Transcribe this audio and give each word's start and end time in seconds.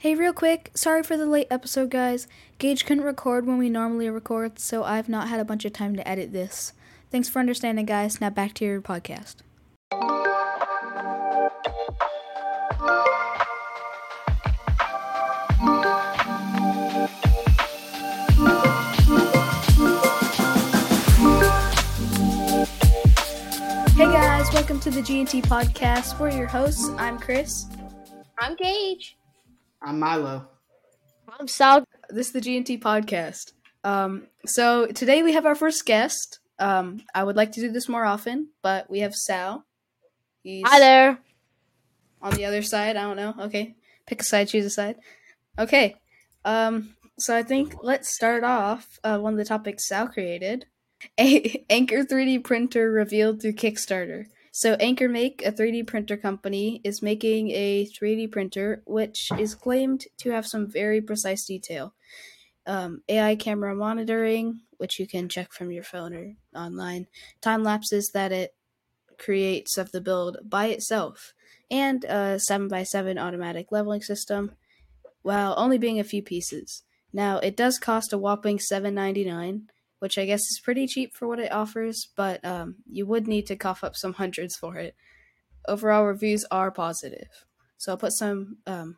Hey, 0.00 0.14
real 0.14 0.32
quick, 0.32 0.70
sorry 0.72 1.02
for 1.02 1.18
the 1.18 1.26
late 1.26 1.48
episode, 1.50 1.90
guys. 1.90 2.26
Gage 2.56 2.86
couldn't 2.86 3.04
record 3.04 3.44
when 3.44 3.58
we 3.58 3.68
normally 3.68 4.08
record, 4.08 4.58
so 4.58 4.82
I've 4.82 5.10
not 5.10 5.28
had 5.28 5.40
a 5.40 5.44
bunch 5.44 5.66
of 5.66 5.74
time 5.74 5.94
to 5.94 6.08
edit 6.08 6.32
this. 6.32 6.72
Thanks 7.10 7.28
for 7.28 7.38
understanding, 7.38 7.84
guys. 7.84 8.18
Now 8.18 8.30
back 8.30 8.54
to 8.54 8.64
your 8.64 8.80
podcast. 8.80 9.42
Hey 23.94 24.06
guys, 24.06 24.50
welcome 24.54 24.80
to 24.80 24.88
the 24.90 25.02
G&T 25.02 25.42
podcast. 25.42 26.18
We're 26.18 26.30
your 26.30 26.46
hosts. 26.46 26.88
I'm 26.96 27.18
Chris. 27.18 27.66
I'm 28.38 28.56
Gage. 28.56 29.18
I'm 29.82 29.98
Milo. 29.98 30.46
I'm 31.38 31.48
Sal. 31.48 31.84
This 32.10 32.28
is 32.28 32.32
the 32.32 32.40
G&T 32.40 32.78
podcast. 32.78 33.52
Um, 33.84 34.26
so 34.44 34.86
today 34.86 35.22
we 35.22 35.32
have 35.32 35.46
our 35.46 35.54
first 35.54 35.86
guest. 35.86 36.38
Um, 36.58 37.02
I 37.14 37.24
would 37.24 37.36
like 37.36 37.52
to 37.52 37.60
do 37.60 37.70
this 37.70 37.88
more 37.88 38.04
often, 38.04 38.48
but 38.62 38.90
we 38.90 39.00
have 39.00 39.14
Sal. 39.14 39.64
He's 40.42 40.64
Hi 40.66 40.78
there. 40.78 41.18
on 42.20 42.34
the 42.34 42.44
other 42.44 42.62
side. 42.62 42.96
I 42.96 43.02
don't 43.02 43.16
know. 43.16 43.34
Okay, 43.46 43.74
pick 44.06 44.20
a 44.20 44.24
side, 44.24 44.48
choose 44.48 44.66
a 44.66 44.70
side. 44.70 44.96
Okay. 45.58 45.96
Um, 46.44 46.94
so 47.18 47.36
I 47.36 47.42
think 47.42 47.74
let's 47.82 48.14
start 48.14 48.44
off. 48.44 48.98
Uh, 49.04 49.18
one 49.18 49.32
of 49.34 49.38
the 49.38 49.44
topics 49.44 49.86
Sal 49.88 50.08
created. 50.08 50.66
A- 51.18 51.64
Anker 51.70 52.04
3D 52.04 52.44
printer 52.44 52.90
revealed 52.90 53.40
through 53.40 53.52
Kickstarter. 53.54 54.26
So 54.60 54.76
AnkerMake, 54.76 55.46
a 55.46 55.52
3D 55.52 55.86
printer 55.86 56.18
company, 56.18 56.82
is 56.84 57.00
making 57.00 57.50
a 57.52 57.86
3D 57.86 58.30
printer 58.30 58.82
which 58.84 59.30
is 59.38 59.54
claimed 59.54 60.04
to 60.18 60.32
have 60.32 60.46
some 60.46 60.70
very 60.70 61.00
precise 61.00 61.46
detail. 61.46 61.94
Um, 62.66 63.00
AI 63.08 63.36
camera 63.36 63.74
monitoring, 63.74 64.60
which 64.76 64.98
you 64.98 65.06
can 65.06 65.30
check 65.30 65.54
from 65.54 65.72
your 65.72 65.82
phone 65.82 66.12
or 66.12 66.34
online, 66.54 67.06
time 67.40 67.64
lapses 67.64 68.10
that 68.10 68.32
it 68.32 68.54
creates 69.18 69.78
of 69.78 69.92
the 69.92 70.00
build 70.02 70.36
by 70.44 70.66
itself, 70.66 71.32
and 71.70 72.04
a 72.04 72.36
7x7 72.36 73.18
automatic 73.18 73.72
leveling 73.72 74.02
system, 74.02 74.56
while 75.22 75.54
only 75.56 75.78
being 75.78 75.98
a 75.98 76.04
few 76.04 76.22
pieces. 76.22 76.82
Now, 77.14 77.38
it 77.38 77.56
does 77.56 77.78
cost 77.78 78.12
a 78.12 78.18
whopping 78.18 78.58
$7.99, 78.58 79.68
which 80.00 80.18
I 80.18 80.26
guess 80.26 80.40
is 80.40 80.60
pretty 80.62 80.86
cheap 80.86 81.14
for 81.14 81.28
what 81.28 81.38
it 81.38 81.52
offers, 81.52 82.08
but 82.16 82.44
um, 82.44 82.76
you 82.90 83.06
would 83.06 83.28
need 83.28 83.46
to 83.46 83.56
cough 83.56 83.84
up 83.84 83.94
some 83.94 84.14
hundreds 84.14 84.56
for 84.56 84.76
it. 84.76 84.96
Overall 85.68 86.06
reviews 86.06 86.44
are 86.50 86.70
positive. 86.70 87.28
So 87.76 87.92
I'll 87.92 87.98
put 87.98 88.12
some 88.12 88.56
um, 88.66 88.96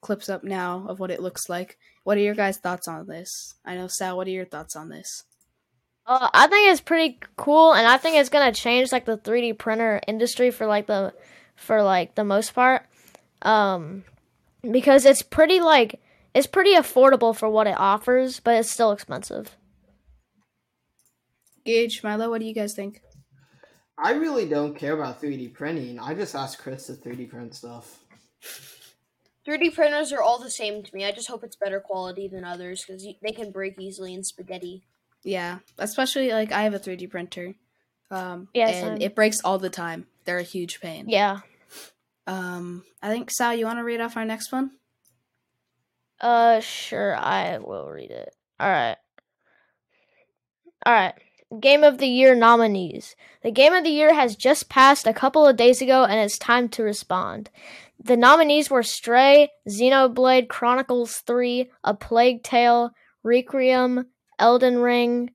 clips 0.00 0.28
up 0.28 0.44
now 0.44 0.86
of 0.88 1.00
what 1.00 1.10
it 1.10 1.22
looks 1.22 1.48
like. 1.48 1.78
What 2.04 2.18
are 2.18 2.20
your 2.20 2.34
guys' 2.34 2.58
thoughts 2.58 2.86
on 2.86 3.06
this? 3.06 3.54
I 3.64 3.76
know 3.76 3.86
Sal, 3.88 4.16
what 4.16 4.26
are 4.26 4.30
your 4.30 4.44
thoughts 4.44 4.76
on 4.76 4.88
this? 4.88 5.24
Uh, 6.06 6.28
I 6.32 6.46
think 6.46 6.70
it's 6.70 6.80
pretty 6.80 7.18
cool, 7.36 7.72
and 7.72 7.86
I 7.86 7.96
think 7.96 8.16
it's 8.16 8.28
gonna 8.28 8.52
change 8.52 8.92
like 8.92 9.04
the 9.04 9.18
3D 9.18 9.58
printer 9.58 10.00
industry 10.06 10.50
for 10.50 10.66
like 10.66 10.86
the 10.86 11.12
for 11.56 11.82
like 11.82 12.14
the 12.14 12.22
most 12.22 12.54
part, 12.54 12.86
um, 13.42 14.04
because 14.68 15.04
it's 15.04 15.22
pretty 15.22 15.58
like 15.58 16.00
it's 16.34 16.46
pretty 16.46 16.74
affordable 16.74 17.34
for 17.34 17.48
what 17.48 17.66
it 17.66 17.76
offers, 17.76 18.38
but 18.38 18.54
it's 18.54 18.70
still 18.70 18.92
expensive. 18.92 19.56
Gage, 21.66 22.02
Milo, 22.02 22.30
what 22.30 22.40
do 22.40 22.46
you 22.46 22.54
guys 22.54 22.74
think? 22.74 23.02
I 23.98 24.12
really 24.12 24.46
don't 24.48 24.74
care 24.76 24.92
about 24.94 25.20
3D 25.20 25.52
printing. 25.54 25.98
I 25.98 26.14
just 26.14 26.34
ask 26.34 26.58
Chris 26.58 26.86
to 26.86 26.92
3D 26.94 27.28
print 27.28 27.54
stuff. 27.54 27.98
3D 29.46 29.74
printers 29.74 30.12
are 30.12 30.22
all 30.22 30.38
the 30.38 30.50
same 30.50 30.82
to 30.82 30.94
me. 30.94 31.04
I 31.04 31.12
just 31.12 31.28
hope 31.28 31.42
it's 31.44 31.56
better 31.56 31.80
quality 31.80 32.28
than 32.28 32.44
others 32.44 32.84
because 32.86 33.06
they 33.22 33.32
can 33.32 33.50
break 33.52 33.80
easily 33.80 34.12
in 34.14 34.22
spaghetti. 34.22 34.84
Yeah, 35.24 35.58
especially 35.78 36.30
like 36.30 36.52
I 36.52 36.62
have 36.62 36.74
a 36.74 36.78
3D 36.78 37.10
printer. 37.10 37.54
Um, 38.10 38.48
Yeah, 38.54 38.68
and 38.68 38.98
same. 38.98 39.02
it 39.02 39.14
breaks 39.16 39.40
all 39.42 39.58
the 39.58 39.70
time. 39.70 40.06
They're 40.24 40.38
a 40.38 40.42
huge 40.44 40.80
pain. 40.80 41.08
Yeah. 41.08 41.40
Um, 42.26 42.84
I 43.02 43.08
think 43.10 43.30
Sal, 43.30 43.54
you 43.54 43.66
want 43.66 43.78
to 43.78 43.84
read 43.84 44.00
off 44.00 44.16
our 44.16 44.24
next 44.24 44.52
one? 44.52 44.72
Uh, 46.20 46.60
sure, 46.60 47.16
I 47.16 47.58
will 47.58 47.88
read 47.88 48.10
it. 48.10 48.34
All 48.60 48.68
right. 48.68 48.96
All 50.84 50.92
right. 50.92 51.14
Game 51.60 51.84
of 51.84 51.98
the 51.98 52.08
Year 52.08 52.34
nominees. 52.34 53.14
The 53.42 53.50
Game 53.50 53.72
of 53.72 53.84
the 53.84 53.90
Year 53.90 54.14
has 54.14 54.36
just 54.36 54.68
passed 54.68 55.06
a 55.06 55.14
couple 55.14 55.46
of 55.46 55.56
days 55.56 55.80
ago, 55.80 56.04
and 56.04 56.18
it's 56.18 56.38
time 56.38 56.68
to 56.70 56.82
respond. 56.82 57.50
The 58.02 58.16
nominees 58.16 58.70
were 58.70 58.82
Stray, 58.82 59.50
Xenoblade 59.68 60.48
Chronicles 60.48 61.18
3, 61.18 61.70
A 61.84 61.94
Plague 61.94 62.42
Tale, 62.42 62.90
Requiem, 63.22 64.06
Elden 64.38 64.78
Ring, 64.78 65.30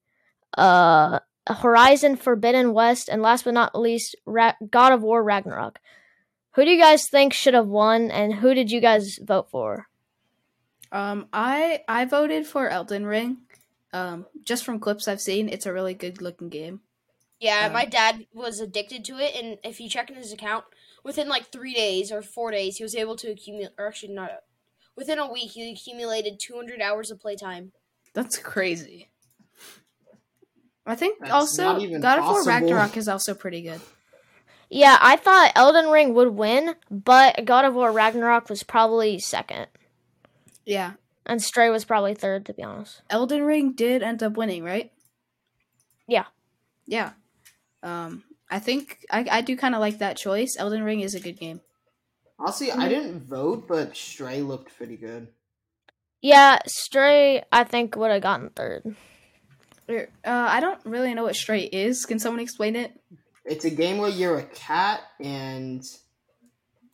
uh, 0.57 1.19
Horizon 1.47 2.17
Forbidden 2.17 2.73
West, 2.73 3.09
and 3.09 3.21
last 3.21 3.45
but 3.45 3.53
not 3.53 3.77
least, 3.77 4.15
Ra- 4.25 4.53
God 4.69 4.93
of 4.93 5.01
War 5.01 5.23
Ragnarok. 5.23 5.79
Who 6.55 6.65
do 6.65 6.71
you 6.71 6.79
guys 6.79 7.07
think 7.07 7.33
should 7.33 7.53
have 7.53 7.67
won, 7.67 8.11
and 8.11 8.35
who 8.35 8.53
did 8.53 8.69
you 8.69 8.81
guys 8.81 9.17
vote 9.21 9.49
for? 9.49 9.87
Um, 10.91 11.27
I 11.31 11.83
I 11.87 12.03
voted 12.05 12.45
for 12.45 12.67
Elden 12.67 13.05
Ring. 13.05 13.37
Um, 13.93 14.25
just 14.43 14.63
from 14.63 14.79
clips 14.79 15.07
I've 15.07 15.21
seen, 15.21 15.49
it's 15.49 15.65
a 15.65 15.73
really 15.73 15.93
good 15.93 16.21
looking 16.21 16.49
game. 16.49 16.81
Yeah, 17.39 17.65
Um, 17.65 17.73
my 17.73 17.85
dad 17.85 18.27
was 18.33 18.59
addicted 18.59 19.03
to 19.05 19.17
it, 19.17 19.35
and 19.35 19.57
if 19.63 19.79
you 19.79 19.89
check 19.89 20.09
in 20.09 20.15
his 20.15 20.31
account, 20.31 20.63
within 21.03 21.27
like 21.27 21.51
three 21.51 21.73
days 21.73 22.11
or 22.11 22.21
four 22.21 22.51
days, 22.51 22.77
he 22.77 22.83
was 22.83 22.95
able 22.95 23.15
to 23.17 23.31
accumulate, 23.31 23.73
or 23.77 23.87
actually 23.87 24.13
not, 24.13 24.43
within 24.95 25.19
a 25.19 25.31
week, 25.31 25.51
he 25.51 25.71
accumulated 25.71 26.39
200 26.39 26.81
hours 26.81 27.11
of 27.11 27.19
playtime. 27.19 27.71
That's 28.13 28.37
crazy. 28.37 29.09
I 30.85 30.95
think 30.95 31.19
That's 31.19 31.31
also 31.31 31.79
God 31.99 32.19
of 32.19 32.25
War. 32.25 32.43
Ragnarok 32.43 32.97
is 32.97 33.07
also 33.07 33.33
pretty 33.33 33.61
good. 33.61 33.81
Yeah, 34.69 34.97
I 35.01 35.15
thought 35.15 35.51
Elden 35.55 35.89
Ring 35.89 36.13
would 36.13 36.29
win, 36.29 36.75
but 36.89 37.45
God 37.45 37.65
of 37.65 37.75
War 37.75 37.91
Ragnarok 37.91 38.49
was 38.49 38.63
probably 38.63 39.19
second. 39.19 39.67
Yeah, 40.65 40.93
And 41.25 41.41
Stray 41.41 41.69
was 41.69 41.85
probably 41.85 42.13
third, 42.15 42.45
to 42.47 42.53
be 42.53 42.63
honest. 42.63 43.01
Elden 43.09 43.43
Ring 43.43 43.73
did 43.73 44.01
end 44.01 44.23
up 44.23 44.37
winning, 44.37 44.63
right? 44.63 44.91
Yeah. 46.07 46.25
Yeah. 46.85 47.11
Um, 47.83 48.23
I 48.49 48.59
think 48.59 49.05
I 49.09 49.25
I 49.31 49.41
do 49.41 49.55
kind 49.55 49.75
of 49.75 49.81
like 49.81 49.99
that 49.99 50.17
choice. 50.17 50.55
Elden 50.57 50.83
Ring 50.83 50.99
is 51.01 51.15
a 51.15 51.19
good 51.19 51.39
game. 51.39 51.61
Honestly, 52.39 52.71
I 52.71 52.89
didn't 52.89 53.27
vote, 53.27 53.67
but 53.67 53.95
Stray 53.95 54.41
looked 54.41 54.75
pretty 54.75 54.97
good. 54.97 55.27
Yeah, 56.21 56.59
Stray, 56.67 57.43
I 57.51 57.63
think, 57.63 57.95
would 57.95 58.11
have 58.11 58.21
gotten 58.23 58.49
third. 58.49 58.95
Er, 59.89 60.09
Uh, 60.25 60.47
I 60.49 60.59
don't 60.59 60.83
really 60.85 61.13
know 61.13 61.23
what 61.23 61.35
Stray 61.35 61.61
is. 61.63 62.05
Can 62.05 62.17
someone 62.19 62.41
explain 62.41 62.75
it? 62.75 62.99
It's 63.45 63.65
a 63.65 63.69
game 63.69 63.97
where 63.99 64.09
you're 64.09 64.39
a 64.39 64.43
cat 64.45 65.01
and 65.19 65.83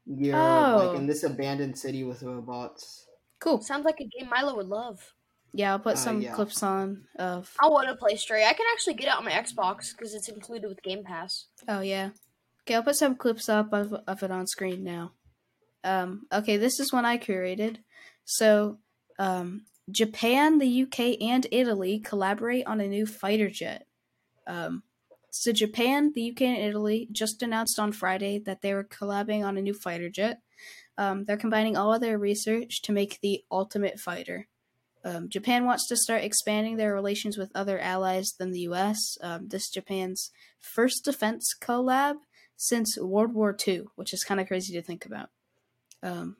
you're 0.06 0.36
Oh. 0.36 0.90
like 0.92 1.00
in 1.00 1.08
this 1.08 1.24
abandoned 1.24 1.78
city 1.78 2.04
with 2.04 2.24
robots. 2.24 3.06
Cool. 3.40 3.62
Sounds 3.62 3.86
like 3.86 4.00
a 4.00 4.06
game 4.06 4.30
Milo 4.30 4.56
would 4.56 4.68
love. 4.68 5.14
Yeah, 5.53 5.72
I'll 5.72 5.80
put 5.80 5.94
Uh, 5.94 6.00
some 6.00 6.22
yeah. 6.22 6.34
clips 6.34 6.62
on 6.64 7.06
of. 7.18 7.53
I 7.62 7.68
want 7.68 7.88
to 7.88 7.96
play 7.96 8.16
Stray. 8.16 8.46
I 8.46 8.53
can 8.53 8.66
actually 8.74 8.96
get 8.96 9.08
it 9.08 9.18
on 9.18 9.25
my 9.25 9.31
Xbox 9.31 9.92
because 9.96 10.14
it's 10.14 10.30
included 10.30 10.68
with 10.68 10.84
Game 10.84 11.03
Pass. 11.03 11.46
Oh 11.68 11.81
yeah. 11.81 12.09
Okay, 12.62 12.75
I'll 12.75 12.84
put 12.84 12.98
some 12.98 13.16
clips 13.16 13.48
up 13.48 13.72
of, 13.72 13.94
of 13.94 14.24
it 14.24 14.31
on 14.31 14.46
screen 14.46 14.84
now. 14.84 15.14
Um, 15.84 16.28
okay, 16.34 16.58
this 16.58 16.80
is 16.80 16.92
one 16.92 17.06
I 17.06 17.18
curated. 17.18 17.78
So, 18.25 18.80
um, 19.20 19.62
Japan, 19.90 20.58
the 20.58 20.84
UK, 20.84 21.22
and 21.22 21.48
Italy 21.50 22.00
collaborate 22.00 22.68
on 22.68 22.81
a 22.81 22.88
new 22.88 23.06
fighter 23.06 23.50
jet. 23.50 23.88
Um, 24.48 24.84
so 25.42 25.52
Japan, 25.52 26.12
the 26.14 26.31
UK, 26.31 26.42
and 26.44 26.58
Italy 26.58 27.08
just 27.12 27.42
announced 27.42 27.80
on 27.80 27.92
Friday 27.92 28.40
that 28.40 28.62
they 28.62 28.74
were 28.74 28.84
collabing 28.84 29.46
on 29.46 29.58
a 29.58 29.62
new 29.62 29.74
fighter 29.74 30.09
jet. 30.09 30.42
Um, 30.98 31.25
they're 31.25 31.38
combining 31.38 31.78
all 31.78 31.94
of 31.94 32.02
their 32.02 32.18
research 32.18 32.81
to 32.84 32.92
make 32.92 33.20
the 33.22 33.44
ultimate 33.51 34.00
fighter. 34.00 34.48
Um, 35.06 35.30
Japan 35.30 35.66
wants 35.66 35.88
to 35.88 35.95
start 35.95 36.24
expanding 36.24 36.75
their 36.75 36.94
relations 36.94 37.38
with 37.38 37.51
other 37.56 37.80
allies 37.80 38.34
than 38.38 38.51
the 38.51 38.62
US. 38.62 39.18
Um, 39.22 39.48
this 39.48 39.69
Japan's 39.69 40.31
first 40.60 41.06
defense 41.06 41.54
collab 41.60 42.16
since 42.57 42.98
World 43.00 43.34
War 43.34 43.56
II, 43.68 43.86
which 43.95 44.13
is 44.13 44.24
kind 44.24 44.42
of 44.42 44.48
crazy 44.48 44.74
to 44.74 44.81
think 44.81 45.06
about. 45.06 45.30
Um, 46.04 46.38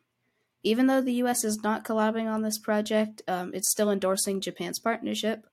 even 0.64 0.88
though 0.88 1.02
the 1.02 1.14
US 1.24 1.44
is 1.44 1.62
not 1.64 1.86
collabing 1.86 2.26
on 2.26 2.42
this 2.42 2.58
project, 2.58 3.22
um, 3.28 3.52
it's 3.54 3.72
still 3.72 3.92
endorsing 3.92 4.42
Japan's 4.42 4.80
partnership. 4.80 5.46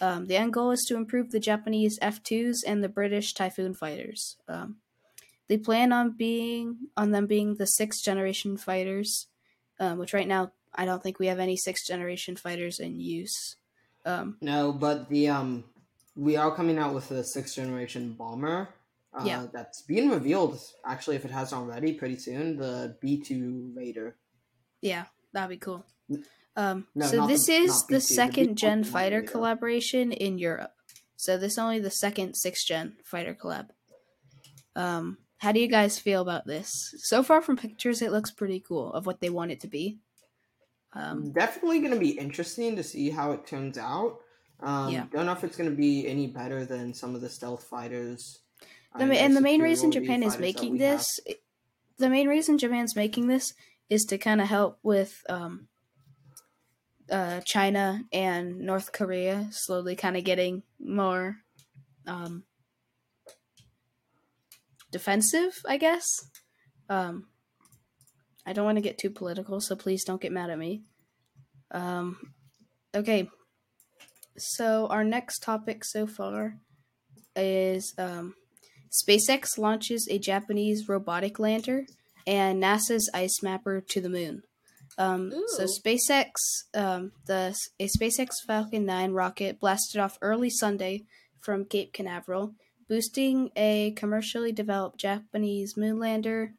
Um, 0.00 0.26
the 0.26 0.36
end 0.36 0.52
goal 0.52 0.70
is 0.72 0.84
to 0.88 0.96
improve 0.96 1.30
the 1.30 1.40
Japanese 1.40 1.98
F 2.02 2.22
2s 2.22 2.58
and 2.66 2.82
the 2.84 2.88
British 2.88 3.32
Typhoon 3.32 3.74
fighters. 3.74 4.36
Um, 4.48 4.76
they 5.48 5.56
plan 5.56 5.92
on 5.92 6.10
being 6.16 6.88
on 6.96 7.12
them 7.12 7.26
being 7.26 7.54
the 7.54 7.66
sixth 7.66 8.02
generation 8.04 8.56
fighters, 8.56 9.28
um, 9.80 9.98
which 9.98 10.12
right 10.12 10.26
now 10.28 10.52
I 10.74 10.84
don't 10.84 11.02
think 11.02 11.18
we 11.18 11.28
have 11.28 11.38
any 11.38 11.56
sixth 11.56 11.86
generation 11.86 12.36
fighters 12.36 12.78
in 12.80 13.00
use. 13.00 13.56
Um, 14.04 14.36
No, 14.40 14.72
but 14.72 15.08
the 15.08 15.28
um, 15.28 15.64
we 16.14 16.36
are 16.36 16.54
coming 16.54 16.78
out 16.78 16.94
with 16.94 17.10
a 17.10 17.24
sixth 17.24 17.54
generation 17.54 18.12
bomber. 18.12 18.68
Uh, 19.14 19.22
Yeah. 19.24 19.46
that's 19.52 19.82
being 19.82 20.10
revealed. 20.10 20.58
Actually, 20.84 21.16
if 21.16 21.24
it 21.24 21.30
hasn't 21.30 21.58
already, 21.60 21.94
pretty 21.94 22.18
soon. 22.18 22.56
The 22.58 22.96
B 23.00 23.18
two 23.22 23.72
Raider. 23.74 24.16
Yeah, 24.82 25.06
that'd 25.32 25.48
be 25.48 25.56
cool. 25.56 25.86
Um, 26.56 26.86
No, 26.94 27.06
so 27.06 27.26
this 27.26 27.46
the- 27.46 27.52
is 27.52 27.84
the 27.86 27.94
the 27.96 28.00
second 28.00 28.56
gen 28.56 28.82
fighter 28.84 29.22
collaboration 29.22 30.10
in 30.12 30.38
Europe. 30.38 30.72
So 31.16 31.36
this 31.38 31.52
is 31.52 31.58
only 31.58 31.78
the 31.80 31.90
second 31.90 32.34
sixth 32.34 32.66
gen 32.66 32.96
fighter 33.04 33.34
collab. 33.34 33.68
Um, 34.74 35.18
how 35.38 35.52
do 35.52 35.60
you 35.60 35.68
guys 35.68 35.98
feel 35.98 36.22
about 36.22 36.46
this? 36.46 36.94
So 36.98 37.22
far 37.22 37.42
from 37.42 37.56
pictures, 37.56 38.00
it 38.02 38.10
looks 38.12 38.30
pretty 38.30 38.60
cool 38.60 38.92
of 38.92 39.06
what 39.06 39.20
they 39.20 39.30
want 39.30 39.50
it 39.50 39.60
to 39.60 39.68
be. 39.68 39.98
Um, 40.92 41.32
Definitely 41.32 41.80
going 41.80 41.92
to 41.92 42.00
be 42.00 42.10
interesting 42.18 42.76
to 42.76 42.82
see 42.82 43.10
how 43.10 43.32
it 43.32 43.46
turns 43.46 43.76
out. 43.76 44.18
Um, 44.60 44.92
Yeah. 44.92 45.06
Don't 45.12 45.26
know 45.26 45.32
if 45.32 45.44
it's 45.44 45.56
going 45.56 45.68
to 45.70 45.76
be 45.76 46.06
any 46.08 46.26
better 46.26 46.64
than 46.64 46.94
some 46.94 47.14
of 47.14 47.20
the 47.20 47.28
stealth 47.28 47.64
fighters. 47.64 48.40
the, 48.96 49.02
and 49.04 49.12
and 49.12 49.36
the 49.36 49.42
main 49.42 49.60
reason 49.60 49.90
Japan 49.90 50.22
is 50.22 50.38
making 50.38 50.78
have. 50.78 50.98
this, 50.98 51.20
the 51.98 52.08
main 52.08 52.28
reason 52.28 52.56
Japan's 52.56 52.96
making 52.96 53.26
this 53.26 53.52
is 53.90 54.06
to 54.06 54.16
kind 54.18 54.40
of 54.40 54.48
help 54.48 54.78
with 54.82 55.22
um, 55.28 55.68
uh, 57.10 57.40
China 57.44 58.02
and 58.12 58.58
North 58.60 58.92
Korea 58.92 59.48
slowly 59.50 59.96
kind 59.96 60.16
of 60.16 60.24
getting 60.24 60.62
more 60.80 61.36
um, 62.06 62.44
defensive, 64.90 65.54
I 65.66 65.76
guess. 65.76 66.04
Um, 66.88 67.26
I 68.46 68.52
don't 68.52 68.64
want 68.64 68.76
to 68.76 68.82
get 68.82 68.98
too 68.98 69.10
political, 69.10 69.60
so 69.60 69.74
please 69.76 70.04
don't 70.04 70.20
get 70.20 70.32
mad 70.32 70.50
at 70.50 70.58
me. 70.58 70.82
Um, 71.72 72.16
okay, 72.94 73.28
so 74.38 74.86
our 74.86 75.04
next 75.04 75.40
topic 75.40 75.84
so 75.84 76.06
far 76.06 76.58
is 77.34 77.92
um, 77.98 78.34
SpaceX 78.90 79.58
launches 79.58 80.06
a 80.10 80.18
Japanese 80.18 80.88
robotic 80.88 81.38
lander 81.38 81.84
and 82.26 82.62
NASA's 82.62 83.10
ice 83.12 83.42
mapper 83.42 83.80
to 83.80 84.00
the 84.00 84.08
moon. 84.08 84.42
Um, 84.98 85.32
so 85.48 85.64
SpaceX, 85.64 86.32
um, 86.74 87.12
the 87.26 87.54
a 87.78 87.86
SpaceX 87.86 88.28
Falcon 88.46 88.86
9 88.86 89.12
rocket 89.12 89.60
blasted 89.60 90.00
off 90.00 90.18
early 90.22 90.50
Sunday 90.50 91.04
from 91.40 91.66
Cape 91.66 91.92
Canaveral, 91.92 92.54
boosting 92.88 93.50
a 93.56 93.92
commercially 93.96 94.52
developed 94.52 94.98
Japanese 94.98 95.76
moon 95.76 95.98
lander 95.98 96.54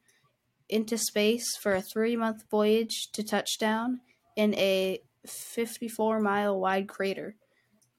into 0.70 0.98
space 0.98 1.56
for 1.58 1.74
a 1.74 1.82
three-month 1.82 2.44
voyage 2.52 3.10
to 3.14 3.24
touchdown 3.24 4.02
in 4.36 4.54
a 4.56 5.00
54 5.26 6.20
mile 6.20 6.60
wide 6.60 6.88
crater. 6.88 7.36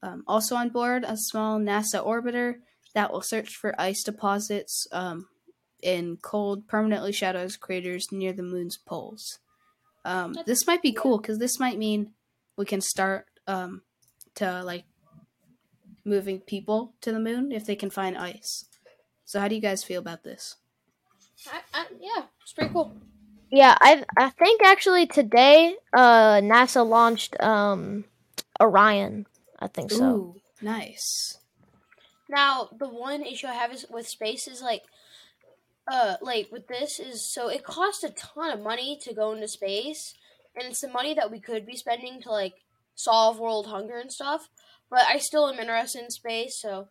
Um, 0.01 0.23
also 0.27 0.55
on 0.55 0.69
board, 0.69 1.03
a 1.03 1.17
small 1.17 1.59
NASA 1.59 2.05
orbiter 2.05 2.55
that 2.93 3.11
will 3.11 3.21
search 3.21 3.55
for 3.55 3.79
ice 3.79 4.03
deposits 4.03 4.87
um, 4.91 5.27
in 5.81 6.17
cold, 6.21 6.67
permanently 6.67 7.11
shadowed 7.11 7.59
craters 7.59 8.07
near 8.11 8.31
the 8.31 8.43
moon's 8.43 8.77
poles. 8.77 9.39
Um, 10.05 10.35
this 10.45 10.65
might 10.65 10.81
be 10.81 10.93
cool 10.93 11.17
because 11.17 11.39
this 11.39 11.59
might 11.59 11.77
mean 11.77 12.11
we 12.57 12.65
can 12.65 12.81
start 12.81 13.25
um, 13.47 13.81
to 14.35 14.63
like 14.63 14.85
moving 16.05 16.39
people 16.39 16.93
to 17.01 17.11
the 17.11 17.19
moon 17.19 17.51
if 17.51 17.65
they 17.65 17.75
can 17.75 17.89
find 17.89 18.17
ice. 18.17 18.65
So, 19.25 19.39
how 19.39 19.47
do 19.47 19.55
you 19.55 19.61
guys 19.61 19.83
feel 19.83 19.99
about 19.99 20.23
this? 20.23 20.55
I, 21.47 21.59
I, 21.73 21.85
yeah, 21.99 22.25
it's 22.41 22.53
pretty 22.53 22.73
cool. 22.73 22.93
Yeah, 23.51 23.75
I 23.79 24.03
I 24.17 24.29
think 24.29 24.61
actually 24.63 25.07
today 25.07 25.75
uh 25.93 26.41
NASA 26.41 26.87
launched 26.87 27.39
um 27.41 28.05
Orion. 28.59 29.25
I 29.59 29.67
think 29.67 29.91
so. 29.91 30.05
Ooh, 30.05 30.35
nice. 30.61 31.37
Now, 32.29 32.69
the 32.77 32.87
one 32.87 33.23
issue 33.23 33.47
I 33.47 33.53
have 33.53 33.73
is 33.73 33.85
with 33.89 34.07
space 34.07 34.47
is 34.47 34.61
like, 34.61 34.83
uh, 35.91 36.15
like 36.21 36.49
with 36.51 36.67
this 36.67 36.99
is 36.99 37.31
so 37.33 37.49
it 37.49 37.63
costs 37.63 38.03
a 38.03 38.09
ton 38.11 38.51
of 38.51 38.61
money 38.61 38.99
to 39.03 39.13
go 39.13 39.33
into 39.33 39.47
space, 39.47 40.13
and 40.55 40.67
it's 40.69 40.81
the 40.81 40.87
money 40.87 41.13
that 41.13 41.31
we 41.31 41.39
could 41.39 41.65
be 41.65 41.75
spending 41.75 42.21
to 42.21 42.31
like 42.31 42.55
solve 42.95 43.39
world 43.39 43.67
hunger 43.67 43.97
and 43.97 44.11
stuff. 44.11 44.49
But 44.89 45.03
I 45.09 45.17
still 45.17 45.47
am 45.49 45.59
interested 45.59 46.03
in 46.03 46.11
space, 46.11 46.59
so 46.61 46.87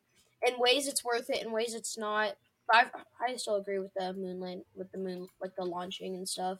in 0.47 0.59
ways 0.59 0.89
it's 0.89 1.05
worth 1.05 1.31
it, 1.31 1.43
in 1.43 1.53
ways 1.53 1.75
it's 1.75 1.97
not. 1.99 2.37
But 2.71 2.91
I, 3.21 3.33
I 3.33 3.37
still 3.37 3.57
agree 3.57 3.79
with 3.79 3.93
the 3.95 4.13
moon 4.13 4.41
land, 4.41 4.63
with 4.75 4.91
the 4.93 4.99
moon, 4.99 5.29
like 5.41 5.53
the 5.57 5.65
launching 5.65 6.15
and 6.17 6.29
stuff. 6.29 6.59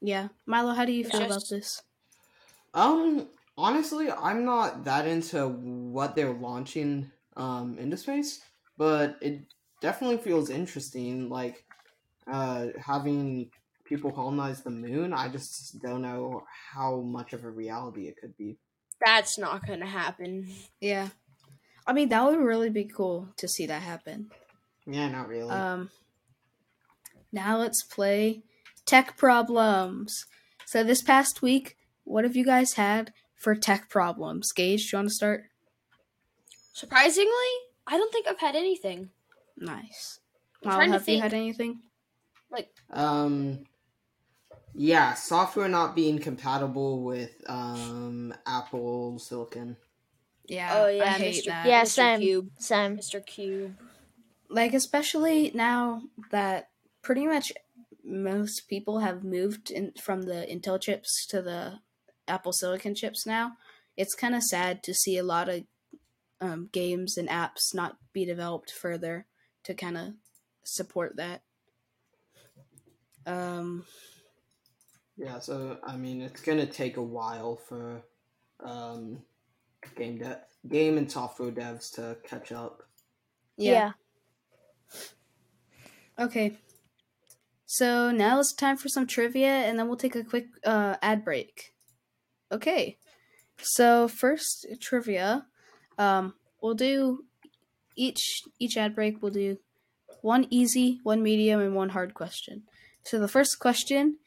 Yeah, 0.00 0.28
Milo, 0.46 0.72
how 0.74 0.84
do 0.84 0.92
you 0.92 1.04
It's 1.04 1.12
feel 1.12 1.22
about 1.24 1.48
this? 1.48 1.82
Um, 2.74 3.28
honestly, 3.56 4.10
I'm 4.10 4.44
not 4.44 4.84
that 4.84 5.06
into 5.06 5.48
what 5.48 6.16
they're 6.16 6.32
launching 6.34 7.10
um 7.36 7.78
into 7.78 7.96
space, 7.96 8.40
but 8.76 9.16
it 9.20 9.42
definitely 9.80 10.18
feels 10.18 10.50
interesting. 10.50 11.28
Like, 11.28 11.63
uh, 12.30 12.66
having 12.78 13.50
people 13.84 14.10
colonize 14.10 14.62
the 14.62 14.70
moon. 14.70 15.12
I 15.12 15.28
just 15.28 15.80
don't 15.82 16.02
know 16.02 16.44
how 16.72 17.00
much 17.00 17.32
of 17.32 17.44
a 17.44 17.50
reality 17.50 18.08
it 18.08 18.16
could 18.20 18.36
be. 18.36 18.56
That's 19.04 19.38
not 19.38 19.66
gonna 19.66 19.86
happen. 19.86 20.48
Yeah, 20.80 21.08
I 21.86 21.92
mean 21.92 22.08
that 22.08 22.24
would 22.24 22.38
really 22.38 22.70
be 22.70 22.84
cool 22.84 23.28
to 23.36 23.48
see 23.48 23.66
that 23.66 23.82
happen. 23.82 24.30
Yeah, 24.86 25.08
not 25.08 25.28
really. 25.28 25.50
Um, 25.50 25.90
now 27.32 27.58
let's 27.58 27.82
play 27.82 28.42
tech 28.86 29.16
problems. 29.16 30.26
So 30.64 30.82
this 30.82 31.02
past 31.02 31.42
week, 31.42 31.76
what 32.04 32.24
have 32.24 32.36
you 32.36 32.44
guys 32.44 32.74
had 32.74 33.12
for 33.34 33.54
tech 33.54 33.90
problems? 33.90 34.52
Gage, 34.52 34.90
do 34.90 34.96
you 34.96 34.98
want 34.98 35.08
to 35.08 35.14
start? 35.14 35.44
Surprisingly, 36.72 37.30
I 37.86 37.98
don't 37.98 38.12
think 38.12 38.26
I've 38.26 38.40
had 38.40 38.56
anything. 38.56 39.10
Nice. 39.56 40.20
I'm 40.62 40.68
Milo, 40.68 40.78
trying 40.78 40.92
to 40.92 40.98
have 40.98 41.08
you 41.08 41.20
had 41.20 41.34
anything? 41.34 41.80
Like, 42.54 42.70
Um, 42.90 43.64
yeah, 44.74 45.14
software 45.14 45.68
not 45.68 45.94
being 45.94 46.18
compatible 46.18 47.02
with 47.02 47.34
um 47.48 48.34
Apple 48.46 49.18
Silicon. 49.18 49.76
Yeah. 50.46 50.70
oh 50.74 50.88
yeah, 50.88 51.04
I 51.04 51.08
hate 51.18 51.44
Mr. 51.44 51.46
that. 51.46 51.66
Yeah, 51.66 51.82
Mr. 51.82 51.86
same. 51.88 52.20
Cube, 52.20 52.50
Same. 52.58 52.96
Mr. 52.96 53.24
Cube. 53.24 53.76
like 54.48 54.74
especially 54.74 55.50
now 55.54 56.02
that 56.30 56.68
pretty 57.02 57.26
much 57.26 57.52
most 58.04 58.68
people 58.68 58.98
have 59.00 59.24
moved 59.24 59.70
in 59.70 59.92
from 60.00 60.22
the 60.22 60.46
Intel 60.50 60.80
chips 60.80 61.26
to 61.28 61.40
the 61.40 61.78
Apple 62.28 62.52
Silicon 62.52 62.94
chips 62.94 63.26
now. 63.26 63.52
It's 63.96 64.14
kind 64.14 64.34
of 64.34 64.42
sad 64.42 64.82
to 64.82 64.92
see 64.92 65.16
a 65.16 65.22
lot 65.22 65.48
of 65.48 65.64
um, 66.40 66.68
games 66.72 67.16
and 67.16 67.28
apps 67.28 67.72
not 67.72 67.96
be 68.12 68.26
developed 68.26 68.70
further 68.70 69.26
to 69.62 69.72
kind 69.72 69.96
of 69.96 70.08
support 70.64 71.16
that. 71.16 71.42
Um, 73.26 73.84
Yeah, 75.16 75.38
so 75.38 75.78
I 75.84 75.96
mean, 75.96 76.20
it's 76.20 76.40
gonna 76.40 76.66
take 76.66 76.96
a 76.96 77.02
while 77.02 77.56
for 77.56 78.02
um 78.60 79.22
game 79.96 80.18
de- 80.18 80.42
game 80.68 80.98
and 80.98 81.10
software 81.10 81.52
devs 81.52 81.92
to 81.94 82.16
catch 82.24 82.52
up. 82.52 82.82
yeah. 83.56 83.92
Okay. 86.18 86.56
So 87.66 88.10
now 88.10 88.38
it's 88.40 88.52
time 88.52 88.76
for 88.76 88.88
some 88.88 89.06
trivia, 89.06 89.48
and 89.48 89.78
then 89.78 89.88
we'll 89.88 89.96
take 89.96 90.14
a 90.14 90.22
quick 90.24 90.46
uh, 90.64 90.96
ad 91.02 91.24
break. 91.24 91.72
Okay. 92.52 92.98
So 93.58 94.08
first 94.08 94.66
trivia, 94.80 95.46
um, 95.98 96.34
we'll 96.62 96.74
do 96.74 97.24
each 97.96 98.42
each 98.58 98.76
ad 98.76 98.94
break. 98.94 99.22
We'll 99.22 99.32
do 99.32 99.58
one 100.22 100.46
easy, 100.50 101.00
one 101.02 101.22
medium, 101.22 101.60
and 101.60 101.74
one 101.74 101.90
hard 101.90 102.14
question. 102.14 102.64
So 103.04 103.18
the 103.20 103.28
first 103.28 103.58
question: 103.60 104.18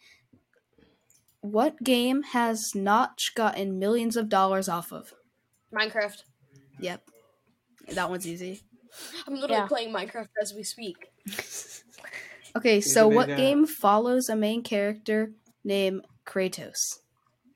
What 1.41 1.81
game 1.83 2.21
has 2.21 2.75
Notch 2.75 3.33
gotten 3.33 3.79
millions 3.79 4.15
of 4.15 4.29
dollars 4.29 4.69
off 4.69 4.91
of? 4.93 5.15
Minecraft. 5.71 6.25
Yep, 6.79 7.09
that 7.93 8.09
one's 8.09 8.27
easy. 8.27 8.63
I'm 9.27 9.35
literally 9.35 9.61
Yeah. 9.61 9.67
playing 9.67 9.93
Minecraft 9.93 10.29
as 10.41 10.53
we 10.53 10.63
speak. 10.63 11.11
Okay, 12.55 12.81
so 12.81 13.07
what 13.07 13.35
big, 13.35 13.37
game 13.37 13.65
follows 13.65 14.29
a 14.29 14.35
main 14.35 14.63
character 14.63 15.33
named 15.63 16.05
Kratos? 16.25 16.99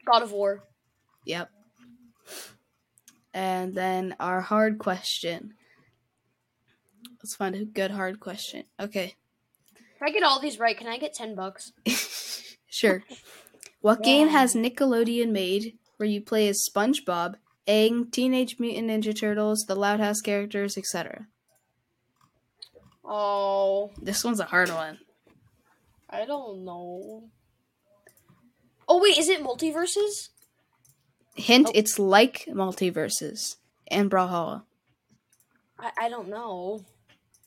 God 0.05 0.21
of 0.23 0.31
War. 0.31 0.63
Yep. 1.25 1.51
And 3.33 3.73
then 3.75 4.15
our 4.21 4.39
hard 4.41 4.79
question. 4.79 5.55
Let's 7.21 7.35
find 7.35 7.55
a 7.55 7.63
good 7.65 7.91
hard 7.91 8.19
question. 8.19 8.65
Okay, 8.79 9.15
If 10.01 10.07
I 10.07 10.11
get 10.11 10.23
all 10.23 10.39
these 10.39 10.57
right, 10.57 10.75
can 10.75 10.87
I 10.87 10.97
get 10.97 11.13
ten 11.13 11.35
bucks? 11.35 11.73
sure. 12.67 13.03
What 13.81 14.01
game 14.01 14.29
has 14.29 14.55
Nickelodeon 14.55 15.29
made 15.29 15.77
where 15.97 16.09
you 16.09 16.21
play 16.21 16.47
as 16.47 16.67
SpongeBob, 16.67 17.35
Aang, 17.67 18.11
Teenage 18.11 18.57
Mutant 18.57 18.89
Ninja 18.89 19.15
Turtles, 19.15 19.65
the 19.67 19.75
Loud 19.75 19.99
House 19.99 20.19
characters, 20.19 20.75
etc.? 20.75 21.27
Oh, 23.05 23.91
This 24.01 24.23
one's 24.23 24.39
a 24.39 24.45
hard 24.45 24.69
one. 24.69 24.97
I 26.09 26.25
don't 26.25 26.65
know. 26.65 27.25
Oh 28.87 28.99
wait, 28.99 29.19
is 29.19 29.29
it 29.29 29.43
MultiVersus? 29.43 30.29
Hint: 31.35 31.67
Oh. 31.67 31.71
It's 31.75 31.99
like 31.99 32.45
MultiVersus 32.49 33.57
and 33.87 34.09
Brawlhalla. 34.09 34.63
I, 35.77 35.91
I 35.95 36.09
don't 36.09 36.27
know. 36.27 36.83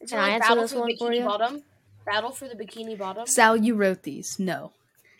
Is 0.01 0.13
it 0.13 0.15
Can 0.15 0.25
I 0.25 0.29
answer 0.31 0.55
this 0.55 0.73
one 0.73 0.97
for 0.97 1.13
you? 1.13 1.25
Bottom? 1.25 1.65
Battle 2.07 2.31
for 2.31 2.49
the 2.49 2.55
Bikini 2.55 2.99
Bottom. 2.99 3.27
Sal, 3.27 3.57
you 3.57 3.75
wrote 3.75 4.03
these. 4.03 4.39
No. 4.39 4.73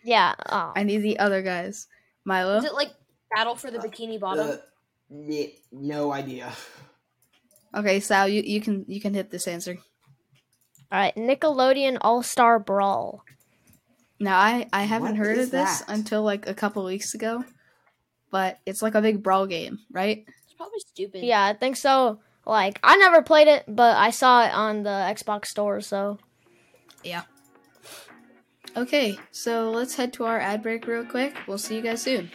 Yeah. 0.03 0.35
Oh. 0.49 0.71
I 0.75 0.83
need 0.83 0.99
the 0.99 1.19
other 1.19 1.41
guys. 1.41 1.87
Milo. 2.23 2.57
Is 2.57 2.65
it 2.65 2.73
like 2.73 2.91
Battle 3.35 3.55
for 3.55 3.71
the 3.71 3.79
Bikini 3.79 4.19
Bottom? 4.19 4.49
Uh, 4.49 4.55
yeah, 5.09 5.47
no 5.71 6.11
idea. 6.11 6.51
Okay, 7.73 7.99
Sal, 7.99 8.27
you, 8.27 8.41
you 8.41 8.61
can 8.61 8.85
you 8.87 9.01
can 9.01 9.13
hit 9.13 9.31
this 9.31 9.47
answer. 9.47 9.77
All 10.91 10.99
right. 10.99 11.15
Nickelodeon 11.15 11.97
All 12.01 12.23
Star 12.23 12.59
Brawl. 12.59 13.23
Now 14.19 14.39
I 14.39 14.67
I 14.71 14.83
haven't 14.83 15.17
What 15.17 15.27
heard 15.27 15.37
of 15.39 15.51
this 15.51 15.79
that? 15.81 15.89
until 15.89 16.23
like 16.23 16.47
a 16.47 16.53
couple 16.53 16.85
weeks 16.85 17.13
ago, 17.13 17.43
but 18.31 18.59
it's 18.65 18.81
like 18.81 18.95
a 18.95 19.01
big 19.01 19.21
brawl 19.21 19.45
game, 19.45 19.79
right? 19.91 20.23
it's 20.27 20.53
probably 20.53 20.79
stupid. 20.79 21.23
Yeah, 21.23 21.43
I 21.43 21.53
think 21.53 21.75
so. 21.75 22.19
Like 22.45 22.79
I 22.81 22.95
never 22.95 23.21
played 23.21 23.47
it, 23.49 23.65
but 23.67 23.97
I 23.97 24.11
saw 24.11 24.45
it 24.45 24.53
on 24.53 24.83
the 24.83 24.89
Xbox 24.89 25.47
store. 25.47 25.81
So 25.81 26.17
Okay, 28.77 29.17
so 29.31 29.71
let's 29.71 29.95
head 29.95 30.11
to 30.13 30.25
our 30.25 30.39
ad 30.39 30.61
break 30.61 30.85
real 30.87 31.05
quick. 31.05 31.35
We'll 31.47 31.57
see 31.57 31.75
you 31.75 31.81
guys 31.81 32.01
soon. 32.01 32.29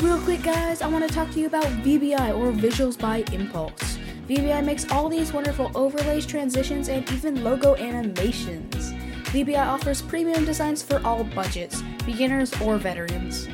Real 0.00 0.20
quick, 0.20 0.42
guys, 0.42 0.82
I 0.82 0.88
want 0.88 1.08
to 1.08 1.12
talk 1.12 1.30
to 1.32 1.40
you 1.40 1.46
about 1.46 1.64
VBI 1.64 2.36
or 2.36 2.52
Visuals 2.52 2.98
by 2.98 3.24
Impulse. 3.32 3.98
VBI 4.28 4.64
makes 4.64 4.90
all 4.90 5.08
these 5.08 5.32
wonderful 5.32 5.70
overlays, 5.74 6.26
transitions, 6.26 6.88
and 6.88 7.10
even 7.12 7.42
logo 7.44 7.76
animations. 7.76 8.92
VBI 9.32 9.66
offers 9.66 10.00
premium 10.00 10.44
designs 10.44 10.82
for 10.82 11.00
all 11.04 11.24
budgets, 11.24 11.82
beginners 12.06 12.52
or 12.60 12.76
veterans. 12.78 13.48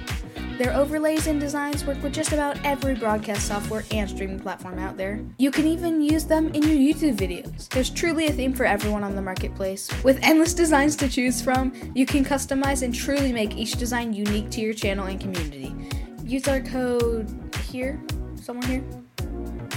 Their 0.61 0.77
overlays 0.77 1.27
and 1.27 1.41
designs 1.41 1.87
work 1.87 2.03
with 2.03 2.13
just 2.13 2.33
about 2.33 2.63
every 2.67 2.95
broadcast 2.95 3.49
software 3.49 3.83
and 3.93 4.11
streaming 4.11 4.39
platform 4.39 4.79
out 4.79 4.99
there. 4.99 5.25
You 5.39 5.51
can 5.51 5.67
even 5.67 6.03
use 6.03 6.27
them 6.27 6.49
in 6.49 6.63
your 6.63 6.77
YouTube 6.77 7.17
videos. 7.17 7.67
There's 7.71 7.89
truly 7.89 8.27
a 8.27 8.31
theme 8.31 8.53
for 8.53 8.67
everyone 8.67 9.03
on 9.03 9.17
the 9.17 9.23
marketplace. 9.23 9.89
With 10.05 10.19
endless 10.21 10.53
designs 10.53 10.97
to 10.97 11.09
choose 11.09 11.41
from, 11.41 11.73
you 11.95 12.05
can 12.05 12.27
customize 12.27 12.83
and 12.83 12.95
truly 12.95 13.33
make 13.33 13.57
each 13.57 13.79
design 13.79 14.13
unique 14.13 14.51
to 14.51 14.61
your 14.61 14.75
channel 14.75 15.07
and 15.07 15.19
community. 15.19 15.75
Use 16.25 16.47
our 16.47 16.61
code 16.61 17.35
here, 17.71 17.99
somewhere 18.35 18.69
here, 18.69 18.85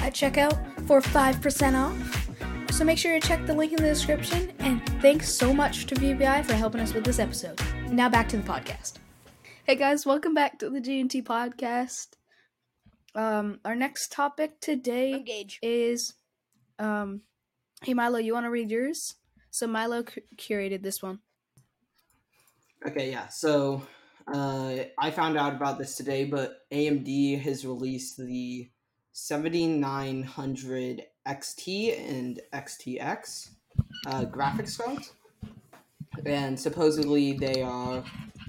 at 0.01 0.13
checkout 0.13 0.85
for 0.85 0.99
5% 0.99 1.75
off. 1.79 2.73
So 2.73 2.83
make 2.83 2.97
sure 2.97 3.17
to 3.17 3.25
check 3.25 3.45
the 3.45 3.53
link 3.53 3.71
in 3.71 3.77
the 3.77 3.87
description, 3.87 4.51
and 4.59 4.85
thanks 5.01 5.33
so 5.33 5.53
much 5.53 5.85
to 5.85 5.95
VBI 5.95 6.43
for 6.43 6.55
helping 6.55 6.81
us 6.81 6.93
with 6.93 7.05
this 7.05 7.19
episode. 7.19 7.57
Now 7.89 8.09
back 8.09 8.27
to 8.27 8.35
the 8.35 8.43
podcast. 8.43 8.95
Hey 9.65 9.75
guys, 9.75 10.05
welcome 10.05 10.33
back 10.33 10.59
to 10.59 10.69
the 10.69 10.81
G&T 10.81 11.21
podcast. 11.21 12.07
Um, 13.15 13.61
our 13.63 13.75
next 13.75 14.11
topic 14.11 14.59
today 14.59 15.13
Engage. 15.13 15.57
is, 15.61 16.15
um, 16.79 17.21
hey 17.81 17.93
Milo, 17.93 18.17
you 18.17 18.33
want 18.33 18.45
to 18.45 18.49
read 18.49 18.69
yours? 18.69 19.15
So 19.51 19.65
Milo 19.67 20.03
cu- 20.03 20.19
curated 20.35 20.83
this 20.83 21.01
one. 21.01 21.19
Okay, 22.85 23.09
yeah. 23.09 23.29
So 23.29 23.83
uh, 24.33 24.79
I 24.99 25.11
found 25.11 25.37
out 25.37 25.53
about 25.55 25.77
this 25.77 25.95
today, 25.95 26.25
but 26.25 26.57
AMD 26.69 27.39
has 27.43 27.65
released 27.65 28.17
the 28.17 28.69
7900 29.13 31.03
XT 31.25 32.09
and 32.09 32.41
XTX 32.53 33.51
uh, 34.07 34.25
graphics 34.25 34.77
cards, 34.77 35.13
and 36.25 36.59
supposedly 36.59 37.31
they 37.31 37.61
are 37.61 38.03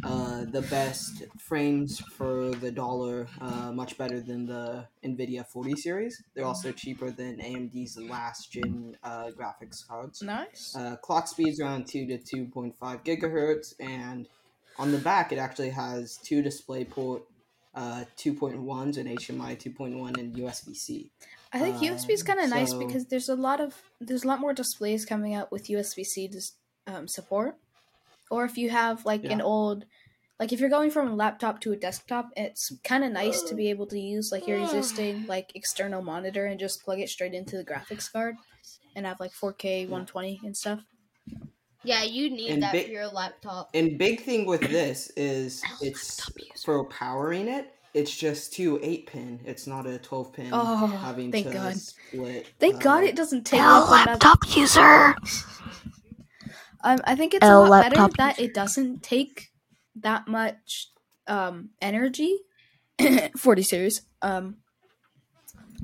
uh, 0.05 0.45
the 0.45 0.63
best 0.63 1.25
frames 1.39 1.99
for 1.99 2.51
the 2.51 2.71
dollar, 2.71 3.27
uh, 3.41 3.73
much 3.73 3.97
better 3.97 4.21
than 4.21 4.47
the 4.47 4.87
NVIDIA 5.05 5.47
40 5.47 5.77
series. 5.77 6.23
They're 6.35 6.45
also 6.45 6.73
cheaper 6.73 7.11
than 7.11 7.39
AMD's 7.39 7.99
last 7.99 8.53
gen 8.53 8.97
uh, 9.03 9.31
graphics 9.39 9.87
cards. 9.87 10.23
Nice. 10.23 10.75
Uh, 10.77 10.97
clock 10.97 11.27
speeds 11.27 11.61
around 11.61 11.87
2 11.87 12.07
to 12.07 12.19
2.5 12.19 12.75
gigahertz, 13.05 13.75
and 13.81 14.29
on 14.79 14.93
the 14.93 14.99
back 14.99 15.33
it 15.33 15.39
actually 15.39 15.71
has 15.71 16.19
two 16.19 16.43
display 16.43 16.85
port 16.85 17.23
uh, 17.75 18.05
2.1s 18.17 18.99
and 18.99 19.09
HDMI 19.19 19.59
2.1 19.59 20.19
and 20.19 20.35
USB 20.37 20.77
C. 20.77 21.11
I 21.53 21.61
think 21.61 21.77
USB 21.77 22.11
is 22.11 22.21
um, 22.23 22.27
kind 22.27 22.41
of 22.41 22.51
nice 22.51 22.75
because 22.75 23.07
there's 23.07 23.29
a 23.29 23.37
lot 23.37 23.61
of 23.61 23.75
there's 24.01 24.25
a 24.25 24.29
lot 24.29 24.41
more 24.41 24.53
displays 24.53 25.05
coming 25.05 25.35
out 25.35 25.53
with 25.53 25.69
USB 25.69 26.05
C 26.05 26.31
um, 26.87 27.09
support. 27.09 27.57
Or 28.31 28.45
if 28.45 28.57
you 28.59 28.71
have 28.71 29.05
like 29.05 29.25
an 29.25 29.41
old, 29.41 29.85
like 30.41 30.53
if 30.53 30.61
you're 30.61 30.71
going 30.71 30.91
from 30.91 31.09
a 31.09 31.15
laptop 31.15 31.61
to 31.61 31.73
a 31.73 31.77
desktop, 31.77 32.31
it's 32.37 32.73
kind 32.83 33.05
of 33.05 33.13
nice 33.13 33.43
to 33.43 33.55
be 33.55 33.71
able 33.71 33.87
to 33.89 33.99
use 33.99 34.33
like 34.33 34.47
your 34.47 34.59
existing 34.59 35.27
like 35.29 35.53
external 35.55 36.03
monitor 36.03 36.47
and 36.47 36.59
just 36.59 36.83
plug 36.85 37.01
it 37.01 37.09
straight 37.09 37.35
into 37.35 37.57
the 37.57 37.65
graphics 37.65 38.11
card 38.13 38.37
and 38.97 39.07
have 39.07 39.21
like 39.21 39.33
4K 39.33 39.83
120 39.89 40.41
and 40.45 40.57
stuff. 40.57 40.81
Yeah, 41.85 42.03
you 42.03 42.31
need 42.31 42.51
And 42.51 42.63
that 42.63 42.73
big- 42.73 42.87
for 42.87 42.93
your 42.93 43.07
laptop. 43.09 43.71
And 43.75 43.99
big 43.99 44.23
thing 44.23 44.47
with 44.47 44.63
this 44.63 45.11
is 45.17 45.63
it's 45.83 46.31
for 46.65 46.85
powering 46.89 47.47
it. 47.49 47.71
It's 47.93 48.17
just 48.17 48.53
two 48.53 48.81
eight 48.83 49.07
pin. 49.07 49.39
It's 49.45 49.69
not 49.69 49.87
a 49.87 49.99
twelve 49.99 50.33
pin. 50.33 50.49
Oh, 50.53 50.87
having 50.87 51.31
thank 51.31 51.47
to 51.47 51.53
God. 51.53 51.77
split. 51.77 52.49
Thank 52.59 52.83
God 52.83 53.05
uh, 53.05 53.07
it 53.07 53.15
doesn't 53.15 53.45
take 53.47 53.61
up 53.61 53.89
another. 53.89 54.35
user. 54.57 55.15
Um, 56.85 57.01
I 57.05 57.17
think 57.17 57.33
it's 57.35 57.45
a 57.47 57.59
lot 57.59 57.83
better 57.83 57.97
laptop 57.97 58.17
that 58.19 58.39
it 58.39 58.53
doesn't 58.55 59.03
take 59.03 59.49
that 59.97 60.29
much 60.29 60.91
um 61.27 61.71
energy. 61.81 62.37
40 63.39 63.63
series. 63.63 64.03
Um 64.23 64.57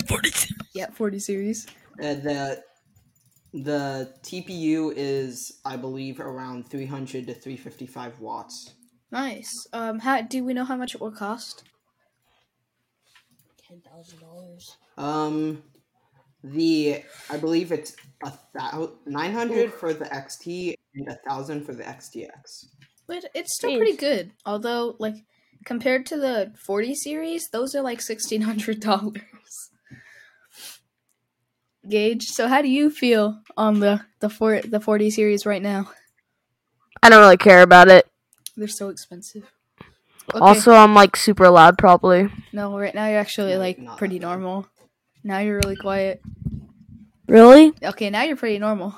40 0.07 0.31
Yeah, 0.75 0.91
40 0.91 1.19
series. 1.19 1.67
Uh, 1.99 2.15
the 2.15 2.63
the 3.53 4.15
TPU 4.23 4.93
is, 4.95 5.59
I 5.65 5.77
believe, 5.77 6.21
around 6.21 6.69
300 6.69 7.27
to 7.27 7.35
355 7.35 8.21
watts. 8.21 8.75
Nice. 9.11 9.67
Um 9.73 10.01
how 10.01 10.21
do 10.21 10.45
we 10.45 10.53
know 10.55 10.65
how 10.65 10.77
much 10.77 10.95
it 10.95 11.01
will 11.01 11.11
cost? 11.11 11.65
Ten 13.67 13.81
thousand 13.81 14.21
dollars. 14.21 14.77
Um, 14.99 15.63
the 16.43 17.03
I 17.29 17.37
believe 17.37 17.73
it's 17.73 17.97
a 18.25 18.33
thou- 18.55 18.93
900 19.07 19.73
for 19.73 19.93
the 19.93 20.07
XT 20.07 20.75
and 20.95 21.09
a 21.09 21.19
thousand 21.29 21.65
for 21.65 21.75
the 21.75 21.85
XTX. 21.85 22.67
But 23.07 23.25
it's 23.35 23.55
still 23.57 23.77
pretty 23.77 23.97
good. 23.97 24.33
Although 24.47 24.97
like 24.99 25.17
compared 25.65 26.07
to 26.07 26.17
the 26.17 26.53
40 26.65 26.95
series, 26.95 27.49
those 27.51 27.75
are 27.75 27.83
like 27.83 27.99
$1600. 28.01 29.21
Gage, 31.89 32.27
so 32.27 32.47
how 32.47 32.61
do 32.61 32.69
you 32.69 32.91
feel 32.91 33.41
on 33.57 33.81
the 33.81 34.03
the 34.21 34.29
four, 34.29 34.61
the 34.61 34.81
40 34.81 35.11
series 35.11 35.47
right 35.47 35.63
now? 35.63 35.91
I 37.03 37.09
don't 37.09 37.21
really 37.21 37.39
care 37.39 37.63
about 37.63 37.89
it. 37.89 38.07
They're 38.57 38.69
so 38.69 38.91
expensive. 38.91 39.51
Okay. 40.35 40.39
Also, 40.45 40.73
I'm 40.73 40.95
like 40.95 41.17
super 41.17 41.49
loud, 41.49 41.79
probably. 41.79 42.29
no, 42.53 42.79
right 42.79 42.95
now 42.95 43.09
you're 43.09 43.19
actually 43.19 43.57
like 43.57 43.79
pretty 43.97 44.19
that 44.19 44.27
bad. 44.27 44.29
normal. 44.41 44.67
Now 45.23 45.39
you're 45.39 45.57
really 45.57 45.77
quiet. 45.77 46.23
Really? 47.27 47.73
Okay, 47.83 48.11
now 48.11 48.23
you're 48.23 48.37
pretty 48.37 48.59
normal. 48.59 48.95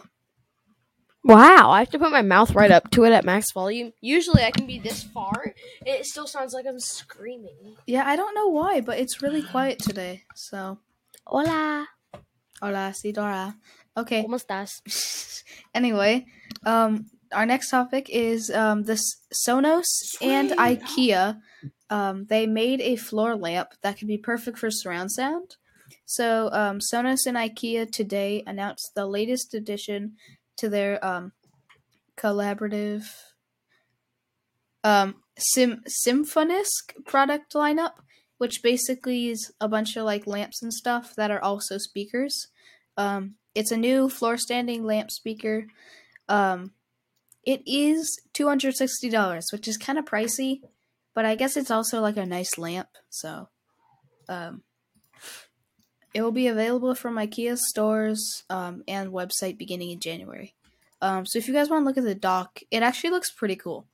Wow! 1.25 1.71
I 1.71 1.81
have 1.81 1.91
to 1.91 1.99
put 2.00 2.11
my 2.11 2.23
mouth 2.23 2.52
right 2.55 2.71
up 2.71 2.91
to 2.93 3.05
it 3.05 3.12
at 3.12 3.25
max 3.25 3.52
volume. 3.52 3.93
Usually, 4.00 4.43
I 4.43 4.50
can 4.50 4.67
be 4.67 4.81
this 4.81 5.05
far. 5.05 5.55
It 5.87 6.05
still 6.05 6.26
sounds 6.26 6.52
like 6.52 6.67
I'm 6.67 6.81
screaming. 6.81 7.76
Yeah, 7.87 8.02
I 8.05 8.17
don't 8.17 8.35
know 8.35 8.49
why, 8.49 8.81
but 8.81 8.99
it's 8.99 9.23
really 9.23 9.43
quiet 9.43 9.79
today. 9.79 10.25
So, 10.35 10.79
Hola. 11.25 11.87
hola, 12.61 12.93
si 12.95 13.12
Dora. 13.12 13.55
Okay. 13.97 14.25
¿Cómo 14.25 14.35
estás? 14.35 14.83
anyway, 15.75 16.26
um, 16.64 17.07
our 17.33 17.47
next 17.47 17.71
topic 17.71 18.09
is 18.11 18.50
um, 18.50 18.83
this 18.83 19.21
Sonos 19.33 19.87
and 20.21 20.50
IKEA. 20.50 21.41
Um, 21.88 22.25
they 22.25 22.47
made 22.47 22.81
a 22.81 22.97
floor 22.97 23.37
lamp 23.37 23.69
that 23.83 23.97
can 23.97 24.09
be 24.09 24.19
perfect 24.19 24.59
for 24.59 24.71
surround 24.71 25.12
sound. 25.12 25.57
So, 26.04 26.50
um, 26.52 26.78
Sonos 26.80 27.26
and 27.26 27.37
IKEA 27.37 27.90
today 27.90 28.42
announced 28.47 28.92
the 28.94 29.06
latest 29.06 29.54
addition 29.54 30.16
to 30.59 30.68
their 30.68 31.02
um, 31.04 31.32
collaborative 32.18 33.04
um, 34.85 35.16
Sim 35.38 35.82
Symfonisk 36.06 37.04
product 37.06 37.54
lineup, 37.54 37.92
which 38.38 38.62
basically 38.62 39.28
is 39.28 39.52
a 39.61 39.68
bunch 39.68 39.97
of 39.97 40.04
like 40.04 40.26
lamps 40.26 40.62
and 40.62 40.73
stuff 40.73 41.14
that 41.16 41.30
are 41.30 41.42
also 41.42 41.78
speakers. 41.78 42.49
Um, 42.97 43.37
it's 43.54 43.71
a 43.71 43.76
new 43.76 44.09
floor 44.09 44.37
standing 44.37 44.85
lamp 44.85 45.11
speaker. 45.11 45.66
Um, 46.28 46.73
it 47.44 47.62
is 47.66 48.21
two 48.35 48.49
hundred 48.49 48.76
sixty 48.76 49.09
dollars, 49.09 49.47
which 49.52 49.66
is 49.66 49.76
kind 49.76 49.99
of 49.99 50.04
pricey, 50.04 50.61
but 51.14 51.25
I 51.25 51.35
guess 51.37 51.56
it's 51.56 51.71
also 51.71 52.00
like 52.00 52.16
a 52.16 52.26
nice 52.26 52.59
lamp. 52.59 52.88
So, 53.09 53.49
um, 54.28 54.62
it 56.14 56.23
will 56.23 56.33
be 56.33 56.47
available 56.47 56.95
from 56.95 57.16
IKEA 57.16 57.57
stores 57.57 58.45
um, 58.50 58.83
and 58.87 59.12
website 59.12 59.59
beginning 59.59 59.90
in 59.90 60.00
January. 60.00 60.54
Um, 61.00 61.26
so 61.26 61.38
if 61.38 61.49
you 61.49 61.54
guys 61.54 61.69
want 61.69 61.83
to 61.83 61.87
look 61.87 61.99
at 61.99 62.04
the 62.04 62.14
dock, 62.14 62.61
it 62.71 62.83
actually 62.83 63.11
looks 63.11 63.31
pretty 63.31 63.57
cool. 63.57 63.87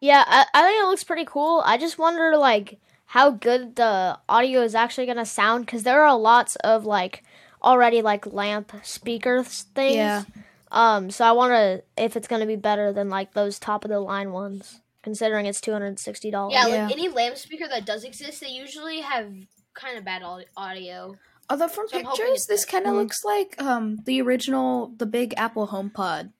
Yeah, 0.00 0.24
I, 0.26 0.44
I 0.52 0.62
think 0.62 0.82
it 0.82 0.86
looks 0.86 1.04
pretty 1.04 1.24
cool. 1.24 1.62
I 1.64 1.78
just 1.78 1.98
wonder 1.98 2.36
like 2.36 2.78
how 3.06 3.30
good 3.30 3.76
the 3.76 4.18
audio 4.28 4.60
is 4.62 4.74
actually 4.74 5.06
gonna 5.06 5.24
sound 5.24 5.66
because 5.66 5.82
there 5.82 6.04
are 6.04 6.18
lots 6.18 6.56
of 6.56 6.84
like 6.84 7.22
already 7.62 8.02
like 8.02 8.26
lamp 8.26 8.72
speakers 8.82 9.62
things. 9.74 9.96
Yeah. 9.96 10.24
Um, 10.70 11.10
so 11.10 11.24
I 11.24 11.32
wonder 11.32 11.82
if 11.96 12.16
it's 12.16 12.28
gonna 12.28 12.46
be 12.46 12.56
better 12.56 12.92
than 12.92 13.08
like 13.08 13.32
those 13.32 13.58
top 13.58 13.84
of 13.84 13.90
the 13.90 14.00
line 14.00 14.32
ones, 14.32 14.80
considering 15.02 15.46
it's 15.46 15.60
two 15.60 15.72
hundred 15.72 15.86
and 15.86 15.98
sixty 16.00 16.30
dollars. 16.30 16.54
Yeah, 16.54 16.66
Yeah. 16.66 16.84
like 16.86 16.92
any 16.92 17.08
lamp 17.08 17.36
speaker 17.38 17.68
that 17.68 17.86
does 17.86 18.04
exist, 18.04 18.40
they 18.40 18.48
usually 18.48 19.00
have 19.00 19.32
kind 19.74 19.98
of 19.98 20.04
bad 20.04 20.22
audio. 20.56 21.16
Although 21.50 21.68
from 21.68 21.88
So 21.88 21.98
pictures, 21.98 22.46
this 22.46 22.64
kind 22.64 22.86
of 22.86 22.92
Mhm. 22.92 22.96
looks 22.96 23.24
like 23.24 23.60
um 23.62 23.98
the 24.04 24.20
original, 24.22 24.88
the 24.96 25.06
big 25.06 25.34
Apple 25.36 25.68
HomePod. 25.68 26.32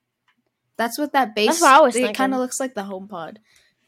That's 0.77 0.99
what 0.99 1.13
that 1.13 1.35
base. 1.35 1.49
That's 1.49 1.61
what 1.61 1.75
I 1.75 1.81
was 1.81 1.97
It 1.97 2.15
kind 2.15 2.35
of 2.35 2.41
looks 2.41 2.59
like 2.59 2.75
the 2.75 2.83
HomePod, 2.85 3.37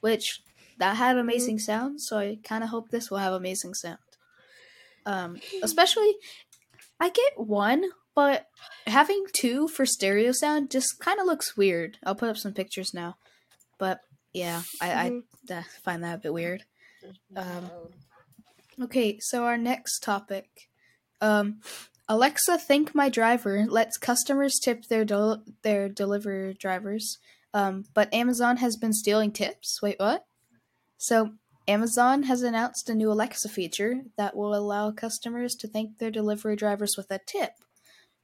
which 0.01 0.43
that 0.79 0.91
Mm-hmm. 0.93 0.97
had 0.99 1.17
amazing 1.17 1.59
sound. 1.59 2.01
So 2.03 2.19
I 2.19 2.39
kind 2.45 2.63
of 2.63 2.71
hope 2.71 2.91
this 2.91 3.11
will 3.11 3.19
have 3.19 3.33
amazing 3.33 3.75
sound. 3.75 3.99
Um, 5.07 5.41
especially, 5.63 6.17
I 7.01 7.09
get 7.11 7.39
one, 7.39 7.91
but 8.15 8.47
having 8.87 9.25
two 9.33 9.69
for 9.69 9.87
stereo 9.87 10.33
sound 10.33 10.71
just 10.71 10.99
kind 10.99 11.21
of 11.21 11.27
looks 11.27 11.57
weird. 11.57 11.99
I'll 12.05 12.15
put 12.17 12.29
up 12.29 12.37
some 12.37 12.53
pictures 12.53 12.93
now, 12.93 13.17
but 13.79 14.01
yeah, 14.33 14.63
I, 14.81 14.89
Mhm. 14.89 15.23
I 15.51 15.55
uh, 15.55 15.63
find 15.85 16.03
that 16.05 16.17
a 16.17 16.19
bit 16.19 16.33
weird. 16.35 16.65
Um, 17.37 17.71
Okay, 18.83 19.19
so 19.21 19.45
our 19.45 19.57
next 19.57 20.01
topic. 20.01 20.69
Um, 21.21 21.61
Alexa 22.09 22.59
Thank 22.59 22.95
My 22.95 23.09
Driver 23.09 23.65
lets 23.67 23.97
customers 23.97 24.61
tip 24.63 24.85
their 24.85 25.05
del- 25.05 25.43
their 25.63 25.89
delivery 25.89 26.55
drivers. 26.55 27.19
Um, 27.55 27.85
but 27.95 28.13
Amazon 28.13 28.59
has 28.59 28.77
been 28.77 28.93
stealing 28.93 29.33
tips. 29.33 29.81
Wait, 29.81 29.99
what? 29.99 30.27
So 30.99 31.33
Amazon 31.67 32.25
has 32.25 32.43
announced 32.43 32.89
a 32.91 32.95
new 32.95 33.11
Alexa 33.11 33.49
feature 33.49 34.03
that 34.17 34.37
will 34.37 34.55
allow 34.55 34.91
customers 34.91 35.55
to 35.57 35.69
thank 35.69 35.99
their 35.99 36.11
delivery 36.11 36.55
drivers 36.55 36.97
with 36.97 37.11
a 37.11 37.19
tip. 37.27 37.53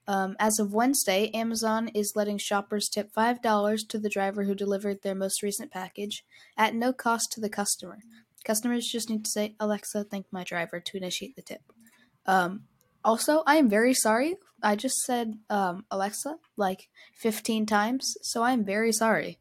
Um, 0.06 0.36
as 0.38 0.58
of 0.58 0.74
Wednesday, 0.74 1.30
Amazon 1.32 1.88
is 1.88 2.12
letting 2.14 2.38
shoppers 2.38 2.88
tip 2.88 3.12
$5 3.12 3.88
to 3.88 3.98
the 3.98 4.08
driver 4.08 4.44
who 4.44 4.54
delivered 4.54 5.02
their 5.02 5.14
most 5.14 5.42
recent 5.42 5.70
package 5.70 6.24
at 6.56 6.74
no 6.74 6.92
cost 6.92 7.32
to 7.32 7.40
the 7.40 7.48
customer. 7.48 8.00
Customers 8.42 8.86
just 8.86 9.10
need 9.10 9.24
to 9.24 9.30
say, 9.30 9.54
Alexa, 9.60 10.04
thank 10.04 10.26
my 10.30 10.44
driver 10.44 10.80
to 10.80 10.96
initiate 10.96 11.36
the 11.36 11.42
tip. 11.42 11.62
Um, 12.26 12.64
also, 13.04 13.42
I 13.46 13.56
am 13.56 13.68
very 13.68 13.94
sorry. 13.94 14.36
I 14.62 14.76
just 14.76 14.96
said 14.98 15.34
um, 15.50 15.84
Alexa 15.90 16.36
like 16.56 16.88
15 17.16 17.66
times, 17.66 18.16
so 18.22 18.42
I'm 18.42 18.64
very 18.64 18.92
sorry. 18.92 19.38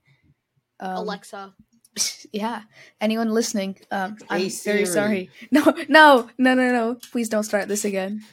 Um, 0.79 0.97
Alexa. 0.97 1.53
yeah. 2.31 2.63
Anyone 2.99 3.29
listening, 3.29 3.77
um, 3.91 4.17
I'm 4.29 4.41
Hey, 4.41 4.49
very 4.63 4.85
sorry. 4.85 5.29
No, 5.51 5.63
no, 5.87 6.29
no, 6.37 6.53
no, 6.55 6.71
no. 6.71 6.97
Please 7.11 7.29
don't 7.29 7.43
start 7.43 7.67
this 7.67 7.85
again. 7.85 8.23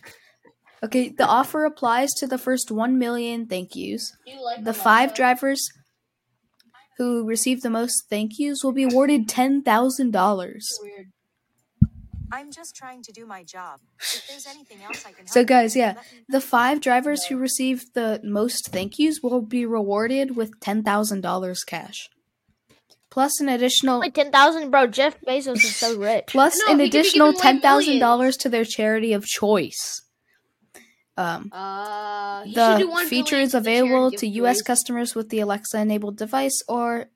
Okay, 0.83 1.09
the 1.09 1.27
offer 1.27 1.65
applies 1.65 2.13
to 2.19 2.27
the 2.27 2.39
first 2.39 2.71
1 2.71 2.99
million 2.99 3.47
thank 3.47 3.75
yous. 3.75 4.17
You 4.25 4.43
like 4.43 4.65
The 4.65 4.73
five 4.73 5.13
drivers 5.13 5.69
who 6.99 7.25
receive 7.26 7.62
the 7.62 7.71
most 7.71 8.05
thank 8.11 8.38
yous 8.38 8.62
will 8.62 8.73
be 8.73 8.83
awarded 8.85 9.28
$10,000. 9.28 10.61
Weird. 10.83 11.07
I'm 12.31 12.52
just 12.52 12.76
trying 12.76 13.02
to 13.05 13.12
do 13.12 13.25
my 13.25 13.43
job. 13.43 13.81
If 14.00 14.26
there's 14.28 14.47
anything 14.47 14.83
else 14.83 15.07
I 15.07 15.12
can 15.12 15.25
help 15.25 15.28
So, 15.31 15.45
guys, 15.45 15.75
yeah, 15.75 15.95
let 15.97 16.12
me 16.12 16.19
know. 16.19 16.25
the 16.28 16.40
five 16.43 16.81
drivers 16.83 17.25
who 17.25 17.38
receive 17.38 17.85
the 17.95 18.21
most 18.23 18.69
thank 18.69 18.99
yous 18.99 19.21
will 19.23 19.40
be 19.40 19.64
rewarded 19.64 20.37
with 20.37 20.61
$10,000 20.61 21.67
cash. 21.67 22.11
Plus 23.11 23.40
an 23.40 23.49
additional 23.49 24.00
Like 24.00 24.12
ten 24.12 24.31
thousand, 24.31 24.71
bro. 24.71 24.87
Jeff 24.87 25.19
Bezos 25.23 25.57
is 25.64 25.75
so 25.75 25.97
rich. 25.99 26.26
plus 26.28 26.61
No, 26.67 26.75
an 26.75 26.78
he 26.81 26.87
could 26.87 26.93
be 26.93 26.99
additional 26.99 27.33
$10,000 27.33 28.38
to 28.40 28.49
their 28.50 28.64
charity 28.67 29.14
of 29.14 29.25
choice. 29.25 30.02
Um, 31.19 31.51
Uh, 31.53 32.45
he 32.45 32.55
should 32.55 32.79
do 32.79 32.91
the 32.95 33.07
feature 33.09 33.41
is 33.41 33.51
to 33.51 33.61
the 33.61 33.65
charity 33.65 33.81
available 33.89 34.11
to 34.13 34.27
US 34.43 34.63
customers 34.63 35.17
with 35.17 35.31
the 35.31 35.41
Alexa 35.41 35.77
enabled 35.79 36.17
device 36.17 36.63
or 36.69 37.11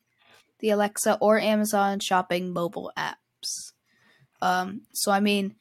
the 0.58 0.70
Alexa 0.70 1.18
or 1.20 1.38
Amazon 1.38 2.00
shopping 2.00 2.52
mobile 2.52 2.90
apps. 2.96 3.72
Um, 4.40 4.82
so 4.92 5.12
I 5.12 5.20
mean, 5.20 5.54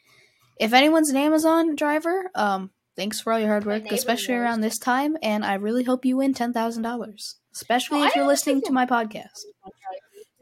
if 0.59 0.73
anyone's 0.73 1.09
an 1.09 1.17
Amazon 1.17 1.75
driver, 1.75 2.31
um, 2.33 2.71
thanks 2.95 3.21
for 3.21 3.31
all 3.31 3.39
your 3.39 3.49
hard 3.49 3.65
work, 3.65 3.91
especially 3.91 4.33
knows. 4.33 4.41
around 4.43 4.61
this 4.61 4.79
time, 4.79 5.17
and 5.21 5.45
I 5.45 5.53
really 5.55 5.83
hope 5.83 6.03
you 6.03 6.17
win 6.17 6.33
ten 6.33 6.51
thousand 6.51 6.81
dollars. 6.81 7.35
Especially 7.53 7.99
No, 7.99 8.07
if 8.07 8.15
you're 8.15 8.25
listening 8.25 8.61
to 8.61 8.71
my 8.71 8.85
podcast. 8.87 9.45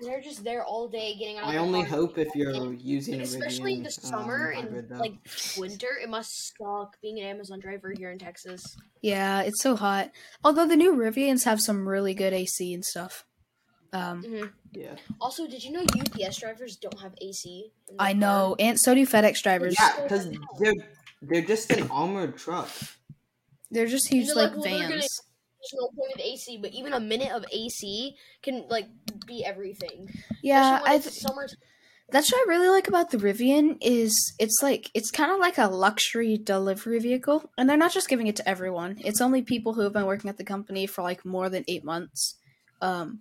They're 0.01 0.21
just 0.21 0.43
there 0.43 0.63
all 0.63 0.87
day 0.87 1.15
getting 1.17 1.37
out. 1.37 1.45
I 1.47 1.53
the 1.53 1.57
only 1.59 1.83
hope 1.83 2.17
if 2.17 2.33
you're 2.35 2.51
And 2.51 2.81
using 2.81 3.21
especially 3.21 3.75
in 3.75 3.83
the 3.83 3.91
summer 3.91 4.53
um, 4.55 4.65
and 4.67 4.89
though. 4.89 4.95
like 4.97 5.13
winter, 5.57 5.89
it 6.01 6.09
must 6.09 6.53
suck 6.57 6.95
being 7.01 7.19
an 7.19 7.25
Amazon 7.27 7.59
driver 7.59 7.93
here 7.97 8.11
in 8.11 8.17
Texas. 8.19 8.77
Yeah, 9.01 9.41
it's 9.41 9.61
so 9.61 9.75
hot. 9.75 10.11
Although 10.43 10.67
the 10.67 10.75
new 10.77 10.95
Rivians 10.95 11.43
have 11.45 11.59
some 11.59 11.87
really 11.87 12.13
good 12.13 12.33
AC 12.33 12.73
and 12.73 12.85
stuff. 12.85 13.25
Um, 13.91 14.21
hmm 14.23 14.45
yeah, 14.71 14.95
Also, 15.19 15.47
did 15.47 15.63
you 15.63 15.71
know 15.71 15.81
UPS 15.81 16.39
drivers 16.39 16.75
don't 16.77 16.99
have 16.99 17.13
AC? 17.21 17.71
in 17.89 17.97
their 17.97 18.05
I 18.07 18.11
car? 18.11 18.19
know, 18.19 18.55
and 18.59 18.79
so 18.79 18.93
do 18.93 19.05
FedEx 19.07 19.41
drivers. 19.41 19.75
yeah, 19.79 20.03
because 20.03 20.29
they're 20.59 20.73
they're 21.23 21.41
just 21.41 21.71
an 21.71 21.89
armored 21.89 22.37
truck. 22.37 22.69
They're 23.71 23.87
just 23.87 24.07
huge 24.07 24.27
they're 24.27 24.35
like 24.35 24.51
like, 24.51 24.53
well, 24.59 24.63
they're 24.63 24.81
gonna- 24.83 24.95
vans. 25.01 25.21
There's 25.59 25.81
no 25.81 25.89
point 25.89 26.13
of 26.13 26.21
AC, 26.21 26.57
but 26.61 26.71
even 26.71 26.93
a 26.93 26.99
minute 26.99 27.31
of 27.31 27.45
AC 27.51 28.15
can 28.41 28.65
like 28.69 28.87
be 29.27 29.43
everything. 29.43 30.09
Yeah, 30.41 30.79
I. 30.83 31.01
That's 32.11 32.31
what 32.31 32.47
I 32.47 32.49
really 32.49 32.69
like 32.69 32.87
about 32.87 33.11
the 33.11 33.17
Rivian 33.17 33.77
is 33.81 34.33
it's 34.39 34.63
like 34.63 34.89
it's 34.95 35.11
kind 35.11 35.31
of 35.31 35.39
like 35.39 35.59
a 35.59 35.67
luxury 35.67 36.37
delivery 36.37 36.99
vehicle, 36.99 37.51
and 37.57 37.69
they're 37.69 37.77
not 37.77 37.91
just 37.91 38.09
giving 38.09 38.27
it 38.27 38.35
to 38.37 38.49
everyone. 38.49 38.97
It's 39.03 39.21
only 39.21 39.43
people 39.43 39.73
who 39.73 39.81
have 39.81 39.93
been 39.93 40.07
working 40.07 40.29
at 40.29 40.37
the 40.37 40.43
company 40.43 40.87
for 40.87 41.03
like 41.03 41.23
more 41.23 41.49
than 41.49 41.65
eight 41.67 41.83
months. 41.83 42.35
Um, 42.81 43.19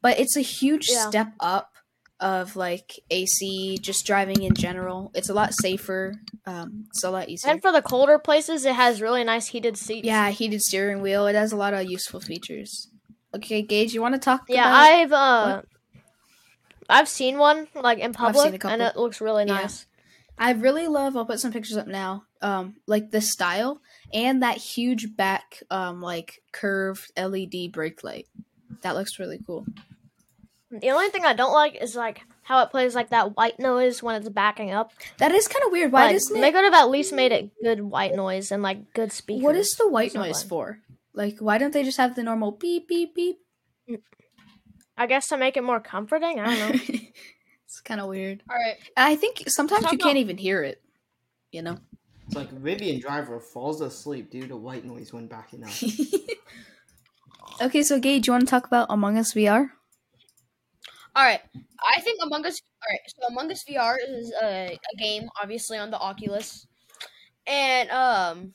but 0.00 0.18
it's 0.20 0.36
a 0.36 0.42
huge 0.42 0.86
Yeah. 0.86 1.08
step 1.08 1.32
up 1.40 1.73
of 2.20 2.56
like 2.56 3.00
AC, 3.10 3.78
just 3.78 4.06
driving 4.06 4.42
in 4.42 4.54
general. 4.54 5.10
It's 5.14 5.28
a 5.28 5.34
lot 5.34 5.52
safer. 5.54 6.14
Um, 6.46 6.86
it's 6.90 7.04
a 7.04 7.10
lot 7.10 7.28
easier. 7.28 7.50
And 7.50 7.60
for 7.62 7.72
the 7.72 7.82
colder 7.82 8.18
places, 8.18 8.64
it 8.64 8.74
has 8.74 9.02
really 9.02 9.24
nice 9.24 9.48
heated 9.48 9.76
seats. 9.76 10.06
yeah, 10.06 10.30
heated 10.30 10.60
steering 10.62 11.02
wheel. 11.02 11.26
It 11.26 11.34
has 11.34 11.52
a 11.52 11.56
lot 11.56 11.74
of 11.74 11.84
useful 11.84 12.20
features. 12.20 12.88
Okay, 13.34 13.62
Gage, 13.62 13.92
you 13.94 14.00
want 14.00 14.14
to 14.14 14.20
talk? 14.20 14.42
Yeah, 14.48 14.68
I've 14.72 15.12
uh, 15.12 15.62
I've 16.88 17.08
seen 17.08 17.38
one 17.38 17.66
like 17.74 17.98
in 17.98 18.12
public, 18.12 18.64
and 18.64 18.80
it 18.80 18.96
looks 18.96 19.20
really 19.20 19.44
Yeah. 19.44 19.54
nice. 19.62 19.86
I 20.36 20.52
really 20.52 20.88
love. 20.88 21.16
I'll 21.16 21.24
put 21.24 21.38
some 21.40 21.52
pictures 21.52 21.76
up 21.76 21.86
now. 21.86 22.24
Um, 22.42 22.76
like 22.86 23.10
the 23.10 23.20
style 23.20 23.80
and 24.12 24.42
that 24.42 24.56
huge 24.58 25.16
back, 25.16 25.62
um, 25.70 26.02
like 26.02 26.42
curved 26.52 27.10
LED 27.16 27.70
brake 27.72 28.02
light. 28.04 28.26
That 28.82 28.96
looks 28.96 29.18
really 29.18 29.38
cool. 29.46 29.64
The 30.80 30.90
only 30.90 31.08
thing 31.08 31.24
I 31.24 31.32
don't 31.34 31.52
like 31.52 31.76
is 31.80 31.94
like 31.96 32.22
how 32.42 32.62
it 32.62 32.70
plays 32.70 32.94
like 32.94 33.10
that 33.10 33.36
white 33.36 33.58
noise 33.58 34.02
when 34.02 34.16
it's 34.16 34.28
backing 34.28 34.70
up. 34.70 34.92
That 35.18 35.32
is 35.32 35.48
kind 35.48 35.64
of 35.64 35.72
weird. 35.72 35.92
Why 35.92 36.06
like, 36.06 36.16
doesn't 36.16 36.40
they 36.40 36.52
could 36.52 36.64
have 36.64 36.74
at 36.74 36.90
least 36.90 37.12
made 37.12 37.32
it 37.32 37.50
good 37.62 37.80
white 37.80 38.14
noise 38.14 38.52
and 38.52 38.62
like 38.62 38.92
good 38.92 39.12
speakers. 39.12 39.42
What 39.42 39.56
is 39.56 39.74
the 39.74 39.88
white 39.88 40.14
noise 40.14 40.42
for? 40.42 40.80
Like, 41.14 41.38
why 41.38 41.58
don't 41.58 41.72
they 41.72 41.84
just 41.84 41.98
have 41.98 42.14
the 42.16 42.22
normal 42.22 42.52
beep 42.52 42.88
beep 42.88 43.14
beep? 43.14 43.38
Mm. 43.88 44.00
I 44.96 45.06
guess 45.06 45.28
to 45.28 45.36
make 45.36 45.56
it 45.56 45.62
more 45.64 45.80
comforting. 45.80 46.40
I 46.40 46.54
don't 46.56 46.74
know. 46.74 46.80
it's 47.64 47.80
kind 47.80 48.00
of 48.00 48.08
weird. 48.08 48.42
All 48.48 48.56
right. 48.56 48.76
I 48.96 49.16
think 49.16 49.44
sometimes 49.46 49.82
Talk 49.84 49.92
you 49.92 49.98
can't 49.98 50.12
about- 50.12 50.20
even 50.20 50.36
hear 50.38 50.62
it. 50.62 50.82
You 51.52 51.62
know. 51.62 51.78
It's 52.26 52.36
like 52.36 52.50
Rivian 52.54 53.00
driver 53.00 53.38
falls 53.38 53.80
asleep 53.80 54.30
due 54.30 54.46
to 54.48 54.56
white 54.56 54.84
noise 54.84 55.12
when 55.12 55.26
backing 55.26 55.62
up. 55.62 55.70
okay, 57.62 57.82
so 57.82 57.98
Gage, 58.00 58.24
do 58.24 58.28
you 58.28 58.32
want 58.32 58.46
to 58.46 58.50
talk 58.50 58.66
about 58.66 58.86
Among 58.88 59.18
Us 59.18 59.34
VR? 59.34 59.70
All 61.16 61.24
right. 61.24 61.40
I 61.96 62.00
think 62.00 62.20
Among 62.22 62.44
Us. 62.46 62.60
All 62.82 62.92
right. 62.92 63.00
So 63.06 63.26
Among 63.28 63.50
Us 63.50 63.64
VR 63.64 63.96
is 64.06 64.32
a, 64.42 64.78
a 64.92 64.96
game, 64.96 65.28
obviously 65.40 65.78
on 65.78 65.90
the 65.90 65.98
Oculus, 65.98 66.66
and 67.46 67.90
um, 67.90 68.54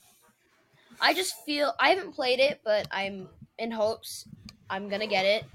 I 1.01 1.13
just 1.13 1.33
feel 1.45 1.73
I 1.79 1.89
haven't 1.89 2.13
played 2.13 2.39
it, 2.39 2.61
but 2.63 2.87
I'm 2.91 3.29
in 3.57 3.71
hopes 3.71 4.27
I'm 4.69 4.89
gonna 4.89 5.07
get 5.07 5.25
it. 5.25 5.45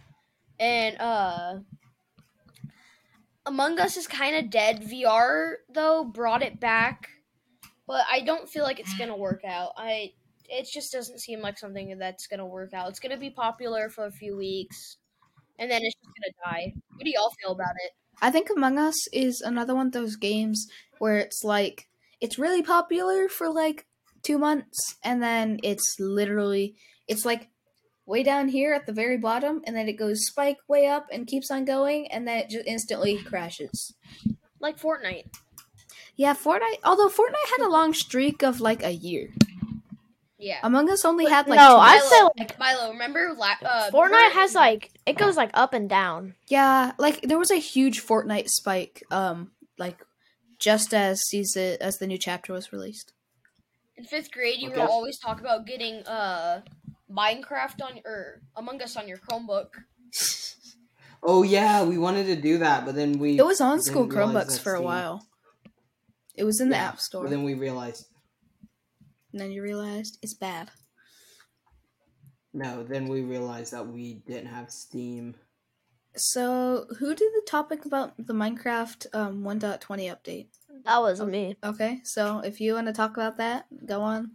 And 0.59 0.99
uh, 1.01 1.59
Among 3.47 3.79
Us 3.79 3.97
is 3.97 4.07
kind 4.07 4.37
of 4.37 4.51
dead. 4.51 4.83
VR 4.83 5.57
though 5.73 6.05
brought 6.05 6.43
it 6.43 6.61
back, 6.61 7.11
but 7.87 8.05
I 8.11 8.21
don't 8.21 8.49
feel 8.49 8.64
like 8.64 8.81
it's 8.81 8.97
gonna 8.99 9.17
work 9.17 9.45
out. 9.45 9.73
I 9.77 10.12
it 10.49 10.67
just 10.73 10.93
doesn't 10.93 11.21
seem 11.21 11.40
like 11.40 11.59
something 11.59 11.99
that's 11.99 12.27
gonna 12.27 12.47
work 12.47 12.73
out. 12.73 12.88
It's 12.88 13.01
gonna 13.01 13.19
be 13.19 13.31
popular 13.31 13.88
for 13.90 14.07
a 14.07 14.11
few 14.12 14.37
weeks, 14.37 14.97
and 15.59 15.71
then 15.71 15.83
it's 15.83 15.95
just 15.95 16.14
gonna 16.17 16.57
die. 16.57 16.75
What 16.95 17.05
do 17.05 17.11
y'all 17.11 17.33
feel 17.40 17.53
about 17.53 17.75
it? 17.85 17.93
I 18.23 18.31
think 18.31 18.49
Among 18.51 18.79
Us 18.79 18.97
is 19.12 19.40
another 19.40 19.75
one 19.75 19.88
of 19.88 19.93
those 19.93 20.17
games 20.17 20.67
where 20.99 21.19
it's 21.19 21.43
like 21.45 21.88
it's 22.21 22.38
really 22.38 22.62
popular 22.62 23.29
for 23.29 23.53
like 23.53 23.87
two 24.23 24.38
months, 24.38 24.97
and 25.03 25.23
then 25.23 25.59
it's 25.62 25.97
literally 25.99 26.75
it's 27.09 27.25
like 27.25 27.49
way 28.07 28.23
down 28.23 28.49
here 28.49 28.73
at 28.73 28.87
the 28.87 28.93
very 28.93 29.19
bottom, 29.19 29.62
and 29.67 29.77
then 29.77 29.88
it 29.88 29.95
goes 29.95 30.27
spike 30.27 30.59
way 30.69 30.87
up 30.87 31.07
and 31.12 31.27
keeps 31.27 31.51
on 31.51 31.64
going, 31.64 32.11
and 32.11 32.27
then 32.27 32.38
it 32.38 32.51
just 32.51 32.67
instantly 32.67 33.17
crashes. 33.17 33.95
Like 34.61 34.79
Fortnite. 34.79 35.27
Yeah, 36.17 36.35
Fortnite. 36.35 36.81
Although 36.85 37.09
Fortnite 37.09 37.59
had 37.59 37.67
a 37.67 37.71
long 37.71 37.93
streak 37.93 38.43
of 38.43 38.61
like 38.61 38.83
a 38.83 38.93
year. 38.93 39.31
Yeah. 40.44 40.59
Among 40.62 40.90
Us 40.90 41.04
only 41.07 41.24
had 41.24 41.48
like 41.48 41.57
no, 41.57 41.70
two 41.76 41.80
I'd 41.80 42.02
say 42.02 42.22
like 42.38 42.59
Milo, 42.59 42.90
remember 42.90 43.33
la- 43.37 43.54
uh, 43.64 43.90
Fortnite 43.90 44.33
has 44.33 44.54
like 44.54 44.90
it 45.07 45.16
goes 45.16 45.37
like 45.37 45.50
up 45.54 45.72
and 45.72 45.88
down. 45.88 46.35
Yeah, 46.48 46.92
like 46.98 47.22
there 47.22 47.38
was 47.38 47.50
a 47.50 47.57
huge 47.57 48.02
Fortnite 48.04 48.48
spike, 48.50 49.02
um, 49.11 49.52
like 49.78 50.04
just 50.59 50.92
as 50.92 51.20
season 51.28 51.76
as 51.80 51.96
the 51.98 52.07
new 52.07 52.18
chapter 52.18 52.52
was 52.52 52.72
released. 52.72 53.12
in 53.96 54.04
fifth 54.04 54.30
grade 54.33 54.59
you 54.61 54.68
Okay. 54.70 54.80
would 54.80 54.90
always 54.90 55.18
talk 55.18 55.40
about 55.40 55.66
getting 55.66 56.02
uh 56.07 56.61
Minecraft 57.11 57.80
on 57.83 58.00
or 58.04 58.42
Among 58.57 58.83
Us 58.83 58.96
on 58.96 59.09
your 59.09 59.18
Chromebook. 59.18 59.68
Oh 61.26 61.42
yeah, 61.42 61.85
we 61.85 61.96
wanted 61.96 62.26
to 62.26 62.37
do 62.37 62.59
that, 62.59 62.85
but 62.85 62.94
then 62.94 63.18
we 63.18 63.38
It 63.38 63.46
was 63.46 63.59
on 63.59 63.80
school 63.80 64.07
Chromebooks 64.07 64.61
for 64.61 64.74
a 64.74 64.83
while. 64.83 65.26
It 66.35 66.44
was 66.44 66.61
in 66.61 66.68
the 66.68 66.76
App 66.76 67.00
Store, 67.00 67.26
then 67.30 67.44
we 67.44 67.54
realized 67.54 68.09
and 69.35 69.42
then 69.42 69.53
you 69.53 69.62
realized 69.62 70.18
it's 70.23 70.35
bad. 70.35 70.70
no. 72.53 72.85
Then 72.85 73.07
we 73.09 73.23
realized 73.23 73.73
that 73.73 73.87
we 73.88 74.14
didn't 74.27 74.47
have 74.47 74.70
Steam. 74.70 75.35
So, 76.16 76.87
who 77.01 77.14
did 77.14 77.33
the 77.35 77.42
topic 77.47 77.85
about 77.85 78.14
the 78.16 78.33
Minecraft 78.35 79.07
um 79.14 79.42
1.20 79.42 79.81
update? 80.14 80.47
That 80.85 81.03
was 81.03 81.20
me. 81.20 81.57
Okay, 81.64 82.01
so 82.05 82.38
if 82.40 82.61
you 82.61 82.75
want 82.75 82.87
to 82.87 82.92
talk 82.92 83.16
about 83.16 83.37
that, 83.38 83.66
go 83.85 84.03
on. 84.03 84.33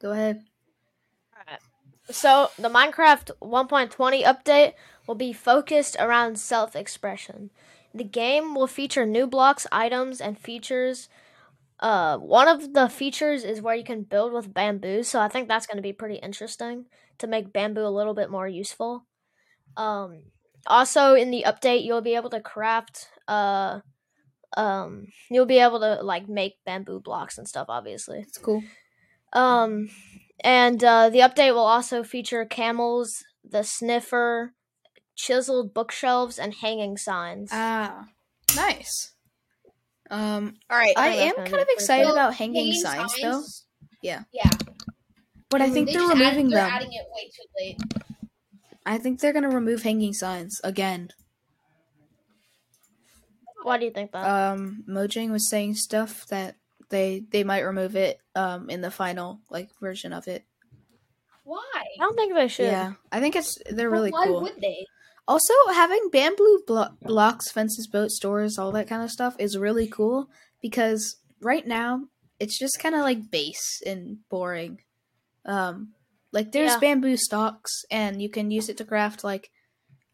Go 0.00 0.12
ahead. 0.12 0.44
So 2.10 2.50
the 2.58 2.68
Minecraft 2.68 3.30
1.20 3.40 4.24
update 4.24 4.74
will 5.06 5.14
be 5.14 5.32
focused 5.32 5.96
around 5.98 6.38
self-expression. 6.38 7.50
The 7.94 8.04
game 8.04 8.54
will 8.54 8.66
feature 8.66 9.06
new 9.06 9.26
blocks, 9.26 9.66
items, 9.72 10.20
and 10.20 10.38
features. 10.38 11.08
Uh, 11.82 12.16
one 12.18 12.46
of 12.46 12.74
the 12.74 12.88
features 12.88 13.42
is 13.42 13.60
where 13.60 13.74
you 13.74 13.82
can 13.82 14.04
build 14.04 14.32
with 14.32 14.54
bamboo, 14.54 15.02
so 15.02 15.18
I 15.18 15.26
think 15.26 15.48
that's 15.48 15.66
going 15.66 15.78
to 15.78 15.82
be 15.82 15.92
pretty 15.92 16.14
interesting 16.14 16.86
to 17.18 17.26
make 17.26 17.52
bamboo 17.52 17.84
a 17.84 17.90
little 17.90 18.14
bit 18.14 18.30
more 18.30 18.46
useful. 18.46 19.04
Um, 19.76 20.22
also 20.64 21.14
in 21.14 21.32
the 21.32 21.44
update, 21.44 21.84
you'll 21.84 22.00
be 22.00 22.14
able 22.14 22.30
to 22.30 22.40
craft. 22.40 23.08
Uh, 23.26 23.80
um, 24.56 25.08
you'll 25.28 25.44
be 25.44 25.58
able 25.58 25.80
to 25.80 26.04
like 26.04 26.28
make 26.28 26.54
bamboo 26.64 27.00
blocks 27.00 27.36
and 27.36 27.48
stuff. 27.48 27.66
Obviously. 27.68 28.20
It's 28.20 28.38
cool. 28.38 28.62
Um, 29.32 29.88
and 30.44 30.84
uh, 30.84 31.10
the 31.10 31.18
update 31.18 31.52
will 31.52 31.60
also 31.60 32.04
feature 32.04 32.44
camels, 32.44 33.24
the 33.42 33.64
sniffer, 33.64 34.54
chiseled 35.16 35.74
bookshelves, 35.74 36.38
and 36.38 36.54
hanging 36.54 36.96
signs. 36.96 37.50
Ah, 37.52 38.06
nice. 38.54 39.11
Um, 40.12 40.54
All 40.70 40.76
right. 40.76 40.92
I 40.96 41.08
am 41.08 41.34
kind 41.34 41.54
of 41.54 41.66
excited 41.70 42.04
cool. 42.04 42.12
about 42.12 42.34
hanging 42.34 42.74
signs, 42.74 43.14
though. 43.20 43.42
Yeah. 44.02 44.24
Yeah. 44.32 44.50
But 45.48 45.62
I 45.62 45.70
think 45.70 45.88
They 45.88 45.94
they're 45.94 46.02
removing 46.02 46.26
added, 46.26 46.50
they're 46.52 46.64
them. 46.64 46.72
adding 46.72 46.92
it 46.92 47.06
way 47.14 47.30
too 47.34 47.42
late. 47.58 47.80
I 48.84 48.98
think 48.98 49.20
they're 49.20 49.32
gonna 49.32 49.48
remove 49.50 49.82
hanging 49.82 50.12
signs 50.12 50.60
again. 50.62 51.10
Why 53.62 53.78
do 53.78 53.84
you 53.84 53.90
think 53.90 54.12
that? 54.12 54.24
Um, 54.26 54.84
Mojang 54.88 55.30
was 55.30 55.48
saying 55.48 55.74
stuff 55.76 56.26
that 56.28 56.56
they 56.90 57.24
they 57.30 57.44
might 57.44 57.60
remove 57.60 57.96
it 57.96 58.18
um 58.34 58.68
in 58.68 58.80
the 58.80 58.90
final 58.90 59.40
like 59.50 59.70
version 59.80 60.12
of 60.12 60.26
it. 60.28 60.44
Why? 61.44 61.60
I 61.74 62.02
don't 62.02 62.16
think 62.16 62.34
they 62.34 62.48
should. 62.48 62.66
Yeah, 62.66 62.94
I 63.10 63.20
think 63.20 63.36
it's 63.36 63.58
they're 63.70 63.88
But 63.88 63.96
really 63.96 64.10
why 64.10 64.26
cool. 64.26 64.36
Why 64.36 64.42
would 64.42 64.60
they? 64.60 64.86
Also, 65.28 65.52
having 65.72 66.08
bamboo 66.10 66.62
blo- 66.66 66.96
blocks, 67.00 67.50
fences, 67.50 67.86
boats, 67.86 68.18
doors, 68.18 68.58
all 68.58 68.72
that 68.72 68.88
kind 68.88 69.02
of 69.02 69.10
stuff 69.10 69.36
is 69.38 69.56
really 69.56 69.86
cool 69.86 70.28
because 70.60 71.16
right 71.40 71.66
now 71.66 72.04
it's 72.40 72.58
just 72.58 72.80
kind 72.80 72.94
of 72.94 73.02
like 73.02 73.30
base 73.30 73.80
and 73.86 74.18
boring. 74.28 74.80
Um, 75.46 75.92
like 76.32 76.50
there's 76.52 76.72
Yeah. 76.72 76.78
bamboo 76.80 77.16
stalks, 77.16 77.84
and 77.90 78.20
you 78.20 78.28
can 78.28 78.50
use 78.50 78.68
it 78.68 78.76
to 78.78 78.84
craft 78.84 79.22
like, 79.22 79.50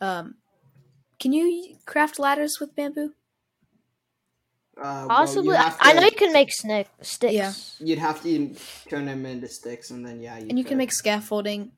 um, 0.01 0.37
can 1.19 1.33
you 1.33 1.77
craft 1.87 2.19
ladders 2.19 2.59
with 2.61 2.77
bamboo? 2.77 3.15
Uh, 4.77 4.81
well, 4.83 5.03
you 5.03 5.09
Possibly. 5.09 5.57
have 5.57 5.77
I 5.81 5.93
know 5.95 6.03
you 6.03 6.11
can 6.13 6.33
make 6.33 6.53
snick 6.53 6.89
sticks. 7.03 7.35
Yeah. 7.35 7.53
You'd 7.81 7.99
have 7.99 8.23
to 8.23 8.55
turn 8.89 9.07
them 9.07 9.27
into 9.27 9.49
sticks, 9.49 9.91
and 9.91 10.07
then 10.07 10.21
yeah, 10.23 10.39
you 10.39 10.47
And 10.51 10.59
you 10.59 10.65
can 10.65 10.79
make 10.79 10.93
scaffolding. 10.93 11.73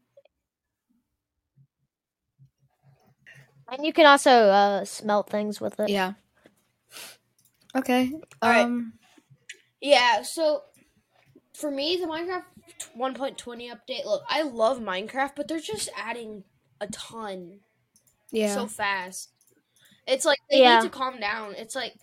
And 3.71 3.85
you 3.87 3.93
can 3.93 4.07
also 4.07 4.31
uh, 4.31 4.85
smelt 4.85 5.31
things 5.31 5.61
with 5.61 5.79
it. 5.81 5.89
Yeah. 5.89 6.15
Okay. 7.77 8.13
Alright. 8.43 8.67
Um. 8.67 8.95
Yeah, 9.81 10.23
so 10.23 10.65
for 11.55 11.71
me, 11.71 11.97
the 11.97 12.07
Minecraft 12.07 12.45
1.20 12.99 13.37
update. 13.73 14.05
Look, 14.05 14.23
I 14.29 14.43
love 14.43 14.79
Minecraft, 14.81 15.33
but 15.37 15.49
they're 15.49 15.61
just 15.61 15.89
adding 15.97 16.45
a 16.81 16.87
ton 16.89 17.61
Yeah. 18.31 18.55
so 18.55 18.67
fast. 18.67 19.31
It's 20.07 20.25
like 20.25 20.39
they 20.51 20.61
Yeah. 20.61 20.81
need 20.81 20.85
to 20.85 20.91
calm 20.91 21.21
down. 21.21 21.55
It's 21.55 21.75
like 21.75 21.95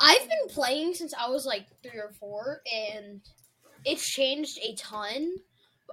I've 0.00 0.20
been 0.22 0.48
playing 0.48 0.94
since 0.94 1.12
I 1.12 1.28
was 1.28 1.44
like 1.44 1.66
three 1.82 1.98
or 1.98 2.12
four, 2.20 2.62
and 2.72 3.20
it's 3.84 4.06
changed 4.08 4.58
a 4.62 4.74
ton. 4.76 5.32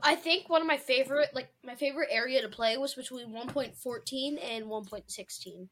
I 0.04 0.16
think 0.16 0.50
one 0.50 0.62
of 0.62 0.68
my 0.68 0.78
favorite, 0.78 1.30
like 1.34 1.50
my 1.64 1.76
favorite 1.76 2.10
area 2.12 2.42
to 2.42 2.50
play 2.50 2.78
was 2.78 2.94
between 2.96 3.30
1.14 3.30 4.38
and 4.44 4.66
1.16. 4.66 5.68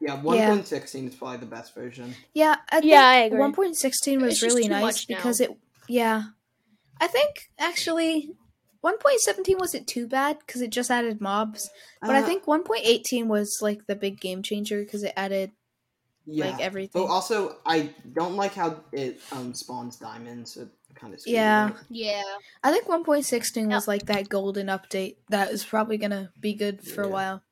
Yeah, 0.00 0.20
one 0.22 0.38
point 0.38 0.66
sixteen 0.66 1.08
is 1.08 1.14
probably 1.16 1.38
the 1.38 1.46
best 1.46 1.74
version. 1.74 2.14
Yeah, 2.32 2.56
I 2.70 2.80
Yeah, 2.82 3.04
I 3.04 3.16
agree. 3.16 3.40
1.16 3.40 4.20
was 4.20 4.34
It's 4.34 4.42
really 4.42 4.68
nice 4.68 5.04
because 5.04 5.40
it, 5.40 5.50
yeah. 5.88 6.22
I 7.00 7.08
think 7.08 7.50
actually 7.58 8.30
1.17 8.84 9.58
wasn't 9.58 9.88
too 9.88 10.06
bad 10.06 10.38
because 10.38 10.62
it 10.62 10.70
just 10.70 10.90
added 10.90 11.20
mobs. 11.20 11.68
But 12.00 12.10
I 12.10 12.20
Uh, 12.20 12.26
think 12.26 12.44
1.18 12.44 13.26
was 13.26 13.58
like 13.60 13.86
the 13.86 13.96
big 13.96 14.20
game 14.20 14.42
changer 14.42 14.84
because 14.84 15.02
it 15.02 15.12
added 15.16 15.50
yeah. 16.26 16.50
like 16.50 16.60
everything. 16.60 17.02
But 17.02 17.08
also, 17.12 17.56
I 17.66 17.90
don't 18.12 18.36
like 18.36 18.54
how 18.54 18.84
it 18.92 19.20
um 19.32 19.52
spawns 19.52 19.96
diamonds. 19.96 20.56
It 20.56 20.68
kind 20.98 21.14
of 21.14 21.20
Yeah. 21.26 21.72
Yeah, 21.88 22.22
I 22.62 22.72
think 22.72 22.88
1.16 22.88 23.68
was 23.68 23.88
like 23.88 24.06
that 24.06 24.28
golden 24.28 24.66
update 24.66 25.16
that 25.28 25.50
is 25.50 25.64
probably 25.64 25.96
gonna 25.98 26.32
be 26.40 26.54
good 26.54 26.82
for 26.82 27.02
a 27.02 27.06
Yeah. 27.06 27.12
while. 27.12 27.42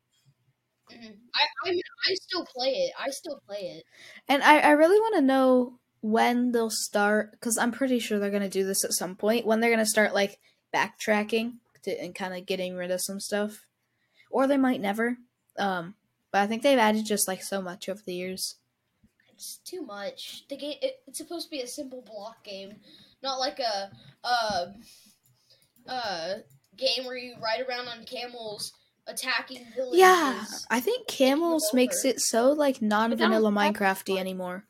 Mhm. 0.91 1.19
I, 1.35 1.47
I 1.67 1.71
mean, 1.71 1.81
I 2.09 2.15
still 2.15 2.47
play 2.47 2.71
it. 2.71 2.93
I 2.99 3.11
still 3.11 3.41
play 3.47 3.59
it. 3.79 3.85
And 4.29 4.43
I, 4.43 4.59
I 4.61 4.71
really 4.71 5.01
want 5.01 5.17
to 5.17 5.21
know 5.23 5.79
when 6.01 6.53
they'll 6.53 6.71
start 6.71 7.33
because 7.33 7.59
I'm 7.59 7.73
pretty 7.73 7.99
sure 7.99 8.19
they're 8.19 8.31
gonna 8.31 8.49
do 8.49 8.65
this 8.65 8.85
at 8.85 8.93
some 8.93 9.17
point. 9.17 9.47
When 9.47 9.61
they're 9.61 9.71
gonna 9.71 9.87
start 9.87 10.15
like 10.15 10.39
backtracking 10.73 11.55
to, 11.83 12.01
and 12.01 12.15
kind 12.15 12.35
of 12.35 12.47
getting 12.47 12.77
rid 12.77 12.91
of 12.93 13.01
some 13.01 13.19
stuff, 13.21 13.65
or 14.31 14.47
they 14.47 14.57
might 14.57 14.81
never. 14.81 15.17
Um, 15.59 15.97
but 16.31 16.43
I 16.43 16.47
think 16.47 16.63
they've 16.63 16.79
added 16.79 17.05
just 17.05 17.27
like 17.27 17.43
so 17.43 17.61
much 17.61 17.89
over 17.89 18.03
the 18.05 18.15
years. 18.15 18.57
It's 19.33 19.59
too 19.59 19.83
much. 19.83 20.45
The 20.49 20.57
game. 20.57 20.79
It, 20.81 21.03
it's 21.07 21.19
supposed 21.19 21.47
to 21.47 21.51
be 21.51 21.61
a 21.63 21.67
simple 21.67 22.03
block 22.03 22.45
game, 22.45 22.77
not 23.23 23.39
like 23.39 23.59
a 23.59 23.91
uh 24.25 24.67
uh 25.89 26.35
game 26.77 27.05
where 27.07 27.17
you 27.17 27.35
ride 27.43 27.65
around 27.69 27.89
on 27.89 28.05
camels 28.05 28.73
attacking 29.07 29.65
villages. 29.75 29.99
Yeah, 30.01 30.45
I 30.71 30.81
think 30.81 31.07
camels 31.07 31.71
makes 31.73 32.05
it 32.05 32.21
so 32.21 32.51
like 32.53 32.83
non-vanilla 32.83 33.51
Minecrafty 33.51 34.19
anymore. 34.19 34.65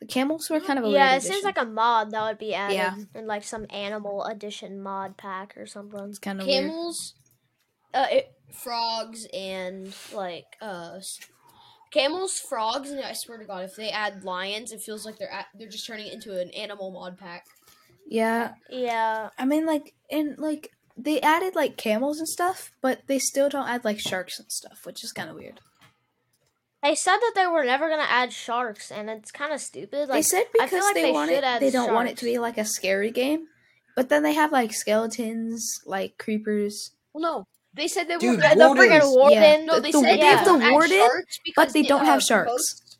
The 0.00 0.06
camels 0.06 0.48
were 0.48 0.60
kind 0.60 0.78
of 0.78 0.84
a 0.84 0.88
Yeah, 0.88 1.10
weird 1.10 1.16
it 1.18 1.22
seems 1.22 1.34
addition. 1.36 1.44
like 1.46 1.60
a 1.60 1.64
mod 1.66 2.10
that 2.12 2.22
would 2.22 2.38
be 2.38 2.54
added 2.54 2.74
Yeah. 2.74 2.94
in 3.14 3.26
like 3.26 3.44
some 3.44 3.66
animal 3.70 4.24
edition 4.24 4.80
mod 4.80 5.16
pack 5.16 5.54
or 5.56 5.66
something. 5.66 6.08
it's 6.08 6.18
kind 6.18 6.40
of 6.40 6.46
weird. 6.46 6.70
camels, 6.70 7.14
uh, 7.92 8.06
it, 8.10 8.32
frogs, 8.52 9.26
and 9.34 9.94
like 10.14 10.46
uh, 10.62 10.94
s- 10.96 11.18
camels, 11.92 12.38
frogs, 12.38 12.90
and 12.90 13.00
I 13.04 13.12
swear 13.12 13.38
to 13.38 13.44
God, 13.44 13.64
if 13.64 13.74
they 13.76 13.90
add 13.90 14.24
lions, 14.24 14.72
it 14.72 14.80
feels 14.80 15.04
like 15.04 15.18
they're 15.18 15.32
at, 15.32 15.46
they're 15.58 15.68
just 15.68 15.86
turning 15.86 16.06
it 16.06 16.12
into 16.14 16.40
an 16.40 16.50
animal 16.50 16.90
mod 16.92 17.18
pack. 17.18 17.44
Yeah, 18.10 18.54
Yeah, 18.70 19.28
I 19.38 19.44
mean 19.44 19.66
like 19.66 19.94
in 20.08 20.34
like 20.38 20.70
they 20.96 21.20
added 21.20 21.54
like 21.54 21.76
camels 21.76 22.18
and 22.18 22.26
stuff, 22.28 22.72
but 22.80 23.02
they 23.06 23.18
still 23.18 23.48
don't 23.48 23.68
add 23.68 23.84
like 23.84 24.00
sharks 24.00 24.38
and 24.40 24.50
stuff, 24.50 24.84
which 24.86 25.04
is 25.04 25.12
kind 25.12 25.28
of 25.30 25.36
weird. 25.36 25.60
they 26.82 26.94
said 26.94 27.18
that 27.18 27.32
they 27.34 27.46
were 27.46 27.64
never 27.64 27.88
gonna 27.90 28.06
add 28.08 28.32
sharks, 28.32 28.90
and 28.90 29.10
it's 29.10 29.30
kind 29.30 29.52
of 29.52 29.60
stupid. 29.60 30.08
Like 30.08 30.18
they 30.18 30.22
said 30.22 30.44
because 30.52 30.72
like 30.82 30.94
they, 30.94 31.02
they 31.02 31.12
want 31.12 31.30
it, 31.30 31.44
they 31.60 31.70
don't 31.70 31.92
want 31.92 32.08
it 32.08 32.16
to 32.18 32.24
be 32.24 32.38
like 32.38 32.56
a 32.58 32.64
scary 32.64 33.10
game, 33.10 33.46
but 33.94 34.08
then 34.08 34.22
they 34.22 34.32
have 34.34 34.52
like 34.52 34.72
skeletons, 34.72 35.80
like 35.84 36.16
creepers. 36.18 36.92
Well, 37.12 37.22
no, 37.22 37.44
they 37.74 37.88
said 37.88 38.08
they 38.08 38.16
Dude, 38.16 38.36
were. 38.36 38.48
the, 38.48 38.54
the 38.56 38.66
wardens. 38.66 38.88
freaking 39.04 39.14
warden. 39.16 39.42
Yeah. 39.42 39.64
No, 39.66 39.80
they 39.80 39.92
The- 39.92 40.00
said 40.00 40.08
they 40.12 40.16
they 40.16 40.24
have 40.26 40.44
the 40.44 40.50
don't 40.52 40.62
add 40.62 40.72
warden, 40.72 40.98
sharks 40.98 41.38
because 41.44 41.72
they 41.74 41.82
don't 41.82 42.04
have 42.06 42.22
sharks. 42.22 42.46
promotes, 42.48 42.98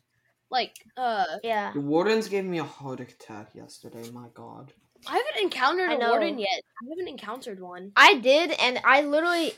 Like, 0.51 0.73
uh, 0.97 1.25
Yeah, 1.43 1.71
The 1.73 1.81
wardens 1.81 2.27
gave 2.29 2.45
me 2.45 2.59
a 2.59 2.63
heart 2.63 2.99
attack 2.99 3.49
yesterday. 3.55 4.09
My 4.11 4.27
God. 4.33 4.73
I 5.07 5.11
haven't 5.11 5.41
encountered 5.43 5.89
I 5.89 5.95
a 5.95 5.97
know. 5.97 6.09
warden 6.09 6.39
yet. 6.39 6.49
I 6.81 6.85
haven't 6.89 7.07
encountered 7.07 7.59
one. 7.59 7.91
I 7.95 8.15
did, 8.15 8.51
and 8.51 8.79
I 8.83 9.01
literally. 9.01 9.53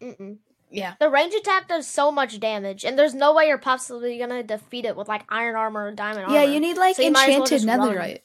Mm-mm. 0.00 0.38
Yeah, 0.70 0.94
The 1.00 1.08
range 1.08 1.32
attack 1.32 1.66
does 1.68 1.86
so 1.86 2.12
much 2.12 2.38
damage, 2.40 2.84
and 2.84 2.98
there's 2.98 3.14
no 3.14 3.32
way 3.34 3.46
you're 3.48 3.56
possibly 3.56 4.18
gonna 4.18 4.42
defeat 4.42 4.84
it 4.84 4.96
with 4.96 5.08
like 5.08 5.22
iron 5.30 5.56
armor 5.56 5.86
or 5.86 5.92
diamond 5.92 6.26
armor. 6.26 6.34
yeah, 6.36 6.42
you 6.44 6.60
need 6.60 6.76
like 6.76 6.96
So 6.96 7.02
you 7.02 7.10
might 7.10 7.30
as 7.30 7.36
well 7.38 7.42
enchanted 7.44 7.66
run. 7.66 7.80
netherite. 7.80 8.20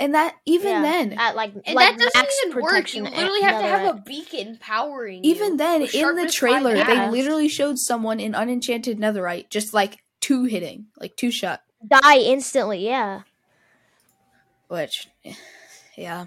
and 0.00 0.14
that 0.14 0.34
even 0.46 0.68
Yeah, 0.68 0.82
then, 0.82 1.12
at 1.12 1.36
like 1.36 1.52
And 1.64 1.74
like 1.76 1.96
that 1.96 2.10
doesn't 2.12 2.30
even 2.46 2.60
work. 2.60 2.70
protection. 2.72 3.04
You 3.06 3.10
literally 3.12 3.42
have 3.42 3.60
to 3.60 3.66
have 3.68 3.94
a 3.96 4.00
beacon 4.00 4.58
powering 4.60 5.22
you. 5.22 5.30
even 5.30 5.56
then 5.58 5.82
in 5.82 6.16
the 6.16 6.28
trailer, 6.28 6.74
they 6.74 6.94
Yeah. 6.94 7.10
literally 7.10 7.48
showed 7.48 7.78
someone 7.78 8.18
in 8.18 8.34
unenchanted 8.34 8.98
netherite 8.98 9.48
just 9.48 9.72
like 9.72 9.98
two 10.20 10.42
hitting, 10.44 10.86
like 10.98 11.14
two 11.16 11.30
shot, 11.30 11.62
die 11.86 12.18
instantly. 12.18 12.84
Yeah, 12.84 13.22
which, 14.68 15.08
yeah. 15.96 16.26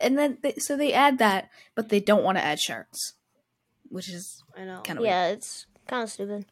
And 0.00 0.18
then 0.18 0.38
they, 0.42 0.54
so 0.58 0.76
they 0.76 0.92
add 0.92 1.18
that, 1.18 1.48
but 1.74 1.88
they 1.88 2.00
don't 2.00 2.24
want 2.24 2.36
to 2.36 2.44
add 2.44 2.58
sharks, 2.60 3.14
which 3.88 4.08
is 4.10 4.42
I 4.56 4.64
know. 4.64 4.80
kind 4.84 4.98
of 4.98 5.04
yeah, 5.04 5.28
it's 5.28 5.66
kind 5.86 6.02
of 6.02 6.10
stupid. 6.10 6.44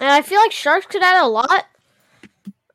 And 0.00 0.08
I 0.10 0.22
feel 0.22 0.40
like 0.40 0.52
sharks 0.52 0.86
could 0.86 1.02
add 1.02 1.24
a 1.24 1.28
lot. 1.28 1.64